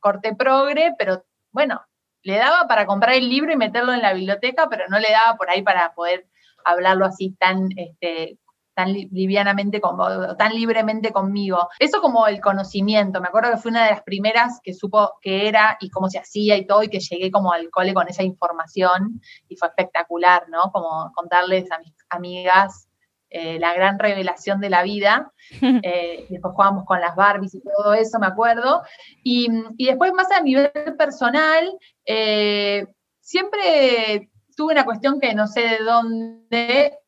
corte 0.00 0.34
progre, 0.34 0.94
pero 0.98 1.24
bueno, 1.52 1.80
le 2.22 2.36
daba 2.36 2.66
para 2.68 2.86
comprar 2.86 3.14
el 3.14 3.28
libro 3.28 3.52
y 3.52 3.56
meterlo 3.56 3.92
en 3.92 4.02
la 4.02 4.12
biblioteca, 4.12 4.68
pero 4.68 4.84
no 4.88 4.98
le 4.98 5.10
daba 5.10 5.36
por 5.36 5.50
ahí 5.50 5.62
para 5.62 5.94
poder 5.94 6.26
hablarlo 6.64 7.06
así 7.06 7.34
tan 7.38 7.68
este, 7.76 8.38
tan 8.74 8.92
livianamente, 8.92 9.80
como, 9.80 10.36
tan 10.36 10.54
libremente 10.54 11.12
conmigo. 11.12 11.68
Eso 11.78 12.00
como 12.00 12.26
el 12.26 12.40
conocimiento, 12.40 13.20
me 13.20 13.28
acuerdo 13.28 13.50
que 13.50 13.58
fue 13.58 13.70
una 13.70 13.84
de 13.84 13.90
las 13.90 14.02
primeras 14.02 14.60
que 14.62 14.74
supo 14.74 15.12
qué 15.20 15.48
era 15.48 15.76
y 15.80 15.90
cómo 15.90 16.08
se 16.08 16.18
hacía 16.18 16.56
y 16.56 16.66
todo, 16.66 16.82
y 16.82 16.88
que 16.88 17.00
llegué 17.00 17.30
como 17.30 17.52
al 17.52 17.70
cole 17.70 17.94
con 17.94 18.08
esa 18.08 18.22
información 18.22 19.20
y 19.48 19.56
fue 19.56 19.68
espectacular, 19.68 20.48
¿no? 20.48 20.70
Como 20.72 21.12
contarles 21.14 21.70
a 21.70 21.78
mis 21.78 21.94
amigas 22.10 22.88
eh, 23.34 23.58
la 23.58 23.72
gran 23.72 23.98
revelación 23.98 24.60
de 24.60 24.70
la 24.70 24.82
vida. 24.82 25.32
Eh, 25.84 26.26
después 26.28 26.54
jugábamos 26.54 26.84
con 26.84 27.00
las 27.00 27.16
Barbies 27.16 27.54
y 27.54 27.60
todo 27.60 27.94
eso, 27.94 28.18
me 28.18 28.26
acuerdo. 28.26 28.82
Y, 29.24 29.48
después 29.78 30.12
más 30.12 30.30
a 30.30 30.40
nivel 30.40 30.70
personal, 30.98 31.72
eh, 32.04 32.86
siempre 33.20 34.30
tuve 34.56 34.74
una 34.74 34.84
cuestión 34.84 35.18
que 35.18 35.34
no 35.34 35.46
sé 35.46 35.62
de 35.62 35.78
dónde, 35.78 36.98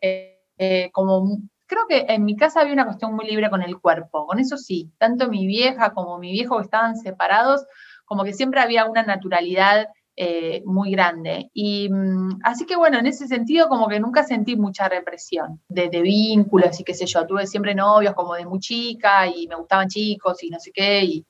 como 0.93 1.39
creo 1.67 1.87
que 1.89 2.07
en 2.09 2.25
mi 2.25 2.37
casa 2.37 2.61
había 2.61 2.73
una 2.73 2.85
cuestión 2.85 3.15
muy 3.15 3.27
libre 3.27 3.51
con 3.51 3.63
el 3.63 3.79
cuerpo, 3.81 4.27
con 4.27 4.39
eso 4.39 4.57
sí, 4.57 4.93
tanto 4.99 5.29
mi 5.29 5.47
vieja 5.47 5.93
como 5.93 6.19
mi 6.19 6.33
viejo 6.33 6.61
estaban 6.61 6.97
separados, 6.97 7.65
como 8.05 8.25
que 8.25 8.33
siempre 8.33 8.61
había 8.61 8.85
una 8.85 9.03
naturalidad 9.03 9.89
eh, 10.17 10.63
muy 10.65 10.93
grande. 10.93 11.51
Y 11.53 11.89
mm, 11.91 12.41
así 12.45 12.67
que 12.67 12.77
bueno, 12.77 12.99
en 12.99 13.07
ese 13.07 13.27
sentido 13.27 13.69
como 13.69 13.89
que 13.89 13.99
nunca 13.99 14.23
sentí 14.23 14.57
mucha 14.57 14.89
represión 14.89 15.61
de, 15.69 15.89
vínculos 16.03 16.79
y 16.79 16.85
qué 16.85 16.95
sé 16.95 17.07
yo, 17.07 17.27
tuve 17.27 17.47
siempre 17.47 17.75
novios 17.75 18.15
como 18.15 18.35
de 18.35 18.47
muy 18.47 18.61
chica 18.61 19.27
y 19.27 19.49
me 19.49 19.57
gustaban 19.57 19.89
chicos 19.89 20.43
y 20.45 20.51
no 20.51 20.61
sé 20.61 20.71
qué, 20.73 21.05
y 21.05 21.27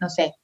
no 0.00 0.08
sé, 0.08 0.34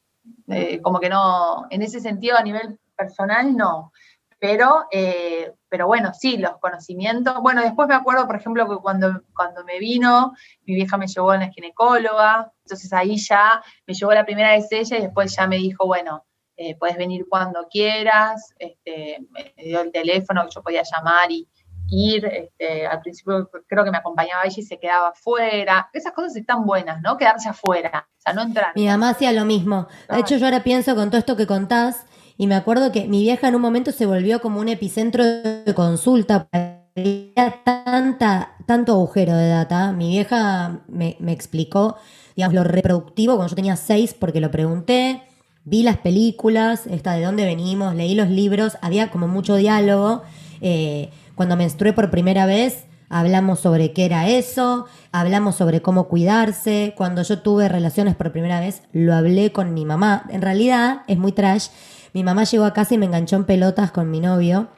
eh, 0.48 0.80
como 0.80 1.00
que 1.00 1.08
no, 1.08 1.66
en 1.70 1.82
ese 1.82 2.00
sentido 2.00 2.36
a 2.36 2.42
nivel 2.42 2.78
personal 2.96 3.56
no. 3.56 3.92
Pero, 4.40 4.86
eh, 4.90 5.52
pero 5.68 5.86
bueno, 5.86 6.12
sí, 6.14 6.38
los 6.38 6.58
conocimientos. 6.58 7.36
Bueno, 7.42 7.62
después 7.62 7.86
me 7.86 7.94
acuerdo, 7.94 8.26
por 8.26 8.36
ejemplo, 8.36 8.68
que 8.68 8.76
cuando, 8.82 9.22
cuando 9.36 9.62
me 9.64 9.78
vino, 9.78 10.32
mi 10.64 10.74
vieja 10.74 10.96
me 10.96 11.06
llevó 11.06 11.30
a 11.30 11.36
una 11.36 11.50
ginecóloga, 11.50 12.50
entonces 12.64 12.92
ahí 12.92 13.18
ya 13.18 13.62
me 13.86 13.94
llevó 13.94 14.12
la 14.12 14.24
primera 14.24 14.52
vez 14.52 14.66
ella 14.72 14.96
y 14.96 15.02
después 15.02 15.36
ya 15.36 15.46
me 15.46 15.56
dijo, 15.56 15.86
bueno, 15.86 16.24
eh, 16.56 16.74
puedes 16.76 16.96
venir 16.96 17.26
cuando 17.28 17.68
quieras, 17.70 18.52
este, 18.58 19.18
me 19.30 19.54
dio 19.56 19.80
el 19.80 19.92
teléfono 19.92 20.44
que 20.44 20.54
yo 20.54 20.62
podía 20.62 20.82
llamar 20.82 21.30
y 21.30 21.48
ir, 21.90 22.24
este, 22.24 22.86
al 22.86 23.00
principio 23.00 23.50
creo 23.66 23.84
que 23.84 23.90
me 23.90 23.98
acompañaba 23.98 24.44
ella 24.44 24.56
y 24.58 24.62
se 24.62 24.78
quedaba 24.78 25.08
afuera, 25.08 25.88
esas 25.92 26.12
cosas 26.12 26.36
están 26.36 26.64
buenas, 26.64 27.00
¿no? 27.02 27.16
Quedarse 27.16 27.48
afuera, 27.48 28.08
o 28.16 28.20
sea, 28.20 28.32
no 28.32 28.42
entrar. 28.42 28.72
Mi 28.74 28.86
mamá 28.86 29.10
hacía 29.10 29.32
lo 29.32 29.44
mismo, 29.44 29.88
de 30.08 30.20
hecho 30.20 30.36
yo 30.36 30.46
ahora 30.46 30.62
pienso 30.62 30.94
con 30.94 31.10
todo 31.10 31.18
esto 31.18 31.36
que 31.36 31.46
contás, 31.46 32.06
y 32.40 32.46
me 32.46 32.54
acuerdo 32.54 32.90
que 32.90 33.06
mi 33.06 33.20
vieja 33.20 33.48
en 33.48 33.54
un 33.54 33.60
momento 33.60 33.92
se 33.92 34.06
volvió 34.06 34.40
como 34.40 34.60
un 34.60 34.68
epicentro 34.70 35.22
de 35.22 35.74
consulta. 35.74 36.48
Había 36.96 37.62
tanta, 37.62 38.52
tanto 38.64 38.92
agujero 38.92 39.36
de 39.36 39.46
data. 39.46 39.92
Mi 39.92 40.08
vieja 40.08 40.80
me, 40.88 41.18
explicó, 41.26 41.98
digamos, 42.36 42.54
lo 42.54 42.64
reproductivo 42.64 43.36
cuando 43.36 43.50
yo 43.50 43.56
tenía 43.56 43.76
seis, 43.76 44.16
porque 44.18 44.40
lo 44.40 44.50
pregunté. 44.50 45.20
Vi 45.64 45.82
las 45.82 45.98
películas, 45.98 46.86
esta 46.86 47.12
de 47.12 47.26
dónde 47.26 47.44
venimos, 47.44 47.94
leí 47.94 48.14
los 48.14 48.30
libros, 48.30 48.78
había 48.80 49.10
como 49.10 49.28
mucho 49.28 49.56
diálogo. 49.56 50.22
Eh, 50.62 51.10
cuando 51.34 51.56
menstrué 51.56 51.92
por 51.92 52.10
primera 52.10 52.46
vez, 52.46 52.86
hablamos 53.10 53.60
sobre 53.60 53.92
qué 53.92 54.06
era 54.06 54.30
eso, 54.30 54.86
hablamos 55.12 55.56
sobre 55.56 55.82
cómo 55.82 56.08
cuidarse. 56.08 56.94
Cuando 56.96 57.20
yo 57.20 57.40
tuve 57.40 57.68
relaciones 57.68 58.16
por 58.16 58.32
primera 58.32 58.60
vez, 58.60 58.80
lo 58.92 59.12
hablé 59.12 59.52
con 59.52 59.74
mi 59.74 59.84
mamá. 59.84 60.24
En 60.30 60.40
realidad 60.40 61.02
es 61.06 61.18
muy 61.18 61.32
trash 61.32 61.68
mi 62.12 62.24
mamá 62.24 62.44
llegó 62.44 62.64
a 62.64 62.72
casa 62.72 62.94
y 62.94 62.98
me 62.98 63.06
enganchó 63.06 63.36
en 63.36 63.44
pelotas 63.44 63.90
con 63.90 64.10
mi 64.10 64.20
novio 64.20 64.68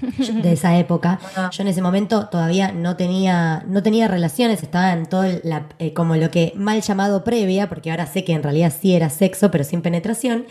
de 0.00 0.52
esa 0.52 0.76
época. 0.78 1.18
Yo 1.50 1.62
en 1.62 1.68
ese 1.68 1.82
momento 1.82 2.28
todavía 2.28 2.72
no 2.72 2.96
tenía, 2.96 3.64
no 3.68 3.82
tenía 3.82 4.08
relaciones, 4.08 4.62
estaba 4.62 4.92
en 4.92 5.06
todo 5.06 5.24
la, 5.42 5.68
eh, 5.78 5.92
como 5.92 6.16
lo 6.16 6.30
que 6.30 6.52
mal 6.56 6.80
llamado 6.80 7.24
previa, 7.24 7.68
porque 7.68 7.90
ahora 7.90 8.06
sé 8.06 8.24
que 8.24 8.32
en 8.32 8.42
realidad 8.42 8.72
sí 8.78 8.94
era 8.94 9.10
sexo, 9.10 9.50
pero 9.50 9.64
sin 9.64 9.82
penetración. 9.82 10.46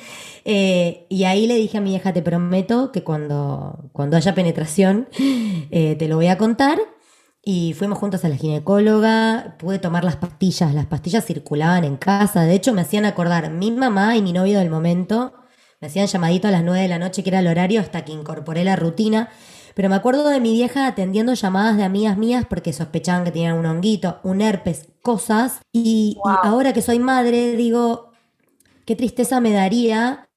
Eh, 0.46 1.06
y 1.10 1.26
ahí 1.26 1.48
le 1.48 1.56
dije 1.56 1.78
a 1.78 1.82
mi 1.82 1.96
hija, 1.96 2.14
te 2.14 2.22
prometo 2.22 2.92
que 2.92 3.04
cuando, 3.04 3.90
cuando 3.94 4.18
haya 4.18 4.34
penetración 4.34 5.08
eh, 5.72 5.96
te 5.98 6.08
lo 6.08 6.16
voy 6.16 6.28
a 6.28 6.38
contar. 6.38 6.80
Y 7.44 7.74
fuimos 7.74 7.98
juntos 7.98 8.24
a 8.24 8.30
la 8.30 8.36
ginecóloga, 8.36 9.56
pude 9.58 9.80
tomar 9.80 10.04
las 10.04 10.16
pastillas, 10.16 10.76
las 10.76 10.86
pastillas 10.86 11.26
circulaban 11.26 11.84
en 11.84 11.98
casa, 11.98 12.44
de 12.44 12.54
hecho 12.54 12.72
me 12.72 12.82
hacían 12.82 13.04
acordar 13.04 13.50
mi 13.50 13.72
mamá 13.72 14.16
y 14.16 14.22
mi 14.22 14.32
novio 14.32 14.60
del 14.60 14.70
momento 14.70 15.34
me 15.82 15.88
hacían 15.88 16.06
llamadito 16.06 16.48
a 16.48 16.52
las 16.52 16.64
9 16.64 16.80
de 16.80 16.88
la 16.88 17.00
noche, 17.00 17.24
que 17.24 17.32
era 17.32 17.40
el 17.40 17.48
horario, 17.48 17.82
hasta 17.82 18.06
que 18.06 18.12
incorporé 18.12 18.64
la 18.64 18.76
rutina. 18.76 19.30
Pero 19.74 19.90
me 19.90 19.96
acuerdo 19.96 20.30
de 20.30 20.40
mi 20.40 20.54
vieja 20.54 20.86
atendiendo 20.86 21.34
llamadas 21.34 21.76
de 21.76 21.84
amigas 21.84 22.18
mías 22.18 22.46
porque 22.48 22.72
sospechaban 22.72 23.24
que 23.24 23.32
tenían 23.32 23.58
un 23.58 23.66
honguito, 23.66 24.20
un 24.24 24.42
herpes, 24.42 24.90
cosas. 25.02 25.62
Y, 25.72 26.18
ahora 26.44 26.74
que 26.74 26.84
soy 26.84 27.00
madre, 27.00 27.56
digo, 27.56 28.12
qué 28.86 28.96
tristeza 28.96 29.42
me 29.42 29.52
daría 29.52 30.30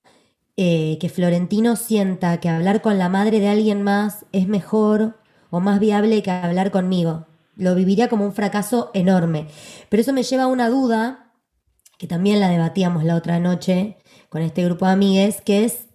eh, 0.56 0.96
que 0.98 1.10
Florentino 1.10 1.76
sienta 1.76 2.40
que 2.40 2.48
hablar 2.48 2.80
con 2.80 2.96
la 2.96 3.10
madre 3.10 3.40
de 3.40 3.48
alguien 3.48 3.82
más 3.82 4.24
es 4.32 4.48
mejor 4.48 5.18
o 5.50 5.60
más 5.60 5.78
viable 5.78 6.22
que 6.22 6.30
hablar 6.30 6.70
conmigo. 6.70 7.26
Lo 7.56 7.74
viviría 7.74 8.08
como 8.08 8.24
un 8.24 8.32
fracaso 8.32 8.90
enorme. 8.94 9.48
Pero 9.90 10.00
eso 10.00 10.14
me 10.14 10.22
lleva 10.22 10.44
a 10.44 10.48
una 10.48 10.70
duda, 10.70 11.23
que 11.98 12.06
también 12.06 12.40
la 12.40 12.48
debatíamos 12.48 13.04
la 13.04 13.16
otra 13.16 13.38
noche, 13.38 13.96
con 14.28 14.42
este 14.42 14.64
grupo 14.64 14.86
de 14.86 14.92
amigues, 14.92 15.40
que 15.40 15.64
es 15.64 15.86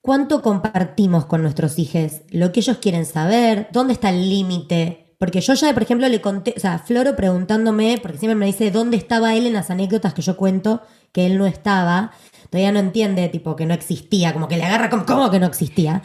cuánto 0.00 0.42
compartimos 0.42 1.26
con 1.26 1.42
nuestros 1.42 1.78
hijos, 1.78 2.22
lo 2.30 2.52
que 2.52 2.60
ellos 2.60 2.78
quieren 2.78 3.06
saber, 3.06 3.68
dónde 3.72 3.94
está 3.94 4.10
el 4.10 4.28
límite. 4.28 5.14
Porque 5.18 5.40
yo 5.40 5.54
ya, 5.54 5.72
por 5.72 5.82
ejemplo, 5.82 6.08
le 6.08 6.20
conté, 6.20 6.54
o 6.56 6.60
sea, 6.60 6.78
Floro 6.78 7.16
preguntándome, 7.16 7.98
porque 8.02 8.18
siempre 8.18 8.34
me 8.34 8.46
dice 8.46 8.70
dónde 8.70 8.96
estaba 8.96 9.34
él 9.34 9.46
en 9.46 9.54
las 9.54 9.70
anécdotas 9.70 10.12
que 10.12 10.22
yo 10.22 10.36
cuento, 10.36 10.82
que 11.12 11.24
él 11.24 11.38
no 11.38 11.46
estaba, 11.46 12.12
todavía 12.50 12.72
no 12.72 12.80
entiende, 12.80 13.28
tipo, 13.28 13.56
que 13.56 13.64
no 13.64 13.72
existía, 13.72 14.32
como 14.32 14.48
que 14.48 14.56
le 14.56 14.64
agarra 14.64 14.90
como, 14.90 15.06
¿cómo 15.06 15.30
que 15.30 15.40
no 15.40 15.46
existía? 15.46 16.02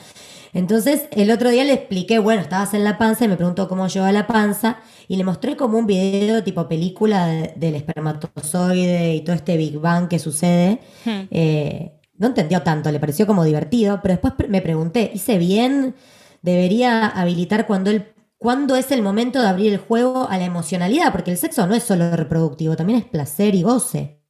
Entonces, 0.54 1.08
el 1.12 1.32
otro 1.32 1.50
día 1.50 1.64
le 1.64 1.74
expliqué, 1.74 2.20
bueno, 2.20 2.42
estabas 2.42 2.74
en 2.74 2.84
la 2.84 2.98
panza 2.98 3.26
y 3.26 3.28
me 3.28 3.36
preguntó 3.36 3.68
cómo 3.68 3.88
lleva 3.88 4.12
la 4.12 4.28
panza 4.28 4.80
y 5.08 5.16
le 5.16 5.24
mostré 5.24 5.56
como 5.56 5.78
un 5.78 5.86
video 5.86 6.44
tipo 6.44 6.68
película 6.68 7.28
del 7.56 7.76
espermatozoide 7.76 9.16
y 9.16 9.22
todo 9.22 9.36
este 9.36 9.58
Big 9.58 9.78
Bang 9.78 10.08
que 10.08 10.20
sucede. 10.20 10.80
Hmm. 11.06 11.28
Eh, 11.32 11.94
no 12.18 12.28
entendió 12.28 12.62
tanto, 12.64 12.92
le 12.92 13.00
pareció 13.00 13.26
como 13.26 13.44
divertido, 13.44 14.00
pero 14.02 14.14
después 14.14 14.34
me 14.50 14.62
pregunté, 14.62 15.12
¿hice 15.14 15.38
bien? 15.38 15.96
¿Debería 16.42 17.08
habilitar 17.08 17.66
cuando 17.66 17.92
él 17.92 18.14
¿Cuándo 18.40 18.78
es 18.78 18.90
el 18.92 19.02
momento 19.02 19.42
de 19.42 19.50
abrir 19.50 19.74
el 19.74 19.80
juego 19.80 20.30
a 20.30 20.38
la 20.38 20.46
emocionalidad? 20.46 21.12
Porque 21.12 21.32
el 21.32 21.38
sexo 21.38 21.68
no 21.68 21.76
es 21.76 21.84
solo 21.84 22.16
reproductivo, 22.16 22.78
también 22.78 23.00
es 23.00 23.06
placer 23.06 23.54
y 23.54 23.64
goce. 23.64 24.22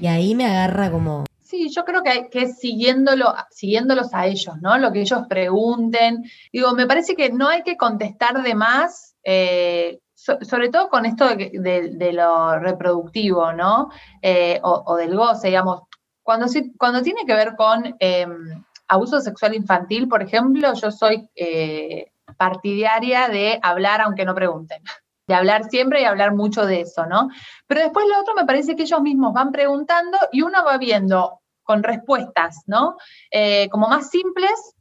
Y 0.00 0.08
ahí 0.08 0.34
me 0.34 0.44
agarra 0.44 0.90
como... 0.90 1.24
Sí, 1.56 1.70
yo 1.70 1.84
creo 1.86 2.02
que, 2.02 2.28
que 2.28 2.48
siguiéndolos 2.48 4.12
a 4.12 4.26
ellos, 4.26 4.56
¿no? 4.60 4.76
Lo 4.76 4.92
que 4.92 5.00
ellos 5.00 5.22
pregunten. 5.26 6.24
Digo, 6.52 6.74
me 6.74 6.86
parece 6.86 7.14
que 7.14 7.30
no 7.30 7.48
hay 7.48 7.62
que 7.62 7.78
contestar 7.78 8.42
de 8.42 8.54
más, 8.54 9.16
eh, 9.24 10.00
sobre 10.14 10.68
todo 10.68 10.90
con 10.90 11.06
esto 11.06 11.26
de, 11.34 12.10
lo 12.12 12.58
reproductivo, 12.58 13.54
¿no? 13.54 13.88
Eh, 14.20 14.60
o, 14.62 14.96
del 14.96 15.16
goce, 15.16 15.48
digamos. 15.48 15.82
Cuando, 16.22 16.46
cuando 16.76 17.00
tiene 17.00 17.24
que 17.26 17.34
ver 17.34 17.56
con 17.56 17.96
em, 18.00 18.62
abuso 18.88 19.20
sexual 19.20 19.54
infantil, 19.54 20.08
por 20.08 20.22
ejemplo, 20.22 20.74
yo 20.74 20.90
soy 20.90 21.26
eh, 21.36 22.12
partidaria 22.36 23.28
de 23.28 23.58
hablar 23.62 24.02
aunque 24.02 24.26
no 24.26 24.34
pregunten, 24.34 24.82
de 25.26 25.34
hablar 25.34 25.64
siempre 25.70 26.02
y 26.02 26.04
hablar 26.04 26.34
mucho 26.34 26.66
de 26.66 26.82
eso, 26.82 27.06
¿no? 27.06 27.30
Pero 27.66 27.80
después 27.80 28.06
lo 28.08 28.20
otro 28.20 28.34
me 28.34 28.44
parece 28.44 28.76
que 28.76 28.82
ellos 28.82 29.00
mismos 29.00 29.32
van 29.32 29.52
preguntando 29.52 30.18
y 30.32 30.42
uno 30.42 30.62
va 30.62 30.76
viendo 30.76 31.40
con 31.66 31.82
respuestas, 31.82 32.62
¿no? 32.66 32.96
Eh, 33.30 33.68
como 33.70 33.88
más 33.88 34.08
simples 34.08 34.74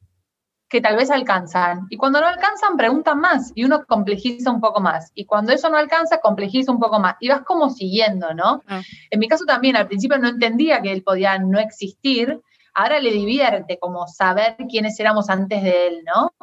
que 0.69 0.81
tal 0.81 0.95
vez 0.95 1.11
alcanzan. 1.11 1.87
Y 1.89 1.97
cuando 1.97 2.21
no 2.21 2.27
alcanzan, 2.27 2.77
preguntan 2.77 3.19
más 3.19 3.51
y 3.55 3.65
uno 3.65 3.85
complejiza 3.85 4.51
un 4.51 4.61
poco 4.61 4.79
más. 4.79 5.11
Y 5.15 5.25
cuando 5.25 5.51
eso 5.51 5.69
no 5.69 5.77
alcanza, 5.77 6.19
complejiza 6.19 6.71
un 6.71 6.79
poco 6.79 6.99
más. 6.99 7.15
Y 7.19 7.27
vas 7.27 7.41
como 7.41 7.69
siguiendo, 7.69 8.33
¿no? 8.33 8.61
Ah. 8.67 8.81
En 9.09 9.19
mi 9.19 9.27
caso 9.27 9.45
también, 9.45 9.75
al 9.75 9.87
principio 9.87 10.17
no 10.17 10.29
entendía 10.29 10.81
que 10.81 10.91
él 10.91 11.03
podía 11.03 11.37
no 11.39 11.59
existir. 11.59 12.41
Ahora 12.73 12.99
le 12.99 13.11
divierte 13.11 13.79
como 13.79 14.07
saber 14.07 14.57
quiénes 14.69 14.99
éramos 14.99 15.29
antes 15.29 15.63
de 15.63 15.87
él, 15.87 16.03
¿no? 16.05 16.33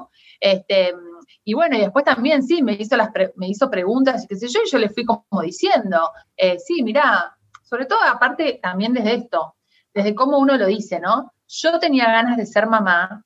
Este, 0.40 0.94
y 1.44 1.54
bueno, 1.54 1.76
y 1.76 1.80
después 1.80 2.04
también 2.04 2.42
sí, 2.42 2.62
me 2.62 2.72
hizo, 2.72 2.96
las 2.96 3.10
me 3.36 3.48
hizo 3.48 3.70
preguntas 3.70 4.24
y 4.24 4.28
qué 4.28 4.36
sé 4.36 4.48
yo, 4.48 4.60
y 4.64 4.70
yo 4.70 4.78
le 4.78 4.88
fui 4.88 5.04
como 5.04 5.42
diciendo, 5.42 6.10
eh, 6.36 6.58
sí, 6.58 6.82
mira, 6.82 7.36
sobre 7.62 7.86
todo 7.86 8.00
aparte 8.02 8.60
también 8.62 8.92
desde 8.92 9.14
esto, 9.14 9.56
desde 9.94 10.14
cómo 10.14 10.38
uno 10.38 10.56
lo 10.56 10.66
dice, 10.66 11.00
¿no? 11.00 11.32
Yo 11.48 11.78
tenía 11.78 12.06
ganas 12.06 12.36
de 12.36 12.46
ser 12.46 12.66
mamá 12.66 13.24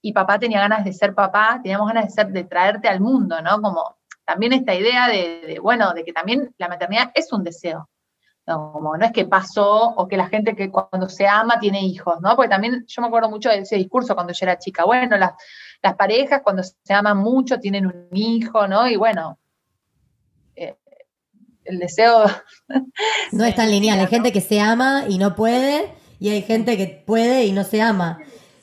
y 0.00 0.12
papá 0.12 0.38
tenía 0.38 0.60
ganas 0.60 0.84
de 0.84 0.92
ser 0.92 1.14
papá, 1.14 1.60
teníamos 1.62 1.88
ganas 1.88 2.04
de 2.06 2.10
ser, 2.10 2.28
de 2.28 2.44
traerte 2.44 2.88
al 2.88 3.00
mundo, 3.00 3.40
¿no? 3.42 3.60
Como 3.60 3.96
también 4.24 4.52
esta 4.52 4.74
idea 4.74 5.08
de, 5.08 5.58
bueno, 5.62 5.92
de 5.94 6.04
que 6.04 6.12
también 6.12 6.54
la 6.58 6.68
maternidad 6.68 7.10
es 7.14 7.32
un 7.32 7.42
deseo. 7.42 7.88
No, 8.46 8.72
como 8.72 8.96
no 8.96 9.04
es 9.04 9.12
que 9.12 9.26
pasó 9.26 9.90
o 9.90 10.08
que 10.08 10.16
la 10.16 10.28
gente 10.28 10.56
que 10.56 10.70
cuando 10.70 11.08
se 11.10 11.26
ama 11.26 11.58
tiene 11.58 11.82
hijos, 11.82 12.18
¿no? 12.22 12.34
Porque 12.34 12.48
también 12.48 12.84
yo 12.86 13.02
me 13.02 13.08
acuerdo 13.08 13.28
mucho 13.28 13.50
de 13.50 13.58
ese 13.58 13.76
discurso 13.76 14.14
cuando 14.14 14.32
yo 14.32 14.46
era 14.46 14.58
chica. 14.58 14.84
Bueno, 14.86 15.18
las, 15.18 15.32
las 15.82 15.94
parejas 15.96 16.40
cuando 16.42 16.62
se 16.62 16.94
aman 16.94 17.18
mucho 17.18 17.58
tienen 17.58 17.86
un 17.86 18.08
hijo, 18.12 18.66
¿no? 18.66 18.88
Y 18.88 18.96
bueno, 18.96 19.38
el 21.68 21.78
deseo... 21.78 22.24
No 23.32 23.44
es 23.44 23.54
tan 23.54 23.70
lineal, 23.70 23.98
hay 24.00 24.06
gente 24.06 24.32
que 24.32 24.40
se 24.40 24.60
ama 24.60 25.04
y 25.08 25.18
no 25.18 25.34
puede, 25.34 25.90
y 26.18 26.30
hay 26.30 26.42
gente 26.42 26.76
que 26.76 27.02
puede 27.06 27.44
y 27.44 27.52
no 27.52 27.64
se 27.64 27.80
ama. 27.80 28.18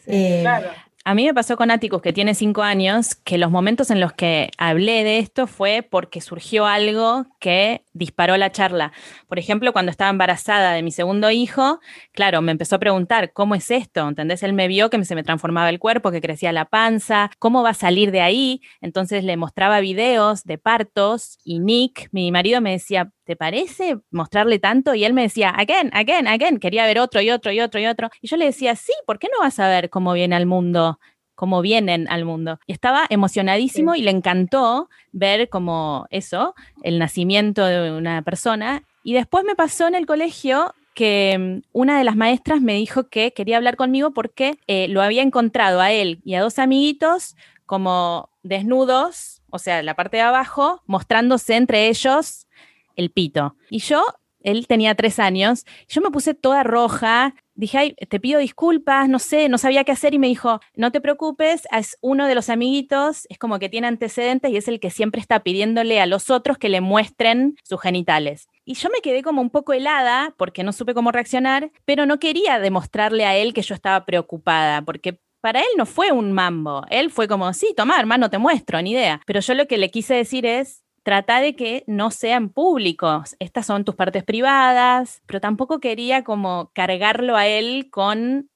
Eh, 0.08 0.39
claro. 0.41 0.70
A 1.08 1.14
mí 1.14 1.26
me 1.26 1.36
pasó 1.36 1.56
con 1.56 1.70
Atticus, 1.70 2.01
que 2.01 2.14
tiene 2.14 2.34
cinco 2.34 2.64
años, 2.64 3.14
que 3.14 3.38
los 3.38 3.51
momentos 3.51 3.91
en 3.91 3.99
los 3.99 4.12
que 4.14 4.49
hablé 4.58 5.03
de 5.03 5.20
esto 5.20 5.45
fue 5.45 5.88
porque 5.88 6.20
surgió 6.20 6.66
algo 6.66 7.28
que 7.39 7.84
disparó 7.96 8.38
la 8.38 8.52
charla. 8.52 8.91
Por 9.28 9.39
ejemplo, 9.39 9.74
cuando 9.74 9.89
estaba 9.89 10.12
embarazada 10.12 10.74
de 10.74 10.84
mi 10.84 10.91
segundo 10.91 11.32
hijo, 11.32 11.80
claro, 12.12 12.41
me 12.41 12.52
empezó 12.52 12.76
a 12.76 12.80
preguntar, 12.80 13.34
¿cómo 13.34 13.56
es 13.56 13.72
esto? 13.72 14.08
¿Entendés? 14.08 14.43
Él 14.43 14.54
me 14.54 14.68
vio 14.68 14.89
que 14.89 15.04
se 15.06 15.16
me 15.16 15.24
transformaba 15.24 15.70
el 15.70 15.80
cuerpo, 15.80 16.12
que 16.12 16.22
crecía 16.22 16.52
la 16.52 16.66
panza, 16.66 17.32
¿cómo 17.39 17.64
va 17.64 17.70
a 17.70 17.74
salir 17.74 18.12
de 18.12 18.22
ahí? 18.22 18.62
Entonces 18.82 19.24
le 19.24 19.38
mostraba 19.38 19.80
videos 19.80 20.43
de 20.43 20.58
partos 20.58 21.39
y 21.43 21.60
Nick, 21.60 22.10
mi 22.12 22.32
marido, 22.32 22.62
me 22.62 22.72
decía, 22.72 23.12
¿te 23.24 23.36
parece 23.36 23.98
mostrarle 24.12 24.60
tanto? 24.60 24.93
Y 24.93 25.06
él 25.06 25.14
me 25.14 25.24
decía, 25.24 25.50
again, 25.50 25.89
again, 25.93 26.28
again, 26.28 26.60
quería 26.60 26.86
ver 26.86 27.00
otro 27.00 27.22
y 27.22 27.32
otro 27.32 27.52
y 27.52 27.60
otro 27.60 27.80
y 27.80 27.88
otro. 27.88 28.10
Y 28.22 28.28
yo 28.28 28.38
le 28.38 28.46
decía, 28.46 28.76
sí, 28.76 28.93
¿por 29.06 29.20
qué 29.20 29.28
no 29.34 29.39
vas 29.39 29.60
a 29.60 29.68
ver 29.68 29.89
cómo 29.89 30.14
viene 30.14 30.36
al 30.36 30.46
mundo? 30.46 31.00
Cómo 31.36 31.61
vienen 31.61 32.07
al 32.09 32.25
mundo. 32.25 32.59
Y 32.65 32.73
estaba 32.73 33.05
emocionadísimo 33.09 33.95
y 33.95 34.01
le 34.01 34.11
encantó 34.11 34.89
ver 35.11 35.49
como 35.49 36.07
eso, 36.09 36.55
el 36.83 36.97
nacimiento 36.99 37.65
de 37.65 37.91
una 37.91 38.21
persona. 38.21 38.83
Y 39.03 39.13
después 39.13 39.45
me 39.45 39.55
pasó 39.55 39.88
en 39.88 39.95
el 39.95 40.05
colegio 40.05 40.73
que 40.95 41.38
mm, 41.38 41.67
una 41.73 41.97
de 41.99 42.03
las 42.03 42.15
maestras 42.15 42.61
me 42.61 42.73
dijo 42.73 43.09
que 43.09 43.33
quería 43.33 43.57
hablar 43.57 43.75
conmigo 43.75 44.11
porque 44.11 44.57
eh, 44.65 44.88
lo 44.88 45.03
había 45.03 45.21
encontrado 45.21 45.81
a 45.81 45.91
él 45.91 46.21
y 46.23 46.33
a 46.33 46.41
dos 46.41 46.57
amiguitos 46.57 47.36
como 47.67 48.29
desnudos, 48.43 49.41
o 49.49 49.59
sea, 49.59 49.83
la 49.83 49.95
parte 49.95 50.17
de 50.17 50.23
abajo, 50.23 50.81
mostrándose 50.88 51.55
entre 51.55 51.88
ellos 51.88 52.47
el 52.95 53.11
pito. 53.11 53.55
Y 53.69 53.79
yo, 53.79 54.03
él 54.41 54.67
tenía 54.67 54.95
tres 54.95 55.19
años, 55.19 55.65
yo 55.88 56.01
me 56.01 56.11
puse 56.11 56.33
toda 56.33 56.63
roja, 56.63 57.36
dije, 57.56 57.78
ay, 57.78 57.93
te 57.93 58.20
pido 58.20 58.39
disculpas, 58.39 59.10
no 59.10 59.20
sé, 59.20 59.49
no 59.49 59.58
sabía 59.58 59.84
qué 59.84 59.91
hacer 59.91 60.14
y 60.14 60.20
me 60.20 60.28
dijo, 60.28 60.60
no 60.76 60.91
te 60.91 61.01
preocupes, 61.01 61.68
es 61.72 61.97
uno 62.01 62.28
de 62.28 62.36
los 62.36 62.49
amiguitos, 62.49 63.26
es 63.30 63.38
como 63.38 63.60
que 63.60 63.70
tiene 63.70 63.88
antecedentes 63.88 64.51
y 64.51 64.58
es 64.58 64.68
el 64.68 64.80
que 64.80 64.91
siempre 64.91 65.22
está 65.22 65.41
pidiéndole 65.41 65.99
a 65.99 66.06
los 66.06 66.30
otros 66.30 66.58
que 66.58 66.70
le 66.70 66.82
muestren 66.82 67.56
sus 67.64 67.82
genitales. 67.82 68.47
Y 68.66 68.76
yo 68.76 68.89
me 68.89 69.01
quedé 69.01 69.24
como 69.24 69.41
un 69.41 69.49
poco 69.49 69.74
helada 69.74 70.34
porque 70.38 70.64
no 70.64 70.74
supe 70.74 70.93
cómo 70.93 71.12
reaccionar, 71.12 71.72
pero 71.86 72.06
no 72.06 72.20
quería 72.20 72.60
demostrarle 72.60 73.26
a 73.26 73.36
él 73.36 73.53
que 73.53 73.62
yo 73.62 73.76
estaba 73.76 74.06
preocupada, 74.06 74.82
porque 74.82 75.20
para 75.41 75.60
él 75.60 75.68
no 75.78 75.86
fue 75.86 76.12
un 76.12 76.32
mambo. 76.32 76.84
Él 76.89 77.12
fue 77.12 77.28
como, 77.28 77.53
sí, 77.53 77.74
toma, 77.78 77.99
hermano, 77.99 78.32
te 78.32 78.39
muestro, 78.39 78.82
ni 78.82 78.93
idea. 78.93 79.22
Pero 79.28 79.41
yo 79.41 79.53
lo 79.53 79.68
que 79.68 79.78
le 79.78 79.91
quise 79.91 80.16
decir 80.16 80.45
es, 80.45 80.84
trata 81.06 81.39
de 81.39 81.56
que 81.56 81.84
no 81.88 82.10
sean 82.12 82.49
públicos. 82.49 83.36
Estas 83.39 83.68
son 83.68 83.86
tus 83.86 83.95
partes 83.95 84.24
privadas, 84.24 85.22
pero 85.28 85.39
tampoco 85.39 85.80
quería 85.80 86.24
como 86.24 86.72
cargarlo 86.74 87.38
a 87.38 87.47
él 87.47 87.89
con 87.91 88.49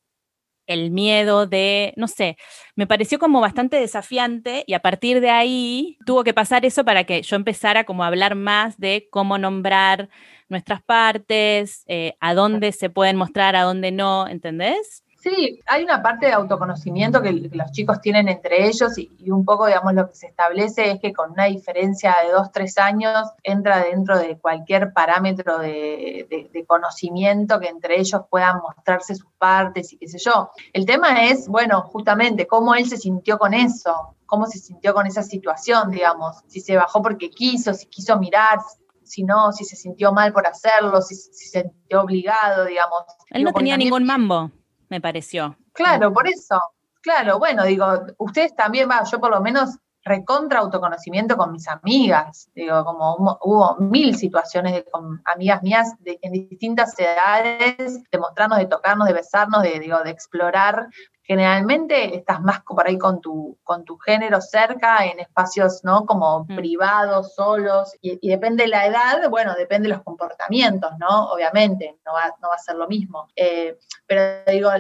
el 0.67 0.91
miedo 0.91 1.47
de, 1.47 1.93
no 1.97 2.07
sé, 2.07 2.37
me 2.75 2.87
pareció 2.87 3.19
como 3.19 3.41
bastante 3.41 3.77
desafiante 3.77 4.63
y 4.67 4.73
a 4.73 4.81
partir 4.81 5.21
de 5.21 5.29
ahí 5.31 5.97
tuvo 6.05 6.23
que 6.23 6.33
pasar 6.33 6.65
eso 6.65 6.85
para 6.85 7.05
que 7.05 7.23
yo 7.23 7.35
empezara 7.35 7.85
como 7.85 8.03
a 8.03 8.07
hablar 8.07 8.35
más 8.35 8.79
de 8.79 9.07
cómo 9.11 9.37
nombrar 9.39 10.09
nuestras 10.49 10.81
partes, 10.83 11.83
eh, 11.87 12.15
a 12.19 12.33
dónde 12.35 12.71
se 12.71 12.89
pueden 12.89 13.15
mostrar, 13.17 13.55
a 13.55 13.63
dónde 13.63 13.91
no, 13.91 14.27
¿entendés? 14.27 15.03
Sí, 15.21 15.59
hay 15.67 15.83
una 15.83 16.01
parte 16.01 16.27
de 16.27 16.31
autoconocimiento 16.31 17.21
que, 17.21 17.33
los 17.33 17.71
chicos 17.71 17.99
tienen 17.99 18.29
entre 18.29 18.67
ellos 18.67 18.97
y, 18.97 19.29
un 19.29 19.43
poco, 19.43 19.67
digamos, 19.67 19.93
lo 19.93 20.07
que 20.07 20.15
se 20.15 20.27
establece 20.27 20.91
es 20.91 20.99
que 21.01 21.11
con 21.11 21.31
una 21.31 21.45
diferencia 21.45 22.15
de 22.23 22.31
dos, 22.31 22.53
tres 22.53 22.77
años 22.77 23.27
entra 23.43 23.83
dentro 23.83 24.17
de 24.17 24.37
cualquier 24.39 24.93
parámetro 24.93 25.59
de, 25.59 26.65
conocimiento 26.65 27.59
que 27.59 27.67
entre 27.67 27.99
ellos 27.99 28.21
puedan 28.29 28.61
mostrarse 28.61 29.15
sus 29.15 29.31
partes 29.37 29.91
y 29.91 29.97
qué 29.97 30.07
sé 30.07 30.19
yo. 30.19 30.51
El 30.71 30.85
tema 30.85 31.25
es, 31.25 31.47
bueno, 31.47 31.81
justamente 31.81 32.47
cómo 32.47 32.75
él 32.75 32.87
se 32.87 32.95
sintió 32.95 33.37
con 33.37 33.53
eso, 33.53 34.15
cómo 34.25 34.45
se 34.45 34.59
sintió 34.59 34.93
con 34.93 35.05
esa 35.07 35.23
situación, 35.23 35.91
digamos, 35.91 36.37
si 36.47 36.61
se 36.61 36.77
bajó 36.77 37.01
porque 37.01 37.29
quiso, 37.29 37.73
si 37.73 37.87
quiso 37.87 38.17
mirar, 38.19 38.59
si 39.03 39.23
no, 39.23 39.51
si 39.51 39.65
se 39.65 39.75
sintió 39.75 40.13
mal 40.13 40.31
por 40.31 40.47
hacerlo, 40.47 41.01
si, 41.01 41.15
se 41.15 41.61
sintió 41.61 42.01
obligado, 42.01 42.65
digamos. 42.65 43.03
Él 43.31 43.43
no 43.43 43.51
tenía 43.51 43.75
ningún 43.75 44.05
mambo 44.05 44.51
me 44.89 44.99
pareció. 44.99 45.57
Claro, 45.73 46.11
por 46.11 46.27
eso. 46.27 46.59
Claro, 47.01 47.39
bueno, 47.39 47.63
digo, 47.63 47.85
ustedes 48.17 48.55
también, 48.55 48.89
va, 48.89 49.03
yo 49.03 49.19
por 49.19 49.31
lo 49.31 49.39
menos 49.41 49.77
recontra 50.03 50.59
autoconocimiento 50.59 51.37
con 51.37 51.51
mis 51.51 51.67
amigas. 51.67 52.49
Digo, 52.53 52.83
como 52.83 53.37
hubo, 53.41 53.77
mil 53.79 54.15
situaciones 54.15 54.83
con 54.91 55.21
amigas 55.25 55.61
mías 55.63 55.93
en 56.03 56.31
distintas 56.31 56.97
edades, 56.99 58.03
de 58.11 58.17
mostrarnos, 58.17 58.57
de 58.57 58.65
tocarnos, 58.65 59.07
de 59.07 59.13
besarnos, 59.13 59.63
de, 59.63 59.79
digo, 59.79 59.99
de 60.03 60.09
explorar 60.09 60.87
generalmente 61.29 62.17
estás 62.17 62.41
más 62.41 62.61
por 62.63 62.87
ahí 62.87 62.97
con 62.97 63.21
tu, 63.21 63.55
con 63.63 63.85
tu 63.85 63.99
género 63.99 64.41
cerca, 64.41 65.05
en 65.05 65.19
espacios, 65.19 65.81
¿no? 65.83 66.07
Como 66.07 66.45
mm. 66.45 66.55
privados, 66.55 67.35
solos, 67.35 67.95
y, 68.01 68.27
depende 68.27 68.63
de 68.63 68.69
la 68.69 68.87
edad, 68.87 69.29
bueno, 69.29 69.53
depende 69.53 69.87
de 69.87 69.93
los 69.93 70.03
comportamientos, 70.03 70.91
¿no? 70.97 71.29
Obviamente, 71.31 71.99
no 72.03 72.13
va, 72.13 72.35
no 72.41 72.49
va 72.49 72.55
a 72.55 72.57
ser 72.57 72.77
lo 72.77 72.87
mismo. 72.87 73.27
Eh, 73.35 73.77
pero 74.07 74.43
digo, 74.51 74.71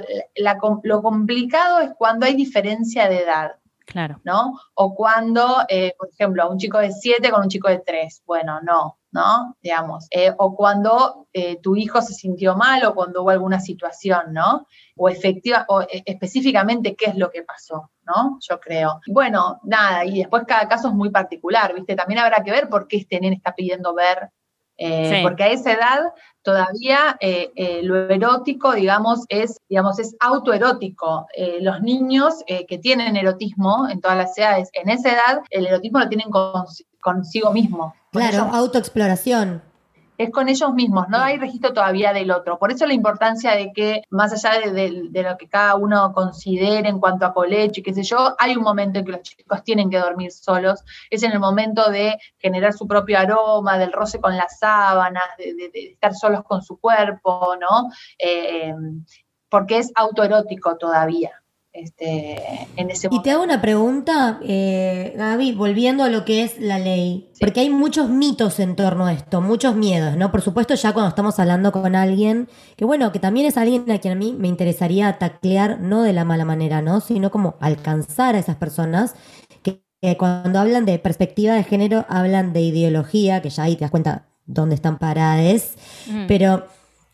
lo 0.81 1.01
complicado 1.03 1.81
es 1.81 1.91
cuando 1.95 2.25
hay 2.25 2.33
diferencia 2.33 3.07
de 3.07 3.19
edad. 3.19 3.55
Claro. 3.85 4.19
¿No? 4.23 4.59
O 4.75 4.93
cuando, 4.93 5.65
eh, 5.67 5.95
por 5.97 6.09
ejemplo, 6.09 6.47
un 6.49 6.59
chico 6.59 6.77
de 6.77 6.91
7 6.91 7.31
con 7.31 7.41
un 7.41 7.49
chico 7.49 7.69
de 7.69 7.79
3. 7.79 8.23
Bueno, 8.25 8.59
no, 8.61 8.98
¿no? 9.11 9.57
Digamos, 9.61 10.07
eh, 10.11 10.33
o 10.37 10.55
cuando 10.55 11.27
eh, 11.33 11.57
tu 11.61 11.75
hijo 11.75 12.01
se 12.01 12.13
sintió 12.13 12.55
mal 12.55 12.85
o 12.85 12.93
cuando 12.93 13.23
hubo 13.23 13.31
alguna 13.31 13.59
situación, 13.59 14.33
¿no? 14.33 14.67
O 14.95 15.09
efectiva, 15.09 15.65
o 15.67 15.81
eh, 15.81 16.03
específicamente 16.05 16.95
qué 16.95 17.05
es 17.05 17.15
lo 17.15 17.31
que 17.31 17.43
pasó, 17.43 17.91
¿no? 18.05 18.37
Yo 18.47 18.59
creo. 18.59 18.99
Bueno, 19.07 19.59
nada, 19.63 20.05
y 20.05 20.19
después 20.19 20.43
cada 20.47 20.67
caso 20.67 20.89
es 20.89 20.93
muy 20.93 21.09
particular, 21.09 21.73
¿viste? 21.73 21.95
También 21.95 22.19
habrá 22.19 22.43
que 22.43 22.51
ver 22.51 22.69
por 22.69 22.87
qué 22.87 22.97
este 22.97 23.19
nene 23.19 23.35
está 23.35 23.53
pidiendo 23.55 23.93
ver 23.93 24.29
porque 25.23 25.43
a 25.43 25.47
esa 25.49 25.73
edad 25.73 25.99
todavía 26.41 27.17
lo 27.83 28.09
erótico, 28.09 28.71
digamos, 28.71 29.25
es, 29.27 29.59
digamos, 29.67 29.99
es 29.99 30.15
autoerótico. 30.21 31.27
los 31.59 31.81
niños 31.81 32.35
que 32.47 32.77
tienen 32.77 33.17
erotismo 33.17 33.89
en 33.89 33.99
todas 33.99 34.15
las 34.15 34.37
edades, 34.37 34.69
en 34.71 34.87
esa 34.87 35.11
edad, 35.11 35.41
el 35.49 35.67
erotismo 35.67 35.99
lo 35.99 36.07
tienen 36.07 36.29
consigo 37.01 37.51
mismo. 37.51 37.93
Claro, 38.11 38.49
autoexploración 38.51 39.61
es 40.19 40.31
con 40.31 40.49
ellos 40.49 40.73
mismos, 40.73 41.07
no 41.07 41.17
hay 41.17 41.37
registro 41.37 41.71
todavía 41.71 42.11
del 42.11 42.29
otro. 42.31 42.59
Por 42.59 42.73
eso 42.73 42.85
la 42.85 42.93
importancia 42.93 43.55
de 43.55 43.71
que, 43.71 44.01
más 44.09 44.33
allá 44.33 44.69
de, 44.69 45.09
lo 45.13 45.37
que 45.37 45.47
cada 45.47 45.75
uno 45.75 46.11
considere 46.11 46.89
en 46.89 46.99
cuanto 46.99 47.25
a 47.25 47.33
colecho 47.33 47.79
y 47.79 47.83
qué 47.83 47.93
sé 47.93 48.03
yo, 48.03 48.35
hay 48.37 48.57
un 48.57 48.63
momento 48.63 48.99
en 48.99 49.05
que 49.05 49.13
los 49.13 49.21
chicos 49.21 49.63
tienen 49.63 49.89
que 49.89 49.97
dormir 49.97 50.33
solos, 50.33 50.83
es 51.09 51.23
en 51.23 51.31
el 51.31 51.39
momento 51.39 51.89
de 51.89 52.17
generar 52.37 52.73
su 52.73 52.85
propio 52.85 53.17
aroma, 53.17 53.77
del 53.77 53.93
roce 53.93 54.19
con 54.19 54.35
las 54.35 54.59
sábanas, 54.59 55.23
de, 55.37 55.71
estar 55.73 56.13
solos 56.13 56.43
con 56.43 56.61
su 56.61 56.77
cuerpo, 56.81 57.55
¿no? 57.57 57.89
Eh, 58.17 58.73
porque 59.47 59.77
es 59.77 59.89
autoerótico 59.95 60.75
todavía. 60.75 61.31
Este, 61.71 62.67
en 62.77 62.89
ese 62.89 63.09
y 63.11 63.21
te 63.21 63.29
hago 63.29 63.43
una 63.43 63.61
pregunta, 63.61 64.39
eh, 64.41 65.13
Gaby, 65.15 65.53
volviendo 65.53 66.03
a 66.03 66.09
lo 66.09 66.25
que 66.25 66.41
es 66.41 66.59
la 66.59 66.79
ley, 66.79 67.29
porque 67.39 67.59
hay 67.59 67.69
muchos 67.69 68.09
mitos 68.09 68.59
en 68.59 68.75
torno 68.75 69.05
a 69.05 69.13
esto, 69.13 69.39
muchos 69.39 69.75
miedos, 69.75 70.17
¿no? 70.17 70.31
Por 70.31 70.41
supuesto, 70.41 70.73
ya 70.73 70.93
cuando 70.93 71.09
estamos 71.09 71.37
hablando 71.37 71.71
con 71.71 71.95
alguien, 71.95 72.49
que 72.75 72.85
bueno, 72.85 73.11
que 73.11 73.19
también 73.19 73.45
es 73.45 73.55
alguien 73.55 73.89
a 73.91 73.99
quien 73.99 74.13
a 74.13 74.15
mí 74.15 74.35
me 74.37 74.47
interesaría 74.47 75.19
taclear, 75.19 75.79
no 75.79 76.01
de 76.01 76.11
la 76.11 76.25
mala 76.25 76.43
manera, 76.43 76.81
¿no? 76.81 77.01
Sino 77.01 77.29
como 77.29 77.55
alcanzar 77.59 78.33
a 78.33 78.39
esas 78.39 78.55
personas 78.55 79.13
que, 79.61 79.83
cuando 80.17 80.59
hablan 80.59 80.85
de 80.85 80.97
perspectiva 80.97 81.53
de 81.53 81.63
género, 81.63 82.03
hablan 82.09 82.51
de 82.51 82.61
ideología, 82.61 83.43
que 83.43 83.51
ya 83.51 83.63
ahí 83.63 83.75
te 83.75 83.81
das 83.81 83.91
cuenta 83.91 84.25
dónde 84.45 84.73
están 84.75 84.97
paradas, 84.97 85.75
pero... 86.27 86.65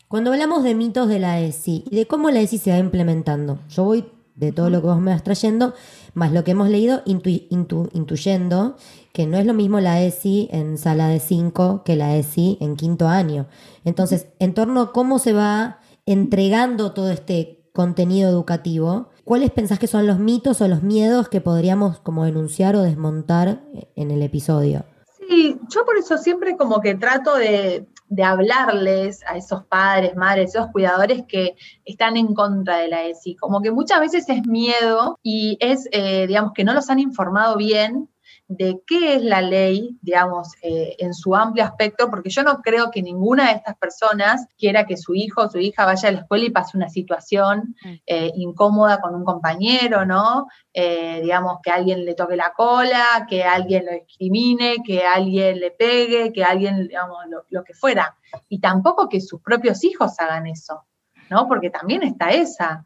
Cuando 0.08 0.30
hablamos 0.30 0.62
de 0.62 0.76
mitos 0.76 1.08
de 1.08 1.18
la 1.18 1.40
ESI 1.40 1.82
y 1.90 1.96
de 1.96 2.06
cómo 2.06 2.30
la 2.30 2.38
ESI 2.38 2.58
se 2.58 2.70
va 2.70 2.78
implementando, 2.78 3.58
yo 3.68 3.82
voy 3.82 4.04
de 4.36 4.52
todo 4.52 4.70
lo 4.70 4.80
que 4.80 4.86
vos 4.86 5.00
me 5.00 5.10
vas 5.10 5.24
trayendo, 5.24 5.74
más 6.14 6.32
lo 6.32 6.44
que 6.44 6.52
hemos 6.52 6.68
leído, 6.68 7.02
intuyendo 7.04 8.76
que 9.12 9.26
no 9.26 9.38
es 9.38 9.46
lo 9.46 9.54
mismo 9.54 9.80
la 9.80 10.02
ESI 10.02 10.48
en 10.52 10.78
sala 10.78 11.08
de 11.08 11.20
5 11.20 11.82
que 11.84 11.96
la 11.96 12.16
ESI 12.16 12.58
en 12.60 12.76
quinto 12.76 13.08
año. 13.08 13.46
Entonces, 13.84 14.28
en 14.38 14.54
torno 14.54 14.80
a 14.80 14.92
cómo 14.92 15.18
se 15.18 15.32
va 15.32 15.80
entregando 16.04 16.92
todo 16.92 17.10
este 17.10 17.70
contenido 17.72 18.28
educativo, 18.28 19.08
¿cuáles 19.24 19.50
pensás 19.50 19.78
que 19.78 19.86
son 19.86 20.06
los 20.06 20.18
mitos 20.18 20.60
o 20.60 20.68
los 20.68 20.82
miedos 20.82 21.28
que 21.28 21.40
podríamos 21.40 21.98
como 22.00 22.24
denunciar 22.24 22.76
o 22.76 22.82
desmontar 22.82 23.62
en 23.96 24.10
el 24.10 24.22
episodio? 24.22 24.84
Sí, 25.18 25.58
yo 25.68 25.84
por 25.84 25.96
eso 25.96 26.18
siempre 26.18 26.56
como 26.56 26.80
que 26.80 26.94
trato 26.94 27.36
de, 27.36 27.86
de 28.08 28.22
hablarles 28.22 29.24
a 29.26 29.36
esos 29.36 29.64
padres, 29.64 30.16
madres, 30.16 30.54
esos 30.54 30.70
cuidadores 30.70 31.24
que 31.26 31.56
están 31.84 32.16
en 32.16 32.34
contra 32.34 32.78
de 32.78 32.88
la 32.88 33.04
ESI. 33.04 33.36
Como 33.36 33.62
que 33.62 33.70
muchas 33.70 34.00
veces 34.00 34.28
es 34.28 34.46
miedo 34.46 35.18
y 35.22 35.56
es, 35.60 35.88
eh, 35.92 36.26
digamos, 36.26 36.52
que 36.52 36.64
no 36.64 36.72
los 36.72 36.90
han 36.90 36.98
informado 36.98 37.56
bien 37.56 38.08
de 38.48 38.80
qué 38.86 39.14
es 39.14 39.22
la 39.22 39.42
ley, 39.42 39.98
digamos, 40.02 40.54
eh, 40.62 40.94
en 40.98 41.14
su 41.14 41.34
amplio 41.34 41.64
aspecto, 41.64 42.08
porque 42.08 42.30
yo 42.30 42.44
no 42.44 42.62
creo 42.62 42.90
que 42.90 43.02
ninguna 43.02 43.48
de 43.48 43.56
estas 43.56 43.76
personas 43.76 44.46
quiera 44.56 44.86
que 44.86 44.96
su 44.96 45.14
hijo 45.14 45.42
o 45.42 45.50
su 45.50 45.58
hija 45.58 45.84
vaya 45.84 46.08
a 46.08 46.12
la 46.12 46.20
escuela 46.20 46.44
y 46.44 46.50
pase 46.50 46.76
una 46.76 46.88
situación 46.88 47.74
mm. 47.82 47.94
eh, 48.06 48.32
incómoda 48.36 49.00
con 49.00 49.14
un 49.14 49.24
compañero, 49.24 50.06
¿no? 50.06 50.46
Eh, 50.72 51.20
digamos, 51.22 51.58
que 51.62 51.70
alguien 51.70 52.04
le 52.04 52.14
toque 52.14 52.36
la 52.36 52.52
cola, 52.56 53.26
que 53.28 53.42
alguien 53.42 53.86
lo 53.86 53.92
discrimine, 53.92 54.76
que 54.84 55.04
alguien 55.04 55.58
le 55.58 55.72
pegue, 55.72 56.32
que 56.32 56.44
alguien, 56.44 56.86
digamos, 56.86 57.18
lo 57.50 57.64
que 57.64 57.74
fuera. 57.74 58.16
Y 58.48 58.60
tampoco 58.60 59.08
que 59.08 59.20
sus 59.20 59.40
propios 59.40 59.82
hijos 59.82 60.18
hagan 60.20 60.46
eso, 60.46 60.84
¿no? 61.30 61.48
Porque 61.48 61.70
también 61.70 62.04
está 62.04 62.30
esa. 62.30 62.84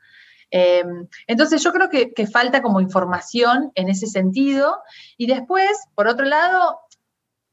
Em, 0.51 1.07
entonces 1.27 1.63
yo 1.63 1.73
creo 1.73 1.89
que, 1.89 2.27
falta 2.27 2.63
como 2.63 2.81
información 2.81 3.71
en 3.75 3.89
ese 3.89 4.07
sentido. 4.07 4.79
Y 5.17 5.27
después, 5.27 5.71
por 5.95 6.09
otro 6.09 6.27
lado, 6.27 6.81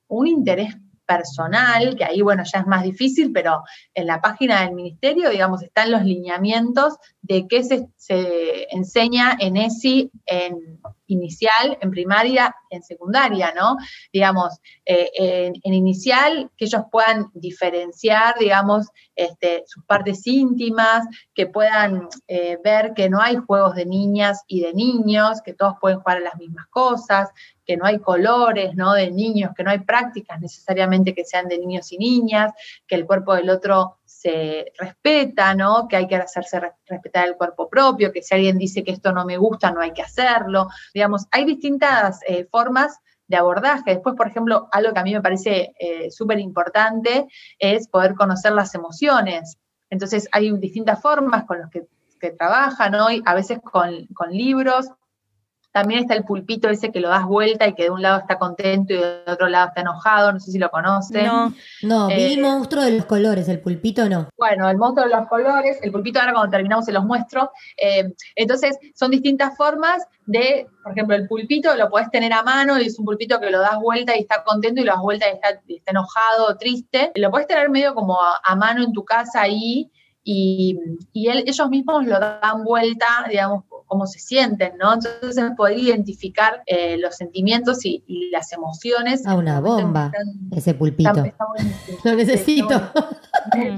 un 0.08 0.28
interés 0.28 0.76
personal, 1.06 1.96
que 1.96 2.04
ahí, 2.04 2.22
bueno, 2.22 2.44
ya 2.44 2.60
es 2.60 2.68
más 2.68 2.84
difícil, 2.84 3.32
pero 3.32 3.64
en 3.94 4.08
la 4.08 4.20
página 4.20 4.62
del 4.62 4.76
ministerio, 4.76 5.30
digamos, 5.30 5.64
están 5.64 5.92
los 5.92 6.04
lineamientos 6.04 6.98
de 7.22 7.48
qué 7.48 7.64
se, 7.64 7.88
se 7.96 8.68
enseña 8.76 9.38
en 9.40 9.56
ESI 9.56 10.12
en 10.26 10.80
inicial, 11.08 11.78
en 11.82 11.92
primaria, 11.92 12.56
en 12.70 12.84
secundaria, 12.84 13.54
¿no? 13.56 13.78
Digamos, 14.12 14.60
eh, 14.86 15.10
en, 15.16 15.74
inicial, 15.74 16.52
que 16.58 16.66
ellos 16.66 16.84
puedan 16.92 17.30
diferenciar, 17.34 18.36
digamos, 18.40 18.88
este, 19.16 19.64
sus 19.68 19.84
partes 19.86 20.26
íntimas, 20.28 21.06
que 21.34 21.48
puedan 21.48 22.08
eh, 22.28 22.58
ver 22.64 22.94
que 22.94 23.10
no 23.10 23.22
hay 23.22 23.38
juegos 23.38 23.76
de 23.76 23.86
niñas 23.86 24.44
y 24.48 24.62
de 24.62 24.74
niños, 24.74 25.42
que 25.42 25.54
todos 25.54 25.76
pueden 25.82 26.00
jugar 26.00 26.18
a 26.18 26.22
las 26.22 26.38
mismas 26.38 26.68
cosas, 26.68 27.30
que 27.66 27.78
no 27.78 27.86
hay 27.86 28.00
colores, 28.00 28.76
¿no? 28.76 28.94
De 28.94 29.12
niños, 29.12 29.52
que 29.56 29.64
no 29.64 29.72
hay 29.72 29.80
prácticas 29.80 30.40
necesariamente 30.40 31.14
que 31.14 31.26
sean 31.26 31.48
de 31.48 31.58
niños 31.58 31.92
y 31.92 31.98
niñas, 31.98 32.54
que 32.88 32.96
el 32.96 33.06
cuerpo 33.06 33.36
del 33.36 33.50
otro 33.50 33.98
se 34.20 34.72
respeta, 34.80 35.54
¿no? 35.54 35.88
Que 35.88 35.96
hay 35.96 36.08
que 36.08 36.16
hacerse 36.16 36.60
respetar 36.88 37.28
el 37.28 37.36
cuerpo 37.36 37.70
propio, 37.70 38.12
que 38.12 38.24
si 38.24 38.34
alguien 38.34 38.58
dice 38.58 38.84
que 38.84 38.92
esto 38.92 39.12
no 39.12 39.26
me 39.26 39.38
gusta, 39.38 39.72
no 39.72 39.82
hay 39.82 39.92
que 39.92 40.02
hacerlo. 40.02 40.70
Digamos, 40.92 41.28
hay 41.32 41.46
distintas 41.46 42.22
eh, 42.28 42.48
formas 42.50 42.98
de 43.28 43.38
abordaje. 43.38 43.92
Después, 43.92 44.16
por 44.16 44.28
ejemplo, 44.28 44.70
algo 44.72 44.92
que 44.92 45.00
a 45.00 45.04
mí 45.04 45.14
me 45.14 45.22
parece 45.22 45.76
eh, 45.80 46.10
súper 46.10 46.40
importante 46.40 47.28
es 47.60 47.88
poder 47.90 48.16
conocer 48.16 48.54
las 48.54 48.74
emociones. 48.74 49.58
Entonces, 49.92 50.28
hay 50.32 50.52
distintas 50.58 51.00
formas 51.00 51.46
con 51.46 51.60
las 51.60 51.70
que, 51.70 51.86
trabajan 52.40 52.96
hoy, 52.96 53.22
a 53.26 53.36
veces 53.36 53.60
con, 53.64 54.08
con 54.08 54.32
libros, 54.32 54.88
también 55.78 56.02
está 56.02 56.16
el 56.16 56.24
pulpito 56.24 56.70
ese 56.70 56.92
que 56.92 57.00
lo 57.00 57.10
das 57.10 57.26
vuelta 57.26 57.68
y 57.68 57.76
que 57.76 57.84
de 57.84 57.92
un 57.92 58.02
lado 58.02 58.18
está 58.18 58.40
contento 58.40 58.96
y 58.96 58.98
del 58.98 59.22
otro 59.28 59.48
lado 59.48 59.68
está 59.68 59.82
enojado, 59.82 60.34
no 60.34 60.40
sé 60.40 60.52
si 60.52 60.58
lo 60.58 60.72
conocen. 60.72 61.28
No, 61.28 61.54
no, 61.84 62.08
vi 62.08 62.34
el 62.34 62.40
eh, 62.40 62.42
monstruo 62.42 62.84
de 62.84 62.94
los 62.94 63.06
colores, 63.06 63.48
el 63.48 63.60
pulpito 63.60 64.10
no. 64.10 64.28
Bueno, 64.36 64.68
el 64.68 64.78
monstruo 64.78 65.08
de 65.08 65.16
los 65.16 65.28
colores, 65.28 65.78
el 65.84 65.92
pulpito 65.92 66.20
ahora 66.20 66.34
cuando 66.34 66.50
terminamos 66.50 66.86
se 66.86 66.92
los 66.92 67.06
muestro. 67.06 67.52
Eh, 67.78 68.12
entonces, 68.36 68.76
son 68.96 69.12
distintas 69.12 69.56
formas 69.56 70.04
de, 70.26 70.68
por 70.82 70.94
ejemplo, 70.94 71.16
el 71.16 71.28
pulpito 71.28 71.76
lo 71.76 71.92
puedes 71.92 72.10
tener 72.10 72.34
a 72.34 72.42
mano 72.42 72.80
y 72.80 72.88
es 72.88 72.98
un 72.98 73.06
pulpito 73.06 73.40
que 73.40 73.52
lo 73.52 73.60
das 73.60 73.80
vuelta 73.80 74.18
y 74.18 74.22
está 74.22 74.44
contento 74.44 74.82
y 74.82 74.84
lo 74.84 74.94
das 74.94 75.02
vuelta 75.02 75.28
y 75.30 75.76
está, 75.76 75.92
enojado 75.92 76.58
triste. 76.58 77.12
Lo 77.14 77.30
puedes 77.30 77.48
tener 77.48 77.70
medio 77.70 77.94
como 77.94 78.18
a, 78.20 78.56
mano 78.56 78.84
en 78.84 78.94
tu 78.94 79.06
casa 79.06 79.42
ahí 79.42 79.92
y, 80.30 80.78
ellos 81.14 81.70
mismos 81.70 82.06
lo 82.06 82.20
dan 82.20 82.66
vuelta, 82.66 83.06
digamos, 83.30 83.64
cómo 83.86 84.06
se 84.06 84.20
sienten, 84.20 84.74
¿no? 84.78 84.94
Entonces 84.94 85.52
poder 85.56 85.80
identificar 85.80 86.64
eh, 86.66 86.98
los 86.98 87.16
sentimientos 87.16 87.86
y, 87.86 88.04
las 88.30 88.52
emociones. 88.52 89.26
Ah, 89.26 89.36
una 89.36 89.62
bomba, 89.62 90.12
ese 90.52 90.74
pulpito. 90.74 91.14
Lo 92.04 92.16
necesito. 92.16 92.92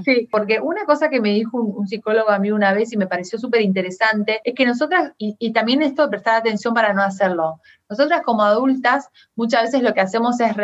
Sí, 0.04 0.28
porque 0.32 0.60
una 0.60 0.86
cosa 0.86 1.10
que 1.10 1.22
me 1.22 1.30
dijo 1.30 1.62
un, 1.62 1.88
psicólogo 1.88 2.32
a 2.32 2.40
mí 2.40 2.50
una 2.50 2.74
vez 2.74 2.92
y 2.94 2.98
me 2.98 3.06
pareció 3.06 3.38
súper 3.38 3.62
interesante 3.62 4.42
es 4.44 4.56
que 4.56 4.66
nosotras, 4.66 5.12
y, 5.20 5.36
y 5.38 5.54
también 5.54 5.84
esto 5.84 6.02
de 6.02 6.10
prestar 6.10 6.38
atención 6.38 6.74
para 6.74 6.94
no 6.94 7.04
hacerlo, 7.04 7.62
nosotras 7.88 8.22
como 8.26 8.42
adultas 8.42 9.10
muchas 9.36 9.66
veces 9.66 9.84
lo 9.84 9.94
que 9.94 10.02
hacemos 10.02 10.40
es 10.40 10.56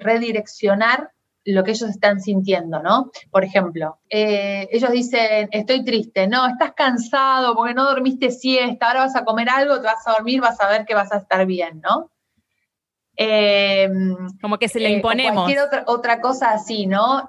redireccionar 0.00 1.10
lo 1.44 1.62
que 1.64 1.72
ellos 1.72 1.90
están 1.90 2.20
sintiendo, 2.20 2.82
¿no? 2.82 3.10
Por 3.30 3.44
ejemplo, 3.44 3.98
eh, 4.08 4.68
ellos 4.72 4.90
dicen, 4.90 5.48
estoy 5.52 5.84
triste, 5.84 6.26
no, 6.26 6.46
estás 6.46 6.72
cansado 6.72 7.54
porque 7.54 7.74
no 7.74 7.84
dormiste 7.84 8.30
siesta, 8.30 8.88
ahora 8.88 9.00
vas 9.00 9.16
a 9.16 9.24
comer 9.24 9.48
algo, 9.50 9.76
te 9.76 9.86
vas 9.86 10.06
a 10.06 10.12
dormir, 10.12 10.40
vas 10.40 10.60
a 10.60 10.68
ver 10.68 10.86
que 10.86 10.94
vas 10.94 11.12
a 11.12 11.18
estar 11.18 11.44
bien, 11.46 11.80
¿no? 11.80 12.10
Eh, 13.16 13.88
Como 14.40 14.58
que 14.58 14.68
se 14.68 14.80
le 14.80 14.88
eh, 14.88 14.92
imponemos. 14.96 15.44
cualquier 15.44 15.64
otra, 15.64 15.84
otra, 15.86 16.20
cosa 16.20 16.50
así, 16.50 16.86
¿no? 16.86 17.26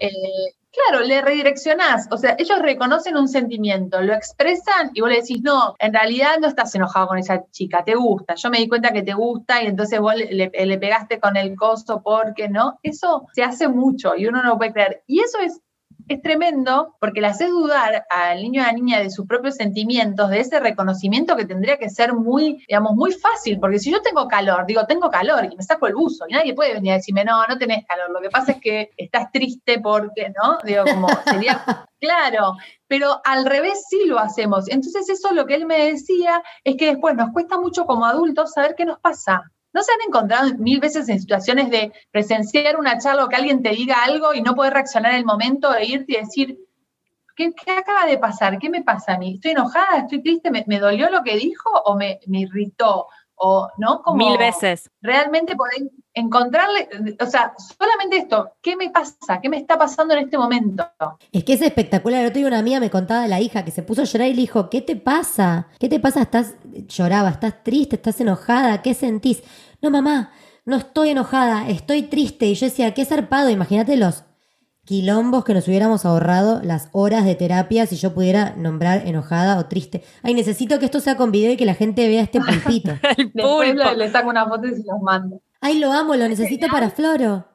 Claro, 0.76 1.06
le 1.06 1.22
redireccionás. 1.22 2.08
O 2.12 2.18
sea, 2.18 2.36
ellos 2.38 2.60
reconocen 2.60 3.16
un 3.16 3.30
sentimiento, 3.30 4.02
lo 4.02 4.14
expresan 4.14 4.92
y 4.94 5.00
vos 5.00 5.10
le 5.10 5.18
decís, 5.22 5.42
no, 5.42 5.74
en 5.80 5.94
realidad 5.94 6.38
no 6.42 6.48
estás 6.48 6.76
enojado 6.76 7.08
con 7.08 7.18
esa 7.18 7.46
chica, 7.52 7.84
te 7.86 7.96
gusta. 7.96 8.36
Yo 8.36 8.50
me 8.50 8.58
di 8.58 8.68
cuenta 8.68 8.92
que 8.92 9.02
te 9.04 9.14
gusta 9.14 9.64
y 9.64 9.68
entonces 9.68 10.00
vos 10.02 10.16
le, 10.16 10.52
le 10.54 10.78
pegaste 10.78 11.20
con 11.20 11.38
el 11.38 11.56
costo 11.56 12.02
porque 12.04 12.50
no. 12.50 12.78
Eso 12.84 13.26
se 13.34 13.44
hace 13.44 13.70
mucho 13.70 14.16
y 14.18 14.28
uno 14.28 14.44
no 14.44 14.58
puede 14.58 14.74
creer. 14.74 15.04
Y 15.08 15.22
eso 15.22 15.40
es 15.40 15.62
es 16.08 16.22
tremendo 16.22 16.96
porque 17.00 17.22
le 17.22 17.28
haces 17.28 17.50
dudar 17.50 18.06
al 18.10 18.42
niño 18.42 18.62
o 18.62 18.64
a 18.64 18.68
la 18.68 18.74
niña 18.74 19.00
de 19.00 19.10
sus 19.10 19.26
propios 19.26 19.56
sentimientos, 19.56 20.30
de 20.30 20.40
ese 20.40 20.60
reconocimiento 20.60 21.36
que 21.36 21.46
tendría 21.46 21.78
que 21.78 21.90
ser 21.90 22.14
muy, 22.14 22.64
digamos, 22.68 22.96
muy 22.96 23.12
fácil, 23.12 23.60
porque 23.60 23.80
si 23.80 23.92
yo 23.92 24.02
tengo 24.02 24.28
calor, 24.28 24.66
digo, 24.66 24.86
tengo 24.86 25.10
calor 25.10 25.46
y 25.46 25.56
me 25.56 25.64
saco 25.64 25.88
el 25.88 25.96
buzo 25.96 26.26
y 26.28 26.34
nadie 26.34 26.54
puede 26.54 26.74
venir 26.74 26.94
a 26.94 26.96
decirme, 26.96 27.26
no, 27.26 27.46
no 27.48 27.58
tenés 27.58 27.86
calor, 27.86 28.10
lo 28.12 28.22
que 28.22 28.30
pasa 28.30 28.54
es 28.54 28.62
que 28.62 28.92
estás 28.98 29.32
triste 29.32 29.80
porque, 29.80 30.30
¿no? 30.30 30.58
Digo, 30.64 30.84
como 30.86 31.08
sería, 31.26 31.64
claro, 32.00 32.56
pero 32.88 33.22
al 33.24 33.46
revés 33.46 33.86
sí 33.90 34.06
lo 34.06 34.20
hacemos. 34.20 34.70
Entonces 34.70 35.10
eso 35.10 35.34
lo 35.34 35.46
que 35.46 35.56
él 35.56 35.66
me 35.66 35.92
decía 35.92 36.44
es 36.64 36.76
que 36.78 36.88
después 36.88 37.16
nos 37.16 37.32
cuesta 37.32 37.60
mucho 37.60 37.86
como 37.86 38.06
adultos 38.06 38.54
saber 38.54 38.76
qué 38.76 38.86
nos 38.86 39.00
pasa. 39.00 39.52
¿No 39.76 39.84
se 39.84 39.92
han 39.92 40.08
encontrado 40.08 40.56
mil 40.58 40.80
veces 40.80 41.10
en 41.10 41.20
situaciones 41.20 41.70
de 41.70 41.92
presenciar 42.10 42.80
una 42.80 42.98
charla 42.98 43.26
o 43.26 43.28
que 43.28 43.36
alguien 43.36 43.62
te 43.62 43.72
diga 43.72 44.06
algo 44.06 44.34
y 44.34 44.42
no 44.42 44.56
poder 44.56 44.72
reaccionar 44.72 45.12
en 45.12 45.18
el 45.18 45.26
momento 45.26 45.76
e 45.76 45.86
irte 45.86 46.14
y 46.14 46.22
decir, 46.22 46.58
¿qué, 47.36 47.54
acaba 47.78 48.06
de 48.06 48.18
pasar? 48.18 48.58
¿Qué 48.58 48.70
me 48.70 48.84
pasa 48.84 49.16
a 49.16 49.18
mí? 49.18 49.34
¿Estoy 49.34 49.52
enojada? 49.52 49.98
¿Estoy 49.98 50.22
triste? 50.22 50.50
¿Me, 50.50 50.80
dolió 50.80 51.10
lo 51.10 51.24
que 51.24 51.36
dijo 51.36 51.70
o 51.72 51.98
me, 51.98 52.22
me 52.28 52.40
irritó? 52.40 53.08
O, 53.38 53.68
¿no? 53.78 54.02
Como 54.02 54.18
Mil 54.18 54.38
veces. 54.38 54.90
Realmente 55.02 55.56
poder 55.56 55.92
encontrarle, 56.14 56.88
o 57.20 57.26
sea, 57.26 57.54
solamente 57.78 58.18
esto, 58.18 58.54
¿qué 58.62 58.76
me 58.78 58.90
pasa? 58.90 59.42
¿Qué 59.42 59.50
me 59.50 59.58
está 59.58 59.78
pasando 59.78 60.14
en 60.14 60.22
este 60.22 60.38
momento? 60.38 60.90
Es 61.32 61.44
que 61.44 61.54
es 61.54 61.62
espectacular. 61.62 62.22
El 62.22 62.28
otro 62.28 62.40
día 62.40 62.48
una 62.48 62.60
amiga 62.60 62.80
me 62.80 62.90
contaba 62.90 63.24
de 63.24 63.28
la 63.28 63.42
hija 63.42 63.66
que 63.66 63.72
se 63.72 63.84
puso 63.84 64.02
a 64.02 64.06
llorar 64.06 64.30
y 64.30 64.34
le 64.34 64.42
dijo, 64.42 64.70
¿qué 64.70 64.82
te 64.82 64.96
pasa? 64.96 65.68
¿Qué 65.78 65.90
te 65.90 66.00
pasa? 66.00 66.22
Estás, 66.22 66.56
lloraba, 66.88 67.30
estás 67.30 67.64
triste, 67.64 67.98
estás 67.98 68.20
enojada, 68.22 68.82
¿qué 68.82 68.94
sentís? 68.94 69.44
No, 69.82 69.92
mamá, 69.92 70.32
no 70.64 70.78
estoy 70.78 71.10
enojada, 71.10 71.68
estoy 71.70 72.04
triste. 72.04 72.46
Y 72.46 72.56
yo 72.56 72.68
decía, 72.68 72.94
qué 72.94 73.04
zarpado, 73.04 73.50
imagínate 73.50 73.98
los 73.98 74.24
quilombos 74.86 75.44
que 75.44 75.54
nos 75.54 75.68
hubiéramos 75.68 76.06
ahorrado 76.06 76.62
las 76.64 76.90
horas 76.92 77.26
de 77.26 77.36
terapia 77.36 77.86
si 77.88 77.98
yo 77.98 78.14
pudiera 78.14 78.56
nombrar 78.56 79.06
enojada 79.08 79.58
o 79.58 79.66
triste. 79.66 80.04
Ay, 80.24 80.34
necesito 80.34 80.80
que 80.80 80.86
esto 80.86 81.00
sea 81.00 81.18
con 81.18 81.32
video 81.32 81.52
y 81.52 81.58
que 81.58 81.66
la 81.66 81.74
gente 81.74 82.08
vea 82.08 82.22
este 82.22 82.40
pulpito. 82.42 82.92
El 83.18 83.32
Después 83.34 83.76
le, 83.98 84.10
saco 84.10 84.30
una 84.30 84.48
foto 84.48 84.68
y 84.68 84.76
se 84.76 84.84
los 84.86 85.02
mando. 85.02 85.42
Ay, 85.60 85.80
lo 85.80 85.92
amo, 85.92 86.16
lo 86.16 86.30
necesito 86.30 86.68
para 86.68 86.92
Floro. 86.92 87.46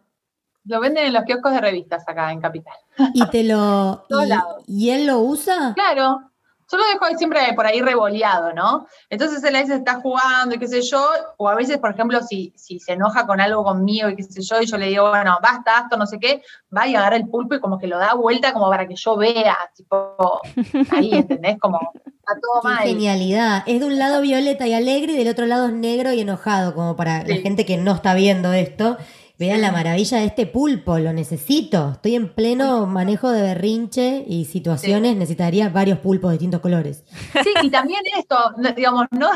Lo 0.64 0.80
venden 0.80 1.06
en 1.06 1.12
los 1.12 1.24
kioscos 1.24 1.52
de 1.52 1.60
revistas 1.60 2.06
acá 2.06 2.32
en 2.32 2.40
Capital. 2.40 2.74
Y 3.14 3.24
te 3.28 3.44
lo... 3.44 4.04
y, 4.66 4.86
¿Y 4.86 4.90
él 4.90 5.06
lo 5.06 5.20
usa? 5.20 5.72
Claro, 5.74 6.29
yo 6.70 6.78
lo 6.78 6.84
dejo 6.84 7.18
siempre 7.18 7.40
por 7.54 7.66
ahí 7.66 7.80
revoleado, 7.80 8.52
¿no? 8.52 8.86
Entonces 9.08 9.42
él 9.42 9.56
a 9.56 9.60
veces 9.60 9.78
está 9.78 10.00
jugando 10.00 10.54
y 10.54 10.58
qué 10.58 10.68
sé 10.68 10.82
yo, 10.82 11.04
o 11.36 11.48
a 11.48 11.54
veces, 11.54 11.78
por 11.78 11.90
ejemplo, 11.90 12.20
si, 12.22 12.52
si 12.56 12.78
se 12.78 12.92
enoja 12.92 13.26
con 13.26 13.40
algo 13.40 13.64
conmigo 13.64 14.08
y 14.08 14.16
qué 14.16 14.22
sé 14.22 14.42
yo, 14.42 14.60
y 14.60 14.66
yo 14.66 14.76
le 14.76 14.86
digo, 14.86 15.08
bueno, 15.10 15.38
basta, 15.42 15.80
esto, 15.82 15.96
no 15.96 16.06
sé 16.06 16.18
qué, 16.20 16.42
va 16.76 16.86
y 16.86 16.94
agarra 16.94 17.16
el 17.16 17.28
pulpo 17.28 17.54
y 17.54 17.60
como 17.60 17.78
que 17.78 17.86
lo 17.86 17.98
da 17.98 18.14
vuelta 18.14 18.52
como 18.52 18.68
para 18.68 18.86
que 18.86 18.94
yo 18.94 19.16
vea, 19.16 19.56
tipo, 19.74 20.40
ahí, 20.92 21.10
¿entendés? 21.12 21.58
Como 21.58 21.78
a 21.78 22.40
todo 22.40 22.62
mal. 22.62 22.84
genialidad. 22.84 23.64
Es 23.66 23.80
de 23.80 23.86
un 23.86 23.98
lado 23.98 24.20
violeta 24.20 24.66
y 24.66 24.74
alegre 24.74 25.14
y 25.14 25.16
del 25.16 25.28
otro 25.28 25.46
lado 25.46 25.66
es 25.66 25.72
negro 25.72 26.12
y 26.12 26.20
enojado, 26.20 26.74
como 26.74 26.96
para 26.96 27.24
la 27.24 27.36
gente 27.36 27.64
que 27.64 27.76
no 27.76 27.92
está 27.92 28.14
viendo 28.14 28.52
esto. 28.52 28.96
Vean 29.40 29.62
la 29.62 29.72
maravilla 29.72 30.18
de 30.18 30.26
este 30.26 30.46
pulpo, 30.46 30.98
lo 30.98 31.14
necesito. 31.14 31.92
Estoy 31.92 32.14
en 32.14 32.34
pleno 32.34 32.84
manejo 32.84 33.30
de 33.30 33.40
berrinche 33.40 34.22
y 34.28 34.44
situaciones, 34.44 35.16
necesitaría 35.16 35.70
varios 35.70 35.98
pulpos 36.00 36.28
de 36.28 36.34
distintos 36.34 36.60
colores. 36.60 37.06
Sí, 37.42 37.50
y 37.62 37.70
también 37.70 38.02
esto, 38.18 38.36
digamos, 38.76 39.06
no, 39.12 39.30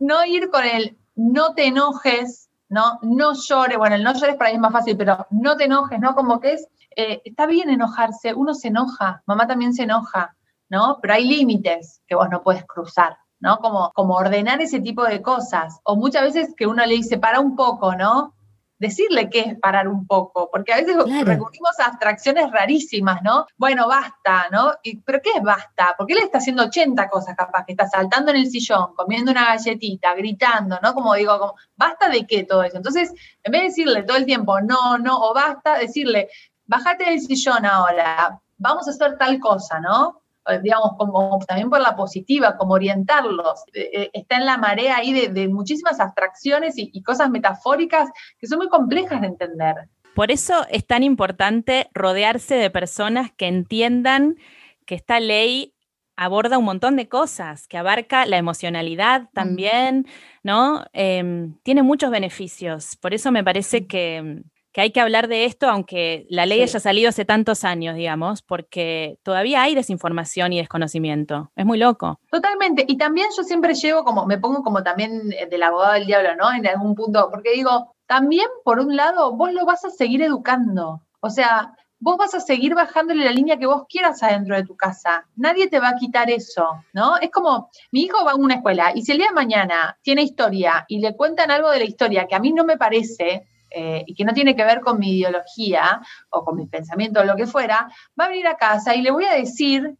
no 0.00 0.22
ir 0.26 0.50
con 0.50 0.66
el 0.66 0.98
no 1.16 1.54
te 1.54 1.64
enojes, 1.64 2.50
¿no? 2.68 2.98
No 3.00 3.32
llores, 3.32 3.78
bueno, 3.78 3.96
el 3.96 4.02
no 4.04 4.12
llores 4.12 4.36
para 4.36 4.50
mí 4.50 4.56
es 4.56 4.60
más 4.60 4.72
fácil, 4.72 4.98
pero 4.98 5.26
no 5.30 5.56
te 5.56 5.64
enojes, 5.64 5.98
¿no? 5.98 6.14
Como 6.14 6.40
que 6.40 6.52
es, 6.52 6.68
eh, 6.94 7.22
está 7.24 7.46
bien 7.46 7.70
enojarse, 7.70 8.34
uno 8.34 8.52
se 8.52 8.68
enoja, 8.68 9.22
mamá 9.24 9.46
también 9.46 9.72
se 9.72 9.84
enoja, 9.84 10.36
¿no? 10.68 10.98
Pero 11.00 11.14
hay 11.14 11.26
límites 11.26 12.02
que 12.06 12.16
vos 12.16 12.28
no 12.30 12.42
puedes 12.42 12.66
cruzar. 12.66 13.16
¿no? 13.40 13.60
Como, 13.60 13.92
como 13.94 14.14
ordenar 14.14 14.60
ese 14.60 14.80
tipo 14.80 15.04
de 15.04 15.22
cosas. 15.22 15.78
O 15.84 15.94
muchas 15.94 16.24
veces 16.24 16.54
que 16.56 16.66
uno 16.66 16.84
le 16.84 16.94
dice, 16.94 17.18
para 17.18 17.38
un 17.38 17.54
poco, 17.54 17.94
¿no? 17.94 18.34
Decirle 18.78 19.28
qué 19.28 19.40
es 19.40 19.58
parar 19.58 19.88
un 19.88 20.06
poco, 20.06 20.48
porque 20.50 20.72
a 20.72 20.76
veces 20.76 20.96
recurrimos 20.96 21.78
a 21.80 21.86
abstracciones 21.86 22.50
rarísimas, 22.50 23.22
¿no? 23.22 23.46
Bueno, 23.56 23.88
basta, 23.88 24.46
¿no? 24.52 24.72
¿Pero 25.04 25.20
qué 25.22 25.30
es 25.36 25.42
basta? 25.42 25.94
Porque 25.96 26.12
él 26.12 26.20
está 26.20 26.38
haciendo 26.38 26.64
80 26.64 27.08
cosas 27.08 27.36
capaz, 27.36 27.64
que 27.64 27.72
está 27.72 27.88
saltando 27.88 28.30
en 28.30 28.38
el 28.38 28.50
sillón, 28.50 28.94
comiendo 28.94 29.32
una 29.32 29.46
galletita, 29.46 30.14
gritando, 30.14 30.78
¿no? 30.82 30.94
Como 30.94 31.14
digo, 31.14 31.38
como, 31.38 31.54
¿basta 31.76 32.08
de 32.08 32.26
qué 32.26 32.44
todo 32.44 32.62
eso? 32.62 32.76
Entonces, 32.76 33.12
en 33.42 33.52
vez 33.52 33.62
de 33.62 33.68
decirle 33.68 34.02
todo 34.04 34.16
el 34.16 34.26
tiempo 34.26 34.60
no, 34.60 34.98
no, 34.98 35.18
o 35.18 35.34
basta, 35.34 35.78
decirle, 35.78 36.28
bájate 36.66 37.04
del 37.04 37.20
sillón 37.20 37.66
ahora, 37.66 38.40
vamos 38.58 38.86
a 38.86 38.90
hacer 38.90 39.16
tal 39.18 39.40
cosa, 39.40 39.80
¿no? 39.80 40.22
Eh, 40.48 40.60
digamos, 40.62 40.92
como 40.96 41.38
también 41.46 41.68
por 41.68 41.80
la 41.80 41.94
positiva, 41.94 42.56
como 42.56 42.74
orientarlos. 42.74 43.64
Eh, 43.74 43.90
eh, 43.92 44.10
está 44.12 44.36
en 44.36 44.46
la 44.46 44.56
marea 44.56 44.96
ahí 44.96 45.12
de, 45.12 45.48
muchísimas 45.48 46.00
abstracciones 46.00 46.74
y, 46.76 47.02
cosas 47.02 47.30
metafóricas 47.30 48.10
que 48.38 48.46
son 48.46 48.58
muy 48.58 48.68
complejas 48.68 49.20
de 49.20 49.28
entender. 49.28 49.74
Por 50.14 50.30
eso 50.30 50.66
es 50.70 50.86
tan 50.86 51.02
importante 51.02 51.88
rodearse 51.94 52.54
de 52.54 52.70
personas 52.70 53.30
que 53.32 53.46
entiendan 53.46 54.36
que 54.84 54.94
esta 54.94 55.20
ley 55.20 55.74
aborda 56.16 56.58
un 56.58 56.64
montón 56.64 56.96
de 56.96 57.08
cosas, 57.08 57.68
que 57.68 57.78
abarca 57.78 58.26
la 58.26 58.38
emocionalidad 58.38 59.28
también, 59.32 60.06
¿no? 60.42 60.84
Em, 60.92 61.54
tiene 61.62 61.82
muchos 61.82 62.10
beneficios. 62.10 62.96
Por 62.96 63.14
eso 63.14 63.30
me 63.30 63.44
parece 63.44 63.86
que, 63.86 64.42
que 64.78 64.82
hay 64.82 64.92
que 64.92 65.00
hablar 65.00 65.26
de 65.26 65.44
esto, 65.44 65.68
aunque 65.68 66.24
la 66.30 66.46
ley 66.46 66.62
haya 66.62 66.78
salido 66.78 67.08
hace 67.08 67.24
tantos 67.24 67.64
años, 67.64 67.96
digamos, 67.96 68.42
porque 68.42 69.18
todavía 69.24 69.60
hay 69.60 69.74
desinformación 69.74 70.52
y 70.52 70.58
desconocimiento. 70.58 71.50
Es 71.56 71.66
muy 71.66 71.78
loco. 71.78 72.20
Totalmente. 72.30 72.84
Y 72.86 72.96
también 72.96 73.26
yo 73.36 73.42
siempre 73.42 73.74
llevo 73.74 74.04
como, 74.04 74.24
me 74.24 74.38
pongo 74.38 74.62
como 74.62 74.84
también 74.84 75.30
del 75.50 75.62
abogado 75.64 75.94
del 75.94 76.06
diablo, 76.06 76.36
¿no? 76.36 76.52
En 76.52 76.64
algún 76.64 76.94
punto, 76.94 77.28
porque 77.28 77.54
digo, 77.54 77.96
también 78.06 78.46
por 78.62 78.78
un 78.78 78.94
lado, 78.94 79.32
vos 79.32 79.52
lo 79.52 79.66
vas 79.66 79.84
a 79.84 79.90
seguir 79.90 80.22
educando. 80.22 81.02
O 81.18 81.28
sea, 81.28 81.74
vos 81.98 82.16
vas 82.16 82.34
a 82.34 82.40
seguir 82.40 82.76
bajándole 82.76 83.24
la 83.24 83.32
línea 83.32 83.58
que 83.58 83.66
vos 83.66 83.82
quieras 83.88 84.22
adentro 84.22 84.54
de 84.54 84.62
tu 84.62 84.76
casa. 84.76 85.26
Nadie 85.34 85.66
te 85.66 85.80
va 85.80 85.88
a 85.88 85.96
quitar 85.96 86.30
eso, 86.30 86.84
¿no? 86.92 87.16
Es 87.16 87.32
como, 87.32 87.68
mi 87.90 88.02
hijo 88.02 88.24
va 88.24 88.30
a 88.30 88.36
una 88.36 88.54
escuela 88.54 88.92
y 88.94 89.02
si 89.02 89.10
el 89.10 89.18
día 89.18 89.26
de 89.30 89.34
mañana 89.34 89.98
tiene 90.02 90.22
historia 90.22 90.84
y 90.86 91.00
le 91.00 91.16
cuentan 91.16 91.50
algo 91.50 91.68
de 91.68 91.80
la 91.80 91.84
historia 91.84 92.28
que 92.28 92.36
a 92.36 92.38
mí 92.38 92.52
no 92.52 92.64
me 92.64 92.76
parece, 92.76 93.48
eh, 93.70 94.04
y 94.06 94.14
que 94.14 94.24
no 94.24 94.32
tiene 94.32 94.56
que 94.56 94.64
ver 94.64 94.80
con 94.80 94.98
mi 94.98 95.18
ideología 95.18 96.00
o 96.30 96.44
con 96.44 96.56
mi 96.56 96.66
pensamiento 96.66 97.20
o 97.20 97.24
lo 97.24 97.36
que 97.36 97.46
fuera, 97.46 97.88
va 98.18 98.24
a 98.24 98.28
venir 98.28 98.46
a 98.46 98.56
casa 98.56 98.94
y 98.94 99.02
le 99.02 99.10
voy 99.10 99.24
a 99.24 99.34
decir, 99.34 99.96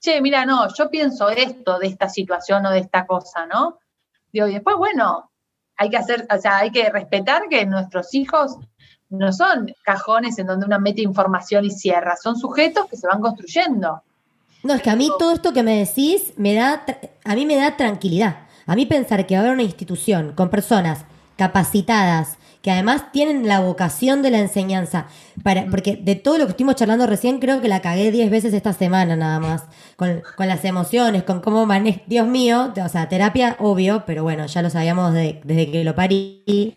che, 0.00 0.20
mira, 0.20 0.44
no, 0.44 0.72
yo 0.74 0.90
pienso 0.90 1.28
esto 1.30 1.78
de 1.78 1.86
esta 1.86 2.08
situación 2.08 2.66
o 2.66 2.70
de 2.70 2.80
esta 2.80 3.06
cosa, 3.06 3.46
¿no? 3.46 3.78
Digo, 4.32 4.46
y 4.46 4.54
después, 4.54 4.76
bueno, 4.76 5.30
hay 5.76 5.90
que 5.90 5.96
hacer, 5.96 6.26
o 6.34 6.38
sea, 6.38 6.58
hay 6.58 6.70
que 6.70 6.90
respetar 6.90 7.48
que 7.48 7.64
nuestros 7.66 8.14
hijos 8.14 8.56
no 9.08 9.32
son 9.32 9.72
cajones 9.84 10.38
en 10.38 10.46
donde 10.46 10.66
uno 10.66 10.80
mete 10.80 11.02
información 11.02 11.64
y 11.64 11.70
cierra, 11.70 12.16
son 12.16 12.36
sujetos 12.36 12.86
que 12.88 12.96
se 12.96 13.06
van 13.06 13.20
construyendo. 13.20 14.02
No, 14.62 14.74
es 14.74 14.82
que 14.82 14.90
a 14.90 14.96
mí 14.96 15.10
todo 15.18 15.32
esto 15.32 15.52
que 15.52 15.62
me 15.62 15.76
decís 15.76 16.32
me 16.36 16.54
da, 16.54 16.84
a 17.24 17.34
mí 17.34 17.46
me 17.46 17.56
da 17.56 17.76
tranquilidad. 17.76 18.46
A 18.66 18.76
mí 18.76 18.86
pensar 18.86 19.26
que 19.26 19.34
va 19.34 19.40
a 19.40 19.42
haber 19.42 19.54
una 19.54 19.64
institución 19.64 20.32
con 20.34 20.48
personas 20.48 21.04
capacitadas, 21.36 22.38
que 22.62 22.70
además 22.70 23.10
tienen 23.12 23.46
la 23.48 23.60
vocación 23.60 24.22
de 24.22 24.30
la 24.30 24.38
enseñanza. 24.38 25.06
Para, 25.42 25.66
porque 25.66 25.96
de 25.96 26.14
todo 26.14 26.38
lo 26.38 26.44
que 26.46 26.52
estuvimos 26.52 26.76
charlando 26.76 27.06
recién, 27.06 27.38
creo 27.38 27.60
que 27.60 27.68
la 27.68 27.80
cagué 27.80 28.10
10 28.12 28.30
veces 28.30 28.54
esta 28.54 28.72
semana 28.72 29.16
nada 29.16 29.40
más. 29.40 29.64
Con, 29.96 30.22
las 30.38 30.64
emociones, 30.64 31.24
con 31.24 31.40
cómo 31.40 31.66
manejo. 31.66 32.00
Dios 32.06 32.26
mío, 32.26 32.72
o 32.74 32.88
sea, 32.88 33.08
terapia, 33.08 33.56
obvio, 33.58 34.04
pero 34.06 34.22
bueno, 34.22 34.46
ya 34.46 34.62
lo 34.62 34.70
sabíamos 34.70 35.12
desde 35.12 35.70
que 35.70 35.84
lo 35.84 35.94
parí. 35.94 36.42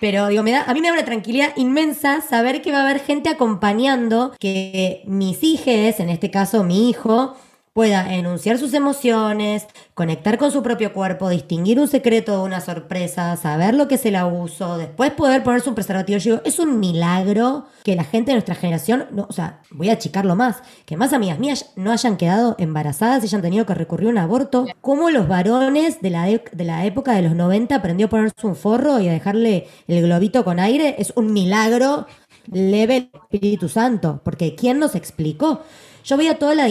Pero 0.00 0.28
digo, 0.28 0.42
me 0.42 0.52
da, 0.52 0.62
a 0.62 0.72
mí 0.72 0.80
me 0.80 0.88
da 0.88 0.94
una 0.94 1.04
tranquilidad 1.04 1.50
inmensa 1.56 2.22
saber 2.22 2.62
que 2.62 2.72
va 2.72 2.78
a 2.78 2.82
haber 2.82 3.00
gente 3.00 3.28
acompañando 3.28 4.32
que 4.38 5.02
mis 5.06 5.42
hijos, 5.42 6.00
en 6.00 6.08
este 6.08 6.30
caso 6.30 6.64
mi 6.64 6.88
hijo, 6.88 7.36
pueda 7.72 8.14
enunciar 8.14 8.58
sus 8.58 8.74
emociones, 8.74 9.66
conectar 9.94 10.38
con 10.38 10.50
su 10.50 10.62
propio 10.62 10.92
cuerpo, 10.92 11.28
distinguir 11.28 11.78
un 11.78 11.86
secreto 11.86 12.32
de 12.36 12.42
una 12.42 12.60
sorpresa, 12.60 13.36
saber 13.36 13.74
lo 13.74 13.86
que 13.86 13.94
es 13.94 14.04
el 14.06 14.16
abuso, 14.16 14.76
después 14.76 15.12
poder 15.12 15.44
ponerse 15.44 15.68
un 15.68 15.76
preservativo. 15.76 16.18
Yo 16.18 16.32
digo, 16.32 16.42
es 16.44 16.58
un 16.58 16.80
milagro 16.80 17.66
que 17.84 17.94
la 17.94 18.02
gente 18.02 18.32
de 18.32 18.36
nuestra 18.36 18.56
generación, 18.56 19.06
no, 19.12 19.26
o 19.28 19.32
sea, 19.32 19.62
voy 19.70 19.88
a 19.88 19.92
achicarlo 19.92 20.34
más, 20.34 20.62
que 20.84 20.96
más 20.96 21.12
amigas 21.12 21.38
mías 21.38 21.70
no 21.76 21.92
hayan 21.92 22.16
quedado 22.16 22.56
embarazadas 22.58 23.22
y 23.22 23.26
hayan 23.26 23.42
tenido 23.42 23.66
que 23.66 23.74
recurrir 23.74 24.08
a 24.08 24.10
un 24.10 24.18
aborto. 24.18 24.66
Como 24.80 25.10
los 25.10 25.28
varones 25.28 26.00
de 26.00 26.10
la, 26.10 26.24
de 26.26 26.64
la 26.64 26.84
época 26.84 27.12
de 27.12 27.22
los 27.22 27.36
90 27.36 27.76
aprendió 27.76 28.06
a 28.06 28.10
ponerse 28.10 28.46
un 28.46 28.56
forro 28.56 28.98
y 28.98 29.08
a 29.08 29.12
dejarle 29.12 29.68
el 29.86 30.02
globito 30.02 30.44
con 30.44 30.58
aire, 30.58 30.96
es 30.98 31.12
un 31.14 31.32
milagro 31.32 32.06
leve 32.50 32.96
el 32.96 33.10
Espíritu 33.14 33.68
Santo, 33.68 34.20
porque 34.24 34.56
¿quién 34.56 34.78
nos 34.80 34.96
explicó? 34.96 35.62
Yo 36.04 36.16
veía 36.16 36.38
toda 36.38 36.54
la 36.54 36.68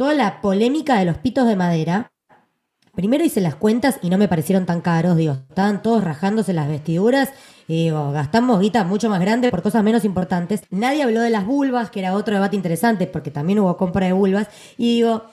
toda 0.00 0.14
la 0.14 0.40
polémica 0.40 0.98
de 0.98 1.04
los 1.04 1.18
pitos 1.18 1.46
de 1.46 1.56
madera. 1.56 2.10
Primero 2.94 3.22
hice 3.22 3.42
las 3.42 3.54
cuentas 3.54 3.98
y 4.00 4.08
no 4.08 4.16
me 4.16 4.28
parecieron 4.28 4.64
tan 4.64 4.80
caros, 4.80 5.14
digo, 5.14 5.34
estaban 5.50 5.82
todos 5.82 6.02
rajándose 6.02 6.54
las 6.54 6.68
vestiduras 6.68 7.28
y 7.68 7.84
digo, 7.84 8.10
gastamos 8.10 8.60
guita 8.60 8.82
mucho 8.84 9.10
más 9.10 9.20
grande 9.20 9.50
por 9.50 9.60
cosas 9.60 9.84
menos 9.84 10.06
importantes. 10.06 10.62
Nadie 10.70 11.02
habló 11.02 11.20
de 11.20 11.28
las 11.28 11.44
vulvas, 11.44 11.90
que 11.90 12.00
era 12.00 12.14
otro 12.14 12.32
debate 12.32 12.56
interesante 12.56 13.06
porque 13.08 13.30
también 13.30 13.58
hubo 13.58 13.76
compra 13.76 14.06
de 14.06 14.14
vulvas. 14.14 14.48
Y 14.78 14.94
digo, 14.94 15.24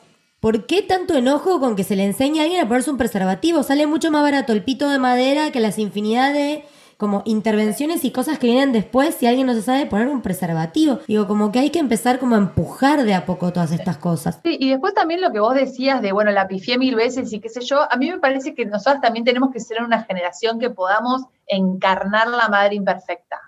¿por 0.41 0.65
qué 0.65 0.81
tanto 0.81 1.15
enojo 1.15 1.61
con 1.61 1.77
que 1.77 1.85
se 1.85 1.95
le 1.95 2.03
enseñe 2.03 2.39
a 2.39 2.43
alguien 2.43 2.59
a 2.59 2.67
ponerse 2.67 2.91
un 2.91 2.97
preservativo? 2.97 3.63
Sale 3.63 3.87
mucho 3.87 4.11
más 4.11 4.21
barato 4.21 4.51
el 4.51 4.65
pito 4.65 4.89
de 4.89 4.99
madera 4.99 5.49
que 5.53 5.61
las 5.61 5.79
infinidad 5.79 6.33
de 6.33 6.65
como 6.97 7.21
intervenciones 7.25 8.03
y 8.03 8.11
cosas 8.11 8.39
que 8.39 8.47
vienen 8.47 8.71
después 8.71 9.15
si 9.15 9.27
alguien 9.27 9.47
no 9.47 9.53
se 9.53 9.61
sabe 9.61 9.85
poner 9.85 10.07
un 10.07 10.21
preservativo. 10.21 10.99
Digo, 11.07 11.27
como 11.27 11.51
que 11.51 11.59
hay 11.59 11.69
que 11.69 11.79
empezar 11.79 12.17
como 12.17 12.35
a 12.35 12.39
empujar 12.39 13.03
de 13.03 13.13
a 13.13 13.25
poco 13.25 13.53
todas 13.53 13.71
estas 13.71 13.97
cosas. 13.97 14.39
Sí, 14.43 14.57
y 14.59 14.71
después 14.71 14.93
también 14.95 15.21
lo 15.21 15.31
que 15.31 15.39
vos 15.39 15.53
decías 15.53 16.01
de, 16.01 16.11
bueno, 16.11 16.31
la 16.31 16.47
pifié 16.47 16.77
mil 16.77 16.95
veces 16.95 17.31
y 17.31 17.39
qué 17.39 17.49
sé 17.49 17.61
yo, 17.61 17.81
a 17.91 17.95
mí 17.97 18.09
me 18.09 18.19
parece 18.19 18.55
que 18.55 18.65
nosotros 18.65 19.01
también 19.01 19.25
tenemos 19.25 19.51
que 19.51 19.59
ser 19.59 19.83
una 19.83 20.03
generación 20.03 20.59
que 20.59 20.71
podamos 20.71 21.23
encarnar 21.45 22.27
la 22.27 22.49
madre 22.49 22.75
imperfecta. 22.75 23.39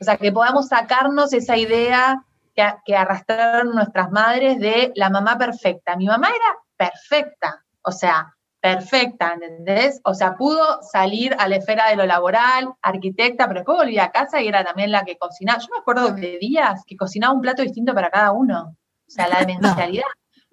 O 0.00 0.04
sea, 0.04 0.16
que 0.16 0.32
podamos 0.32 0.68
sacarnos 0.68 1.32
esa 1.32 1.56
idea 1.56 2.24
que, 2.56 2.64
que 2.86 2.96
arrastraron 2.96 3.74
nuestras 3.74 4.10
madres 4.10 4.58
de 4.58 4.92
la 4.96 5.10
mamá 5.10 5.36
perfecta. 5.36 5.96
Mi 5.96 6.06
mamá 6.06 6.28
era 6.28 6.90
perfecta, 6.90 7.62
o 7.82 7.92
sea, 7.92 8.33
perfecta, 8.64 9.34
¿entendés? 9.34 10.00
O 10.04 10.14
sea, 10.14 10.36
pudo 10.36 10.80
salir 10.80 11.36
a 11.38 11.48
la 11.48 11.56
esfera 11.56 11.90
de 11.90 11.96
lo 11.96 12.06
laboral, 12.06 12.72
arquitecta, 12.80 13.46
pero 13.46 13.60
después 13.60 13.76
volví 13.76 13.98
a 13.98 14.10
casa 14.10 14.40
y 14.40 14.48
era 14.48 14.64
también 14.64 14.90
la 14.90 15.04
que 15.04 15.18
cocinaba. 15.18 15.58
Yo 15.58 15.68
me 15.70 15.80
acuerdo 15.80 16.12
de 16.12 16.38
días 16.38 16.82
que 16.86 16.96
cocinaba 16.96 17.34
un 17.34 17.42
plato 17.42 17.60
distinto 17.60 17.92
para 17.92 18.08
cada 18.08 18.32
uno. 18.32 18.74
O 19.06 19.10
sea, 19.10 19.28
la 19.28 19.40
demencialidad. 19.44 20.06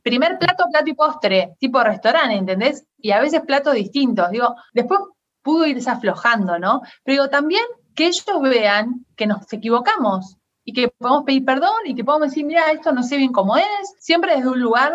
Primer 0.03 0.37
plato, 0.37 0.65
plato 0.69 0.89
y 0.89 0.93
postre, 0.93 1.55
tipo 1.57 1.81
restaurante, 1.81 2.35
¿entendés? 2.35 2.85
Y 2.97 3.11
a 3.11 3.21
veces 3.21 3.43
platos 3.47 3.75
distintos. 3.75 4.29
Digo, 4.29 4.55
después 4.73 4.99
pudo 5.41 5.65
irse 5.65 5.89
aflojando, 5.89 6.59
¿no? 6.59 6.81
Pero 7.05 7.23
digo, 7.23 7.29
también 7.29 7.63
que 7.95 8.07
ellos 8.07 8.25
vean 8.41 9.05
que 9.15 9.25
nos 9.25 9.53
equivocamos 9.53 10.35
y 10.63 10.73
que 10.73 10.89
podemos 10.89 11.23
pedir 11.23 11.45
perdón 11.45 11.71
y 11.85 11.95
que 11.95 12.03
podemos 12.03 12.29
decir, 12.29 12.45
mira, 12.45 12.71
esto 12.71 12.91
no 12.91 13.03
sé 13.03 13.17
bien 13.17 13.31
cómo 13.31 13.57
es, 13.57 13.95
siempre 13.99 14.35
desde 14.35 14.49
un 14.49 14.59
lugar 14.59 14.93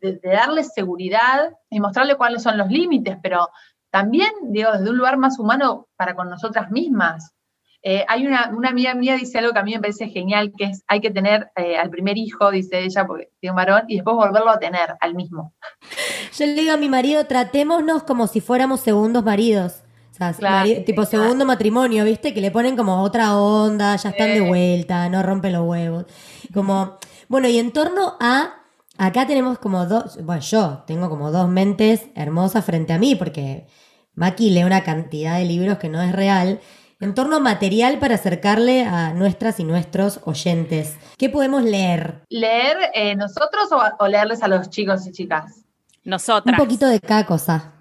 de, 0.00 0.18
darles 0.22 0.72
seguridad 0.74 1.54
y 1.70 1.80
mostrarle 1.80 2.16
cuáles 2.16 2.42
son 2.42 2.58
los 2.58 2.68
límites, 2.68 3.16
pero 3.22 3.48
también, 3.90 4.30
digo, 4.42 4.72
desde 4.72 4.90
un 4.90 4.98
lugar 4.98 5.16
más 5.16 5.38
humano 5.38 5.88
para 5.96 6.14
con 6.14 6.28
nosotras 6.28 6.70
mismas. 6.70 7.32
Eh, 7.82 8.04
hay 8.08 8.26
una, 8.26 8.50
una 8.54 8.70
amiga 8.70 8.92
mía 8.94 9.14
dice 9.14 9.38
algo 9.38 9.52
que 9.52 9.60
a 9.60 9.62
mí 9.62 9.72
me 9.72 9.80
parece 9.80 10.08
genial, 10.08 10.52
que 10.56 10.64
es 10.64 10.82
hay 10.88 11.00
que 11.00 11.10
tener 11.10 11.50
eh, 11.56 11.78
al 11.78 11.90
primer 11.90 12.18
hijo, 12.18 12.50
dice 12.50 12.80
ella, 12.80 13.06
porque 13.06 13.30
tiene 13.40 13.52
un 13.52 13.56
varón, 13.56 13.84
y 13.86 13.94
después 13.94 14.16
volverlo 14.16 14.50
a 14.50 14.58
tener 14.58 14.96
al 15.00 15.14
mismo. 15.14 15.54
Yo 16.36 16.46
le 16.46 16.54
digo 16.54 16.72
a 16.72 16.76
mi 16.76 16.88
marido, 16.88 17.24
tratémonos 17.26 18.02
como 18.02 18.26
si 18.26 18.40
fuéramos 18.40 18.80
segundos 18.80 19.24
maridos 19.24 19.84
tipo 20.84 21.04
segundo 21.04 21.44
matrimonio, 21.44 22.04
¿viste? 22.04 22.34
Que 22.34 22.40
le 22.40 22.50
ponen 22.50 22.76
como 22.76 23.02
otra 23.02 23.36
onda, 23.36 23.96
ya 23.96 24.10
están 24.10 24.34
de 24.34 24.40
vuelta, 24.40 25.08
no 25.08 25.22
rompen 25.22 25.52
los 25.52 25.66
huevos. 25.66 26.04
Como, 26.52 26.98
bueno, 27.28 27.48
y 27.48 27.58
en 27.58 27.72
torno 27.72 28.16
a, 28.20 28.62
acá 28.96 29.26
tenemos 29.26 29.58
como 29.58 29.86
dos, 29.86 30.22
bueno, 30.24 30.42
yo 30.42 30.84
tengo 30.86 31.08
como 31.08 31.30
dos 31.30 31.48
mentes 31.48 32.06
hermosas 32.14 32.64
frente 32.64 32.92
a 32.92 32.98
mí, 32.98 33.14
porque 33.14 33.66
Maki 34.14 34.50
lee 34.50 34.64
una 34.64 34.82
cantidad 34.82 35.38
de 35.38 35.44
libros 35.44 35.78
que 35.78 35.88
no 35.88 36.02
es 36.02 36.12
real. 36.12 36.60
En 37.00 37.14
torno 37.14 37.36
a 37.36 37.38
material 37.38 38.00
para 38.00 38.16
acercarle 38.16 38.82
a 38.82 39.14
nuestras 39.14 39.60
y 39.60 39.64
nuestros 39.64 40.18
oyentes. 40.24 40.96
¿Qué 41.16 41.28
podemos 41.28 41.62
leer? 41.62 42.24
¿Leer 42.28 42.76
eh, 42.92 43.14
nosotros 43.14 43.70
o, 43.70 43.80
o 44.00 44.08
leerles 44.08 44.42
a 44.42 44.48
los 44.48 44.68
chicos 44.68 45.06
y 45.06 45.12
chicas? 45.12 45.64
Nosotras. 46.02 46.58
Un 46.58 46.64
poquito 46.64 46.88
de 46.88 46.98
cada 46.98 47.24
cosa. 47.24 47.77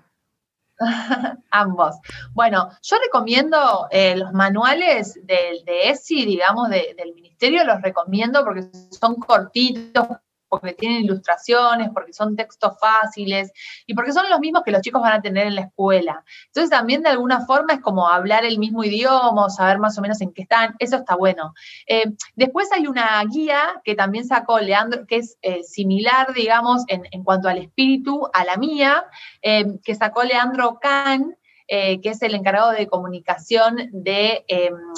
Ambos. 1.51 1.95
Bueno, 2.33 2.69
yo 2.81 2.97
recomiendo 3.03 3.87
eh, 3.91 4.15
los 4.15 4.31
manuales 4.33 5.19
de, 5.23 5.61
de 5.65 5.89
ESI, 5.89 6.25
digamos, 6.25 6.69
del 6.69 7.13
ministerio, 7.15 7.63
los 7.63 7.81
recomiendo 7.81 8.43
porque 8.43 8.69
son 8.91 9.15
cortitos, 9.15 10.07
porque 10.49 10.73
tienen 10.73 11.03
ilustraciones, 11.03 11.89
porque 11.93 12.13
son 12.13 12.35
textos 12.35 12.73
fáciles 12.79 13.51
y 13.85 13.93
porque 13.93 14.11
son 14.11 14.29
los 14.29 14.39
mismos 14.39 14.63
que 14.63 14.71
los 14.71 14.81
chicos 14.81 15.01
van 15.01 15.13
a 15.13 15.21
tener 15.21 15.47
en 15.47 15.55
la 15.55 15.61
escuela. 15.61 16.23
Entonces 16.47 16.69
también 16.69 17.03
de 17.03 17.09
alguna 17.09 17.45
forma 17.45 17.73
es 17.73 17.81
como 17.81 18.07
hablar 18.07 18.45
el 18.45 18.59
mismo 18.59 18.83
idioma, 18.83 19.49
saber 19.49 19.79
más 19.79 19.97
o 19.97 20.01
menos 20.01 20.21
en 20.21 20.33
qué 20.33 20.43
están, 20.43 20.75
eso 20.79 20.97
está 20.97 21.15
bueno. 21.15 21.53
Eh, 21.87 22.05
después 22.35 22.71
hay 22.71 22.87
una 22.87 23.23
guía 23.25 23.81
que 23.83 23.95
también 23.95 24.25
sacó 24.25 24.59
Leandro, 24.59 25.05
que 25.07 25.17
es 25.17 25.37
eh, 25.41 25.63
similar, 25.63 26.33
digamos, 26.33 26.83
en, 26.87 27.23
cuanto 27.23 27.49
al 27.49 27.57
espíritu 27.57 28.29
a 28.33 28.45
la 28.45 28.57
mía, 28.57 29.05
eh, 29.41 29.65
que 29.83 29.95
sacó 29.95 30.23
Leandro 30.23 30.79
Kahn. 30.79 31.35
que 31.67 31.99
es 32.01 32.21
el 32.21 32.33
encargado 32.33 32.71
de 32.71 32.87
comunicación 32.87 33.89
de 33.91 34.45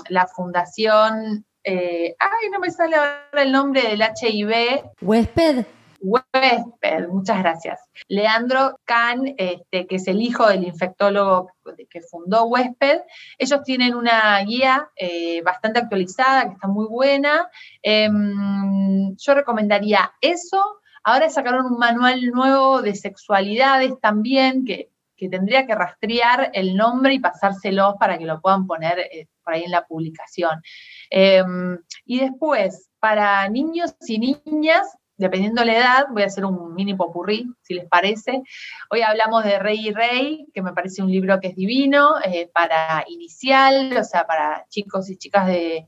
la 0.07 0.27
Fundación 0.27 1.43
eh, 1.71 2.15
ay, 2.17 2.49
no 2.51 2.59
me 2.59 2.71
sale 2.71 2.95
ahora 2.95 3.43
el 3.43 3.51
nombre 3.51 3.83
del 3.83 4.01
HIV. 4.01 4.83
Huésped. 5.01 5.65
Huésped, 6.01 7.07
muchas 7.09 7.37
gracias. 7.43 7.79
Leandro 8.07 8.79
Kahn, 8.85 9.35
este, 9.37 9.85
que 9.85 9.97
es 9.97 10.07
el 10.07 10.19
hijo 10.19 10.47
del 10.47 10.63
infectólogo 10.63 11.51
que 11.91 12.01
fundó 12.01 12.45
Huésped, 12.45 13.01
ellos 13.37 13.61
tienen 13.63 13.93
una 13.93 14.39
guía 14.39 14.89
eh, 14.95 15.43
bastante 15.43 15.79
actualizada, 15.79 16.45
que 16.45 16.53
está 16.53 16.67
muy 16.67 16.87
buena. 16.87 17.47
Em, 17.83 19.15
yo 19.15 19.35
recomendaría 19.35 20.11
eso. 20.21 20.81
Ahora 21.03 21.29
sacaron 21.29 21.67
un 21.67 21.77
manual 21.77 22.31
nuevo 22.31 22.81
de 22.81 22.95
sexualidades 22.95 23.93
también, 24.01 24.65
que, 24.65 24.89
tendría 25.29 25.67
que 25.67 25.75
rastrear 25.75 26.49
el 26.53 26.77
nombre 26.77 27.13
y 27.13 27.19
pasárselos 27.19 27.95
para 27.99 28.17
que 28.17 28.25
lo 28.25 28.39
puedan 28.39 28.65
poner 28.65 29.27
ahí 29.53 29.63
en 29.63 29.71
la 29.71 29.85
publicación. 29.85 30.61
Em, 31.09 31.77
y 32.05 32.19
después, 32.19 32.89
para 32.99 33.47
niños 33.49 33.95
y 34.07 34.19
niñas, 34.19 34.87
dependiendo 35.19 35.65
la 35.65 35.77
edad, 35.77 36.05
voy 36.11 36.23
a 36.23 36.27
hacer 36.27 36.45
un 36.45 36.73
mini 36.73 36.95
popurrí, 36.95 37.45
si 37.61 37.73
les 37.73 37.85
parece. 37.87 38.41
Hoy 38.89 39.01
hablamos 39.01 39.43
de 39.43 39.59
Rey 39.59 39.87
y 39.87 39.91
Rey, 39.91 40.47
que 40.53 40.61
me 40.61 40.71
parece 40.71 41.03
un 41.03 41.11
libro 41.11 41.41
que 41.41 41.49
es 41.49 41.55
divino, 41.55 42.15
eh, 42.23 42.49
para 42.53 43.03
inicial, 43.07 43.95
o 43.97 44.03
sea, 44.05 44.25
para 44.25 44.65
chicos 44.69 45.09
y 45.09 45.17
chicas 45.17 45.45
de, 45.47 45.87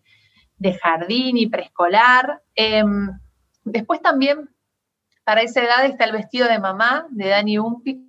jardín 0.82 1.38
y 1.38 1.48
preescolar. 1.48 2.42
Em, 2.56 3.10
después 3.64 4.02
también, 4.02 4.50
para 5.24 5.42
esa 5.42 5.64
edad, 5.64 5.86
está 5.86 6.04
El 6.04 6.12
vestido 6.12 6.48
de 6.50 6.60
mamá, 6.60 7.08
de 7.10 7.30
Dani 7.30 7.58
Umpi, 7.58 8.06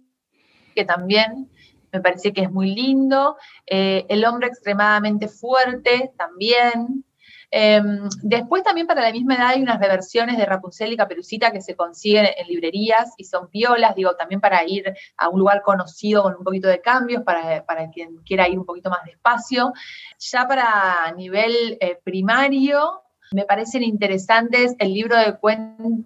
que 0.75 0.85
también 0.85 1.52
me 1.93 2.01
parece 2.01 2.33
que 2.33 2.43
es 2.43 2.51
muy 2.51 2.75
lindo. 2.75 3.37
Eh, 3.67 4.07
el 4.09 4.25
hombre 4.25 4.49
extremadamente 4.49 5.29
fuerte 5.29 6.13
también. 6.17 7.05
Em, 7.55 8.09
después 8.23 8.63
también 8.63 8.87
para 8.87 9.03
la 9.03 9.13
misma 9.13 9.35
edad 9.35 9.49
hay 9.49 9.61
unas 9.61 9.79
reversiones 9.79 10.39
de 10.39 10.47
Rapunzel 10.47 10.91
y 10.91 10.97
Caperucita 10.97 11.53
que 11.53 11.61
se 11.61 11.77
consiguen 11.77 12.29
en 12.35 12.47
librerías 12.49 13.13
y 13.19 13.25
son 13.25 13.51
violas, 13.51 13.95
digo, 13.95 14.17
también 14.17 14.41
para 14.41 14.65
ir 14.67 14.95
a 15.19 15.29
un 15.29 15.39
lugar 15.39 15.61
conocido 15.61 16.23
con 16.23 16.35
un 16.35 16.45
poquito 16.45 16.69
de 16.69 16.81
cambios, 16.81 17.23
para, 17.25 17.63
quien 17.93 18.17
quiera 18.25 18.49
ir 18.49 18.59
un 18.59 18.65
poquito 18.65 18.89
más 18.89 19.05
despacio. 19.05 19.75
Ya 20.19 20.49
para 20.49 21.13
nivel 21.15 21.77
eh, 21.81 21.99
primario, 22.03 23.02
me 23.35 23.45
parecen 23.45 23.83
interesantes 23.83 24.75
el 24.79 24.93
libro 24.93 25.17
de 25.17 25.37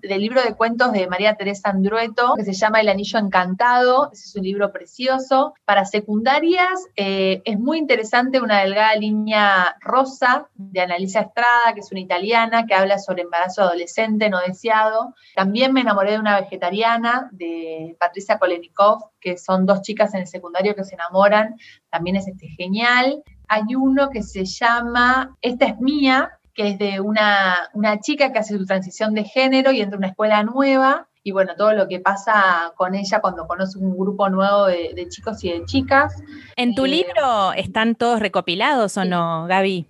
del 0.03 0.21
libro 0.21 0.43
de 0.43 0.55
cuentos 0.55 0.93
de 0.93 1.07
María 1.09 1.35
Teresa 1.35 1.71
Andrueto, 1.71 2.35
que 2.37 2.45
se 2.45 2.53
llama 2.53 2.81
El 2.81 2.89
Anillo 2.89 3.19
Encantado. 3.19 4.11
Ese 4.13 4.25
es 4.25 4.37
un 4.37 4.43
libro 4.43 4.73
precioso. 4.73 5.55
Para 5.65 5.85
secundarias 5.85 6.87
eh, 6.97 7.43
es 7.45 7.59
muy 7.59 7.79
interesante 7.79 8.41
una 8.41 8.61
delgada 8.61 8.95
línea 8.97 9.77
rosa 9.81 10.49
de 10.55 10.81
Annalisa 10.81 11.21
Estrada, 11.21 11.75
que 11.75 11.81
es 11.81 11.91
una 11.91 12.01
italiana, 12.01 12.67
que 12.67 12.75
habla 12.75 12.99
sobre 12.99 13.23
embarazo 13.23 13.63
adolescente 13.63 14.31
no 14.31 14.41
deseado. 14.41 15.15
También 15.35 15.73
me 15.73 15.81
enamoré 15.81 16.13
de 16.13 16.19
una 16.19 16.41
vegetariana, 16.41 17.29
de 17.33 17.97
Patricia 17.99 18.39
Kolenikov, 18.39 19.11
que 19.21 19.37
son 19.37 19.67
dos 19.67 19.83
chicas 19.83 20.15
en 20.15 20.21
el 20.21 20.27
secundario 20.27 20.75
que 20.75 20.85
se 20.85 20.95
enamoran. 20.95 21.57
También 21.91 22.17
es 22.17 22.29
este, 22.29 22.49
genial. 22.49 23.23
Hay 23.49 23.75
uno 23.77 24.11
que 24.11 24.23
se 24.23 24.45
llama 24.45 25.37
Esta 25.41 25.67
es 25.67 25.79
mía, 25.79 26.36
que 26.57 26.71
es 26.71 26.79
de 26.79 27.01
una, 27.01 27.69
chica 28.01 28.33
que 28.33 28.39
hace 28.39 28.57
su 28.57 28.65
transición 28.65 29.15
de 29.15 29.25
género 29.25 29.71
y 29.73 29.83
entra 29.83 29.97
a 29.97 29.99
una 29.99 30.09
escuela 30.09 30.43
nueva 30.43 31.07
y 31.23 31.33
bueno, 31.33 31.55
todo 31.57 31.73
lo 31.73 31.87
que 31.87 32.01
pasa 32.01 32.73
con 32.77 32.95
ella 32.95 33.21
cuando 33.21 33.47
conoce 33.47 33.79
un 33.79 33.97
grupo 33.97 34.29
nuevo 34.31 34.67
de, 34.67 35.07
chicos 35.09 35.43
y 35.45 35.51
de 35.51 35.65
chicas. 35.67 36.15
¿En 36.55 36.75
tu 36.75 36.87
libro 36.87 37.53
están 37.53 37.97
todos 37.97 38.21
recopilados 38.21 38.97
o 38.97 39.05
no, 39.05 39.47
Gaby? 39.47 39.87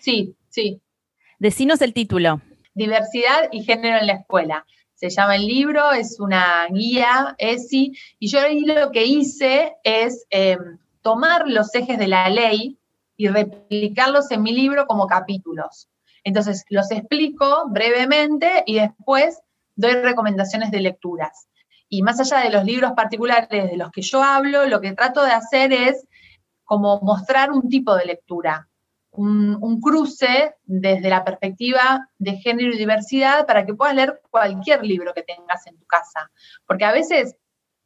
Sí, 0.00 0.34
sí. 0.48 0.80
Decinos 1.38 1.80
el 1.80 1.94
título. 1.94 2.42
Diversidad 2.74 3.48
y 3.52 3.62
género 3.62 3.98
en 3.98 4.08
la 4.08 4.14
escuela. 4.14 4.66
Se 4.94 5.08
llama 5.10 5.36
el 5.36 5.46
libro, 5.46 5.92
es 5.92 6.18
una 6.20 6.66
guía, 6.70 7.34
ESI, 7.38 7.96
y 8.18 8.28
yo 8.28 8.40
ahí 8.40 8.60
lo 8.60 8.90
que 8.90 9.06
hice 9.06 9.76
es 9.84 10.26
em, 10.28 10.78
tomar 11.02 11.48
los 11.48 11.74
ejes 11.74 11.98
de 11.98 12.08
la 12.08 12.28
ley 12.28 12.78
y 13.16 13.28
replicarlos 13.28 14.30
en 14.32 14.42
mi 14.42 14.52
libro 14.52 14.86
como 14.86 15.06
capítulos. 15.06 15.88
Entonces, 16.24 16.64
los 16.68 16.90
explico 16.90 17.68
brevemente 17.68 18.62
y 18.66 18.74
después 18.80 19.40
doy 19.74 19.92
recomendaciones 19.94 20.70
de 20.70 20.80
lecturas. 20.80 21.48
Y 21.88 22.02
más 22.02 22.20
allá 22.20 22.44
de 22.44 22.50
los 22.50 22.64
libros 22.64 22.92
particulares 22.92 23.48
de 23.70 23.76
los 23.76 23.90
que 23.90 24.02
yo 24.02 24.22
hablo, 24.22 24.66
lo 24.66 24.80
que 24.80 24.92
trato 24.92 25.24
de 25.24 25.32
hacer 25.32 25.72
es 25.72 26.06
como 26.64 27.00
mostrar 27.00 27.50
un 27.50 27.68
tipo 27.68 27.96
de 27.96 28.04
lectura, 28.04 28.68
un, 29.10 29.80
cruce 29.80 30.54
desde 30.64 31.10
la 31.10 31.24
perspectiva 31.24 32.08
de 32.18 32.36
género 32.36 32.72
y 32.72 32.78
diversidad 32.78 33.46
para 33.46 33.66
que 33.66 33.74
puedas 33.74 33.94
leer 33.94 34.20
cualquier 34.30 34.84
libro 34.84 35.12
que 35.12 35.22
tengas 35.22 35.66
en 35.66 35.76
tu 35.76 35.84
casa. 35.86 36.30
Porque 36.66 36.84
a 36.84 36.92
veces 36.92 37.34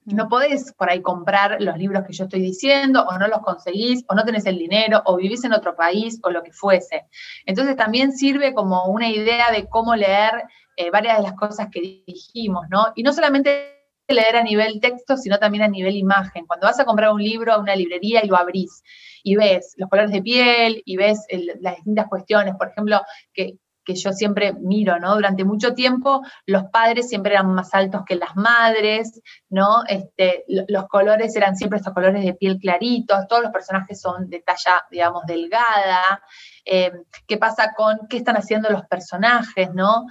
No 0.05 0.28
podés 0.28 0.72
por 0.74 0.90
ahí 0.90 1.00
comprar 1.00 1.61
los 1.61 1.78
libros 1.78 2.05
que 2.07 2.12
yo 2.12 2.24
estoy 2.24 2.40
diciendo, 2.40 3.05
o 3.09 3.18
no 3.18 3.26
los 3.26 3.40
conseguís, 3.40 4.05
o 4.09 4.14
no 4.14 4.24
tenés 4.24 4.44
el 4.46 4.59
dinero, 4.59 5.02
o 5.07 5.16
vivís 5.16 5.44
en 5.44 5.52
otro 5.52 5.74
país, 5.74 6.20
o 6.22 6.30
lo 6.30 6.42
que 6.42 6.52
fuese. 6.52 7.07
Entonces 7.46 7.76
también 7.76 8.12
sirve 8.12 8.52
como 8.52 8.84
una 8.86 9.09
idea 9.09 9.50
de 9.50 9.66
cómo 9.68 9.96
leer 9.96 10.44
eh, 10.76 10.90
varias 10.90 11.18
de 11.18 11.22
las 11.22 11.34
cosas 11.34 11.68
que 11.72 12.02
dijimos, 12.07 12.66
¿no? 12.68 12.92
Y 12.94 13.02
no 13.02 13.12
solamente 13.12 13.74
leer 14.09 14.36
a 14.36 14.42
nivel 14.42 14.80
texto, 14.80 15.16
sino 15.16 15.38
también 15.38 15.64
a 15.64 15.68
nivel 15.68 15.96
imagen. 15.96 16.46
Cuando 16.46 16.66
vas 16.66 16.78
a 16.78 16.84
comprar 16.84 17.11
un 17.11 17.22
libro 17.22 17.52
a 17.52 17.59
una 17.59 17.74
librería 17.74 18.22
y 18.22 18.28
lo 18.28 18.36
abrís 18.36 18.82
y 19.22 19.36
ves 19.36 19.74
los 19.78 19.88
colores 19.88 20.12
de 20.12 20.22
piel 20.22 20.82
y 20.84 20.96
ves 20.96 21.24
las 21.61 21.76
distintas 21.76 22.09
cuestiones, 22.09 22.55
por 22.57 22.68
ejemplo, 22.68 23.00
que 23.32 23.57
que 23.85 23.95
yo 23.95 24.12
siempre 24.12 24.53
miro, 24.55 24.99
¿no? 24.99 25.14
Durante 25.14 25.45
mucho 25.45 25.74
tiempo 25.74 26.22
los 26.47 26.64
padres 26.64 27.09
siempre 27.09 27.32
eran 27.32 27.55
más 27.55 27.74
altos 27.74 28.03
que 28.07 28.16
las 28.16 28.35
madres, 28.37 29.20
¿no? 29.49 29.85
Este, 29.87 30.45
los 30.47 30.87
colores 30.89 31.35
eran 31.37 31.57
siempre 31.57 31.78
estos 31.78 31.95
colores 31.95 32.24
de 32.24 32.35
piel 32.35 32.59
claritos, 32.59 33.26
todos 33.28 33.43
los 33.43 33.53
personajes 33.53 34.01
son 34.01 34.28
de 34.28 34.41
talla, 34.41 34.85
digamos, 34.91 35.24
delgada. 35.26 36.22
Eh, 36.64 36.93
¿Qué 37.26 37.37
pasa 37.37 37.74
con 37.76 38.07
qué 38.09 38.16
están 38.16 38.37
haciendo 38.37 38.70
los 38.70 38.85
personajes, 38.87 39.72
¿no? 39.74 40.07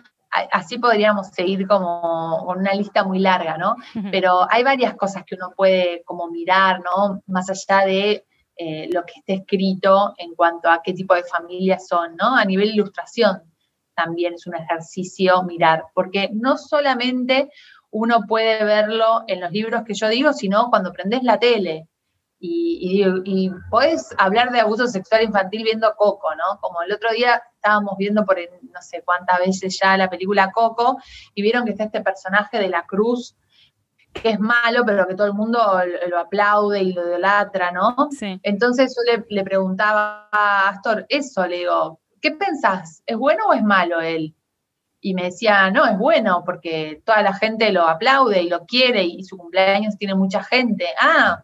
Así 0.52 0.80
podríamos 0.80 1.28
seguir 1.28 1.68
como 1.68 2.44
con 2.48 2.58
una 2.58 2.74
lista 2.74 3.04
muy 3.04 3.20
larga, 3.20 3.56
¿no? 3.56 3.76
Pero 4.12 4.48
hay 4.50 4.64
varias 4.64 4.96
cosas 4.96 5.24
que 5.26 5.36
uno 5.36 5.54
puede 5.56 6.02
como 6.06 6.28
mirar, 6.28 6.80
¿no? 6.80 7.22
Más 7.28 7.52
allá 7.52 7.86
de 7.86 8.26
eh, 8.56 8.90
lo 8.92 9.04
que 9.04 9.14
esté 9.18 9.34
escrito 9.34 10.16
en 10.18 10.34
cuanto 10.34 10.72
a 10.72 10.82
qué 10.84 10.94
tipo 10.94 11.14
de 11.14 11.24
familias 11.24 11.88
son, 11.88 12.16
¿no? 12.16 12.36
A 12.36 12.46
nivel 12.46 12.70
ilustración 12.70 13.53
también 13.96 14.36
es 14.36 14.48
un 14.48 14.56
ejercicio 14.56 15.44
mirar, 15.44 15.86
porque 15.94 16.30
no 16.34 16.58
solamente 16.58 17.50
uno 17.92 18.22
puede 18.28 18.64
verlo 18.64 19.24
en 19.28 19.40
los 19.40 19.52
libros 19.52 19.84
que 19.84 19.94
yo 19.94 20.10
digo, 20.10 20.34
sino 20.34 20.70
cuando 20.70 20.92
prendes 20.92 21.24
la 21.24 21.40
tele. 21.40 21.88
Y, 22.46 23.06
y, 23.24 23.50
puedes 23.70 24.14
hablar 24.18 24.52
de 24.52 24.60
abuso 24.60 24.86
sexual 24.88 25.24
infantil 25.24 25.64
viendo 25.64 25.96
Coco, 25.96 26.36
¿no? 26.36 26.60
Como 26.60 26.82
el 26.82 26.92
otro 26.92 27.12
día 27.12 27.42
estábamos 27.56 27.96
viendo 27.98 28.26
por 28.26 28.38
no 28.38 28.82
sé 28.82 29.02
cuántas 29.06 29.40
veces 29.40 29.80
ya 29.82 29.96
la 29.96 30.10
película 30.10 30.52
Coco 30.52 30.98
y 31.34 31.42
vieron 31.42 31.64
que 31.64 31.72
está 31.72 31.86
este 31.86 32.02
personaje 32.02 32.60
de 32.60 32.68
la 32.68 32.86
cruz 32.86 33.38
que 34.14 34.30
es 34.32 34.40
malo, 34.40 34.84
pero 34.86 35.08
que 35.08 35.16
todo 35.16 35.28
el 35.28 35.34
mundo 35.34 35.60
lo, 36.10 36.20
aplaude 36.20 36.82
y 36.84 36.94
lo 36.94 37.08
idolatra, 37.08 37.72
¿no? 37.72 38.10
Entonces 38.44 38.96
yo 38.96 39.12
le, 39.12 39.26
le, 39.30 39.44
preguntaba 39.44 40.30
a 40.32 40.70
Astor 40.70 41.06
eso, 41.10 41.48
le 41.48 41.58
digo, 41.60 42.00
¿qué 42.24 42.32
pensás? 42.32 43.04
¿Es 43.06 43.18
bueno 43.18 43.48
o 43.50 43.54
es 43.54 43.62
malo 43.62 44.00
él? 44.00 44.34
Y 45.02 45.14
me 45.14 45.26
decía, 45.26 45.70
no, 45.70 45.86
es 45.86 45.98
bueno 45.98 46.44
porque 46.46 47.02
toda 47.06 47.22
la 47.22 47.34
gente 47.34 47.70
lo 47.74 47.86
aplaude 47.86 48.42
y 48.42 48.50
lo 48.50 48.66
quiere 48.66 49.04
y 49.04 49.24
su 49.26 49.38
cumpleaños 49.38 49.98
tiene 49.98 50.16
mucha 50.16 50.42
gente. 50.42 50.88
Ah, 50.98 51.44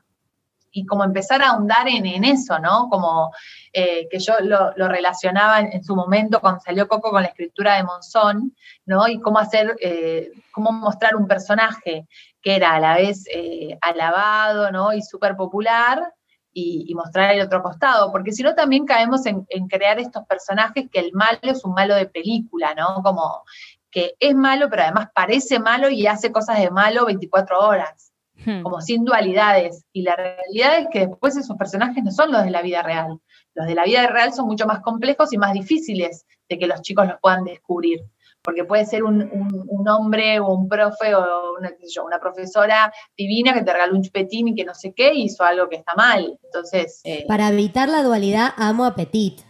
y 0.71 0.85
como 0.85 1.03
empezar 1.03 1.41
a 1.41 1.49
ahondar 1.49 1.89
en, 1.89 2.23
eso, 2.23 2.57
¿no? 2.59 2.87
Como 2.89 3.33
eh, 3.73 4.07
que 4.09 4.19
yo 4.19 4.35
lo, 4.39 4.71
relacionaba 4.87 5.59
en, 5.59 5.83
su 5.83 5.95
momento 5.95 6.39
cuando 6.39 6.61
salió 6.61 6.87
Coco 6.87 7.11
con 7.11 7.23
la 7.23 7.27
escritura 7.27 7.75
de 7.75 7.83
Monzón, 7.83 8.55
¿no? 8.85 9.05
Y 9.09 9.19
cómo 9.19 9.39
hacer, 9.39 9.75
eh, 9.81 10.31
cómo 10.51 10.71
mostrar 10.71 11.17
un 11.17 11.27
personaje 11.27 12.07
que 12.41 12.55
era 12.55 12.75
a 12.75 12.79
la 12.79 12.95
vez 12.95 13.25
eh, 13.33 13.77
alabado, 13.81 14.71
¿no? 14.71 14.93
Y 14.93 15.01
súper 15.01 15.35
popular, 15.35 16.13
y, 16.87 16.95
mostrar 16.95 17.33
el 17.33 17.41
otro 17.41 17.61
costado, 17.61 18.11
porque 18.11 18.31
si 18.31 18.43
no 18.43 18.55
también 18.55 18.85
caemos 18.85 19.25
en, 19.25 19.45
crear 19.67 19.99
estos 19.99 20.25
personajes 20.25 20.89
que 20.91 20.99
el 20.99 21.11
malo 21.13 21.39
es 21.43 21.63
un 21.63 21.73
malo 21.73 21.95
de 21.95 22.05
película, 22.05 22.73
¿no? 22.75 23.01
Como 23.03 23.43
que 23.91 24.15
es 24.19 24.35
malo, 24.35 24.69
pero 24.69 24.83
además 24.83 25.09
parece 25.13 25.59
malo 25.59 25.89
y 25.89 26.05
hace 26.07 26.31
cosas 26.31 26.59
de 26.59 26.69
malo 26.69 27.05
24 27.05 27.59
horas, 27.59 28.11
hmm. 28.45 28.61
como 28.61 28.81
sin 28.81 29.03
dualidades. 29.05 29.85
Y 29.93 30.03
la 30.03 30.15
realidad 30.15 30.79
es 30.79 30.87
que 30.91 31.07
después 31.07 31.35
esos 31.37 31.57
personajes 31.57 32.03
no 32.03 32.11
son 32.11 32.31
los 32.31 32.43
de 32.43 32.51
la 32.51 32.61
vida 32.61 32.83
real. 32.83 33.19
Los 33.55 33.67
de 33.67 33.75
la 33.75 33.83
vida 33.83 34.05
real 34.07 34.33
son 34.33 34.45
mucho 34.45 34.67
más 34.67 34.81
complejos 34.81 35.33
y 35.33 35.37
más 35.37 35.53
difíciles 35.53 36.25
de 36.47 36.59
que 36.59 36.67
los 36.67 36.81
chicos 36.81 37.07
los 37.07 37.19
puedan 37.19 37.43
descubrir 37.43 38.01
porque 38.41 38.63
puede 38.63 38.85
ser 38.85 39.03
un, 39.03 39.29
hombre 39.87 40.39
o 40.39 40.53
un 40.53 40.67
profe 40.67 41.13
o 41.15 41.55
una, 41.57 41.71
una, 42.05 42.19
profesora 42.19 42.91
divina 43.17 43.53
que 43.53 43.63
te 43.63 43.73
regaló 43.73 43.95
un 43.95 44.03
chupetín 44.03 44.49
y 44.49 44.55
que 44.55 44.65
no 44.65 44.73
sé 44.73 44.93
qué, 44.95 45.13
y 45.13 45.23
hizo 45.23 45.43
algo 45.43 45.67
que 45.67 45.77
está 45.77 45.93
mal. 45.95 46.37
Entonces. 46.43 47.01
Eh, 47.03 47.25
Para 47.27 47.49
evitar 47.49 47.89
la 47.89 48.03
dualidad, 48.03 48.53
amo 48.57 48.85
a 48.85 48.95
Petit. 48.95 49.41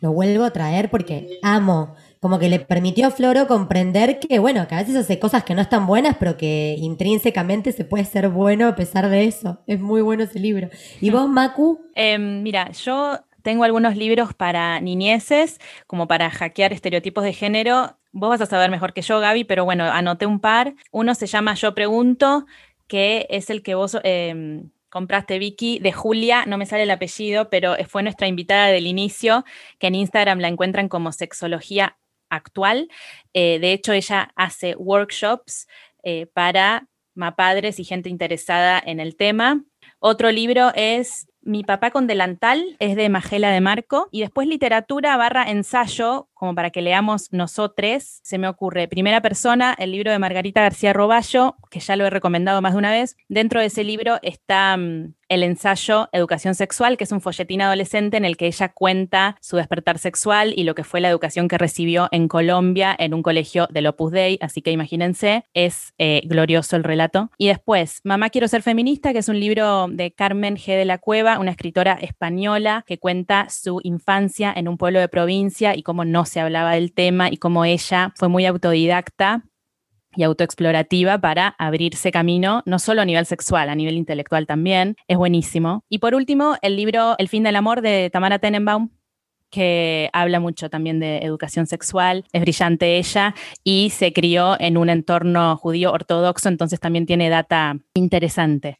Lo 0.00 0.12
vuelvo 0.12 0.44
a 0.44 0.50
traer 0.50 0.90
porque 0.90 1.38
amo. 1.42 1.94
Como 2.18 2.38
que 2.38 2.48
le 2.48 2.58
permitió 2.60 3.06
a 3.06 3.10
Floro 3.10 3.46
comprender 3.46 4.18
que, 4.18 4.38
bueno, 4.38 4.66
que 4.66 4.74
a 4.74 4.78
veces 4.78 4.96
hace 4.96 5.18
cosas 5.18 5.44
que 5.44 5.54
no 5.54 5.60
están 5.60 5.86
buenas, 5.86 6.16
pero 6.18 6.36
que 6.36 6.74
intrínsecamente 6.78 7.72
se 7.72 7.84
puede 7.84 8.04
ser 8.04 8.28
bueno 8.28 8.68
a 8.68 8.74
pesar 8.74 9.08
de 9.08 9.26
eso. 9.26 9.60
Es 9.66 9.80
muy 9.80 10.02
bueno 10.02 10.24
ese 10.24 10.40
libro. 10.40 10.68
¿Y 11.00 11.10
vos, 11.10 11.28
Macu? 11.28 11.80
Em, 11.94 12.42
mira, 12.42 12.70
yo 12.72 13.18
tengo 13.42 13.64
algunos 13.64 13.96
libros 13.96 14.34
para 14.34 14.80
niñeces, 14.80 15.60
como 15.86 16.08
para 16.08 16.30
hackear 16.30 16.72
estereotipos 16.72 17.24
de 17.24 17.32
género. 17.32 17.96
Vos 18.12 18.28
vas 18.28 18.40
a 18.42 18.46
saber 18.46 18.70
mejor 18.70 18.92
que 18.92 19.02
yo, 19.02 19.20
Gaby, 19.20 19.44
pero 19.44 19.64
bueno, 19.64 19.84
anoté 19.84 20.26
un 20.26 20.38
par. 20.38 20.74
Uno 20.90 21.14
se 21.14 21.26
llama 21.26 21.54
Yo 21.54 21.74
Pregunto, 21.74 22.46
que 22.86 23.26
es 23.30 23.48
el 23.48 23.62
que 23.62 23.74
vos 23.74 23.96
em, 24.04 24.70
compraste, 24.90 25.38
Vicky, 25.38 25.78
de 25.78 25.92
Julia, 25.92 26.44
no 26.46 26.58
me 26.58 26.66
sale 26.66 26.82
el 26.82 26.90
apellido, 26.90 27.48
pero 27.48 27.74
fue 27.88 28.02
nuestra 28.02 28.28
invitada 28.28 28.66
del 28.66 28.86
inicio, 28.86 29.44
que 29.78 29.86
en 29.86 29.94
Instagram 29.94 30.40
la 30.40 30.48
encuentran 30.48 30.88
como 30.88 31.10
sexología 31.12 31.96
actual. 32.28 32.88
Eh, 33.32 33.58
de 33.58 33.72
hecho, 33.72 33.94
ella 33.94 34.30
hace 34.36 34.76
workshops 34.76 35.66
eh, 36.02 36.26
para 36.26 36.88
mapadres 37.14 37.80
y 37.80 37.84
gente 37.84 38.10
interesada 38.10 38.82
en 38.84 39.00
el 39.00 39.16
tema. 39.16 39.64
Otro 39.98 40.30
libro 40.30 40.72
es 40.74 41.28
mi 41.42 41.64
papá 41.64 41.90
con 41.90 42.06
delantal 42.06 42.76
es 42.78 42.96
de 42.96 43.08
Magela 43.08 43.50
de 43.50 43.60
Marco 43.60 44.08
y 44.10 44.20
después 44.20 44.48
literatura 44.48 45.16
barra 45.16 45.50
ensayo, 45.50 46.28
como 46.34 46.54
para 46.54 46.70
que 46.70 46.82
leamos 46.82 47.32
nosotros, 47.32 48.20
se 48.22 48.38
me 48.38 48.48
ocurre 48.48 48.88
Primera 48.88 49.20
Persona, 49.20 49.74
el 49.78 49.92
libro 49.92 50.10
de 50.10 50.18
Margarita 50.18 50.62
García 50.62 50.92
Roballo, 50.92 51.56
que 51.70 51.80
ya 51.80 51.96
lo 51.96 52.06
he 52.06 52.10
recomendado 52.10 52.62
más 52.62 52.72
de 52.72 52.78
una 52.78 52.90
vez. 52.90 53.16
Dentro 53.28 53.60
de 53.60 53.66
ese 53.66 53.84
libro 53.84 54.18
está 54.22 54.76
mm, 54.76 55.14
el 55.32 55.44
ensayo 55.44 56.10
Educación 56.12 56.54
Sexual, 56.54 56.98
que 56.98 57.04
es 57.04 57.12
un 57.12 57.22
folletín 57.22 57.62
adolescente 57.62 58.18
en 58.18 58.26
el 58.26 58.36
que 58.36 58.48
ella 58.48 58.68
cuenta 58.68 59.38
su 59.40 59.56
despertar 59.56 59.98
sexual 59.98 60.52
y 60.54 60.64
lo 60.64 60.74
que 60.74 60.84
fue 60.84 61.00
la 61.00 61.08
educación 61.08 61.48
que 61.48 61.56
recibió 61.56 62.08
en 62.10 62.28
Colombia 62.28 62.94
en 62.98 63.14
un 63.14 63.22
colegio 63.22 63.66
del 63.70 63.86
Opus 63.86 64.12
Dei, 64.12 64.36
así 64.42 64.60
que 64.60 64.72
imagínense, 64.72 65.44
es 65.54 65.94
eh, 65.96 66.20
glorioso 66.26 66.76
el 66.76 66.84
relato. 66.84 67.30
Y 67.38 67.48
después, 67.48 68.02
Mamá 68.04 68.28
Quiero 68.28 68.46
Ser 68.46 68.60
Feminista, 68.60 69.14
que 69.14 69.20
es 69.20 69.28
un 69.30 69.40
libro 69.40 69.88
de 69.88 70.12
Carmen 70.12 70.56
G. 70.56 70.76
de 70.76 70.84
la 70.84 70.98
Cueva, 70.98 71.38
una 71.38 71.52
escritora 71.52 71.94
española 71.94 72.84
que 72.86 72.98
cuenta 72.98 73.48
su 73.48 73.80
infancia 73.84 74.52
en 74.54 74.68
un 74.68 74.76
pueblo 74.76 75.00
de 75.00 75.08
provincia 75.08 75.74
y 75.74 75.82
cómo 75.82 76.04
no 76.04 76.26
se 76.26 76.40
hablaba 76.40 76.72
del 76.72 76.92
tema 76.92 77.30
y 77.30 77.38
cómo 77.38 77.64
ella 77.64 78.12
fue 78.16 78.28
muy 78.28 78.44
autodidacta 78.44 79.44
y 80.16 80.22
autoexplorativa 80.22 81.18
para 81.18 81.54
abrirse 81.58 82.10
camino, 82.10 82.62
no 82.66 82.78
solo 82.78 83.02
a 83.02 83.04
nivel 83.04 83.26
sexual, 83.26 83.68
a 83.68 83.74
nivel 83.74 83.96
intelectual 83.96 84.46
también. 84.46 84.96
Es 85.08 85.16
buenísimo. 85.16 85.84
Y 85.88 85.98
por 85.98 86.14
último, 86.14 86.56
el 86.62 86.76
libro 86.76 87.14
El 87.18 87.28
fin 87.28 87.42
del 87.42 87.56
amor 87.56 87.82
de 87.82 88.10
Tamara 88.10 88.38
Tenenbaum, 88.38 88.90
que 89.50 90.08
habla 90.12 90.40
mucho 90.40 90.70
también 90.70 90.98
de 90.98 91.18
educación 91.18 91.66
sexual, 91.66 92.24
es 92.32 92.40
brillante 92.40 92.96
ella 92.96 93.34
y 93.62 93.90
se 93.90 94.12
crió 94.12 94.56
en 94.58 94.78
un 94.78 94.88
entorno 94.88 95.56
judío 95.58 95.92
ortodoxo, 95.92 96.48
entonces 96.48 96.80
también 96.80 97.06
tiene 97.06 97.28
data 97.28 97.76
interesante. 97.94 98.78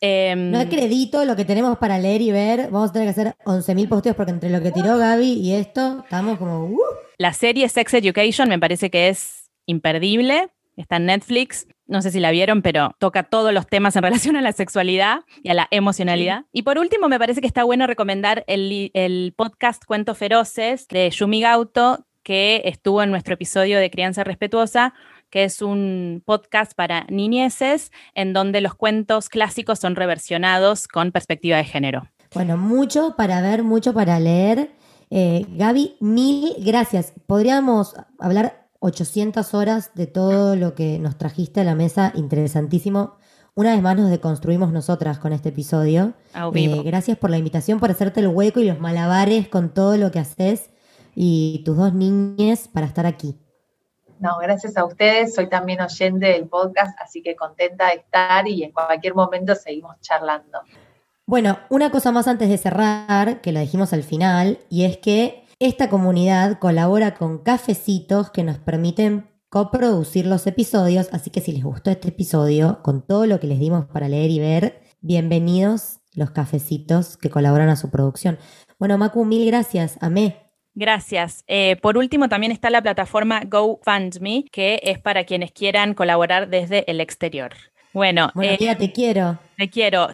Em, 0.00 0.50
no 0.50 0.60
acredito 0.60 1.24
lo 1.24 1.34
que 1.34 1.44
tenemos 1.44 1.78
para 1.78 1.98
leer 1.98 2.20
y 2.22 2.30
ver. 2.30 2.70
Vamos 2.70 2.90
a 2.90 2.92
tener 2.92 3.06
que 3.06 3.20
hacer 3.20 3.36
11.000 3.44 3.88
posteos 3.88 4.16
porque 4.16 4.32
entre 4.32 4.50
lo 4.50 4.60
que 4.62 4.70
tiró 4.70 4.98
Gaby 4.98 5.32
y 5.32 5.54
esto, 5.54 6.00
estamos 6.04 6.38
como... 6.38 6.66
Uh. 6.66 6.78
La 7.16 7.32
serie 7.32 7.68
Sex 7.68 7.94
Education 7.94 8.48
me 8.48 8.58
parece 8.58 8.90
que 8.90 9.08
es 9.08 9.50
imperdible. 9.66 10.50
Está 10.76 10.96
en 10.96 11.06
Netflix. 11.06 11.66
No 11.86 12.02
sé 12.02 12.10
si 12.10 12.20
la 12.20 12.30
vieron, 12.30 12.62
pero 12.62 12.94
toca 12.98 13.24
todos 13.24 13.52
los 13.52 13.66
temas 13.66 13.94
en 13.96 14.02
relación 14.02 14.36
a 14.36 14.42
la 14.42 14.52
sexualidad 14.52 15.20
y 15.42 15.50
a 15.50 15.54
la 15.54 15.68
emocionalidad. 15.70 16.44
Y 16.52 16.62
por 16.62 16.78
último, 16.78 17.08
me 17.08 17.18
parece 17.18 17.40
que 17.40 17.46
está 17.46 17.64
bueno 17.64 17.86
recomendar 17.86 18.44
el, 18.46 18.90
el 18.94 19.34
podcast 19.36 19.84
Cuentos 19.84 20.18
Feroces 20.18 20.88
de 20.88 21.10
Yumi 21.10 21.42
Gauto, 21.42 22.06
que 22.22 22.62
estuvo 22.64 23.02
en 23.02 23.10
nuestro 23.10 23.34
episodio 23.34 23.78
de 23.78 23.90
Crianza 23.90 24.24
Respetuosa, 24.24 24.94
que 25.30 25.44
es 25.44 25.62
un 25.62 26.22
podcast 26.24 26.74
para 26.74 27.04
niñeces 27.08 27.92
en 28.14 28.32
donde 28.32 28.60
los 28.60 28.74
cuentos 28.74 29.28
clásicos 29.28 29.78
son 29.78 29.94
reversionados 29.94 30.88
con 30.88 31.12
perspectiva 31.12 31.58
de 31.58 31.64
género. 31.64 32.08
Bueno, 32.34 32.56
mucho 32.56 33.14
para 33.16 33.40
ver, 33.42 33.62
mucho 33.62 33.92
para 33.92 34.18
leer. 34.18 34.70
Eh, 35.10 35.44
Gaby, 35.50 35.96
mil 36.00 36.54
gracias. 36.58 37.12
Podríamos 37.26 37.94
hablar 38.18 38.63
800 38.84 39.54
horas 39.54 39.92
de 39.94 40.06
todo 40.06 40.56
lo 40.56 40.74
que 40.74 40.98
nos 40.98 41.16
trajiste 41.16 41.62
a 41.62 41.64
la 41.64 41.74
mesa, 41.74 42.12
interesantísimo. 42.14 43.16
Una 43.54 43.72
vez 43.72 43.80
más 43.80 43.96
nos 43.96 44.10
deconstruimos 44.10 44.72
nosotras 44.72 45.18
con 45.18 45.32
este 45.32 45.48
episodio. 45.48 46.12
Eh, 46.54 46.82
gracias 46.84 47.16
por 47.16 47.30
la 47.30 47.38
invitación, 47.38 47.80
por 47.80 47.90
hacerte 47.90 48.20
el 48.20 48.28
hueco 48.28 48.60
y 48.60 48.66
los 48.66 48.78
malabares 48.80 49.48
con 49.48 49.72
todo 49.72 49.96
lo 49.96 50.10
que 50.10 50.18
haces 50.18 50.68
y 51.14 51.62
tus 51.64 51.78
dos 51.78 51.94
niñas 51.94 52.68
para 52.68 52.86
estar 52.86 53.06
aquí. 53.06 53.38
No, 54.18 54.36
gracias 54.38 54.76
a 54.76 54.84
ustedes. 54.84 55.34
Soy 55.34 55.48
también 55.48 55.80
oyente 55.80 56.26
del 56.26 56.46
podcast, 56.46 56.94
así 57.00 57.22
que 57.22 57.34
contenta 57.34 57.86
de 57.86 57.94
estar 57.94 58.46
y 58.46 58.64
en 58.64 58.72
cualquier 58.72 59.14
momento 59.14 59.54
seguimos 59.54 59.98
charlando. 60.02 60.58
Bueno, 61.24 61.58
una 61.70 61.90
cosa 61.90 62.12
más 62.12 62.28
antes 62.28 62.50
de 62.50 62.58
cerrar, 62.58 63.40
que 63.40 63.50
la 63.50 63.60
dijimos 63.60 63.94
al 63.94 64.02
final, 64.02 64.58
y 64.68 64.84
es 64.84 64.98
que 64.98 65.43
esta 65.66 65.88
comunidad 65.88 66.58
colabora 66.58 67.14
con 67.14 67.38
cafecitos 67.38 68.30
que 68.30 68.42
nos 68.42 68.58
permiten 68.58 69.30
coproducir 69.48 70.26
los 70.26 70.46
episodios, 70.46 71.08
así 71.12 71.30
que 71.30 71.40
si 71.40 71.52
les 71.52 71.64
gustó 71.64 71.90
este 71.90 72.08
episodio, 72.08 72.80
con 72.82 73.06
todo 73.06 73.24
lo 73.24 73.40
que 73.40 73.46
les 73.46 73.58
dimos 73.58 73.86
para 73.86 74.10
leer 74.10 74.30
y 74.30 74.40
ver, 74.40 74.82
bienvenidos 75.00 76.00
los 76.12 76.32
cafecitos 76.32 77.16
que 77.16 77.30
colaboran 77.30 77.70
a 77.70 77.76
su 77.76 77.90
producción. 77.90 78.38
Bueno, 78.78 78.98
Macu, 78.98 79.24
mil 79.24 79.46
gracias. 79.46 79.96
Amé. 80.02 80.36
Gracias. 80.74 81.44
Eh, 81.46 81.76
por 81.80 81.96
último, 81.96 82.28
también 82.28 82.52
está 82.52 82.68
la 82.68 82.82
plataforma 82.82 83.40
GoFundMe, 83.46 84.44
que 84.52 84.80
es 84.82 84.98
para 84.98 85.24
quienes 85.24 85.52
quieran 85.52 85.94
colaborar 85.94 86.50
desde 86.50 86.84
el 86.90 87.00
exterior. 87.00 87.52
Bueno, 87.94 88.30
bueno 88.34 88.52
eh, 88.52 88.76
te 88.76 88.92
quiero. 88.92 89.38
Te 89.56 89.70
quiero. 89.70 90.10